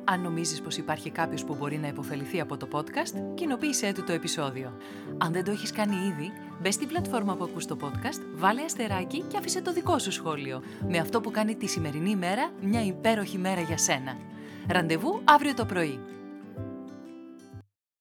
Αν 0.04 0.22
νομίζεις 0.22 0.62
πως 0.62 0.78
υπάρχει 0.78 1.10
κάποιος 1.10 1.44
που 1.44 1.56
μπορεί 1.56 1.78
να 1.78 1.88
υποφεληθεί 1.88 2.40
από 2.40 2.58
το 2.58 2.68
podcast, 2.72 3.34
κοινοποίησέ 3.34 3.92
του 3.94 4.04
το 4.04 4.12
επεισόδιο. 4.12 4.78
Αν 5.18 5.32
δεν 5.32 5.44
το 5.44 5.52
έχεις 5.52 5.72
κάνει 5.72 5.96
ήδη, 5.96 6.32
μπες 6.62 6.74
στην 6.74 6.88
πλατφόρμα 6.88 7.36
που 7.36 7.44
ακούς 7.44 7.66
το 7.66 7.78
podcast, 7.82 8.22
βάλε 8.36 8.62
αστεράκι 8.64 9.22
και 9.22 9.38
άφησε 9.38 9.62
το 9.62 9.74
δικό 9.74 10.00
σου 10.00 10.12
σχόλιο. 10.12 10.64
Με 10.90 10.98
αυτό 10.98 11.22
που 11.22 11.32
κάνει 11.32 11.56
τη 11.56 11.68
σημερινή 11.68 12.16
μέρα 12.16 12.52
μια 12.62 12.86
υπέροχη 12.86 13.38
μέρα 13.38 13.62
για 13.62 13.78
σένα. 13.78 14.18
Ραντεβού 14.68 15.22
αύριο 15.24 15.54
το 15.54 15.66
πρωί. 15.66 16.00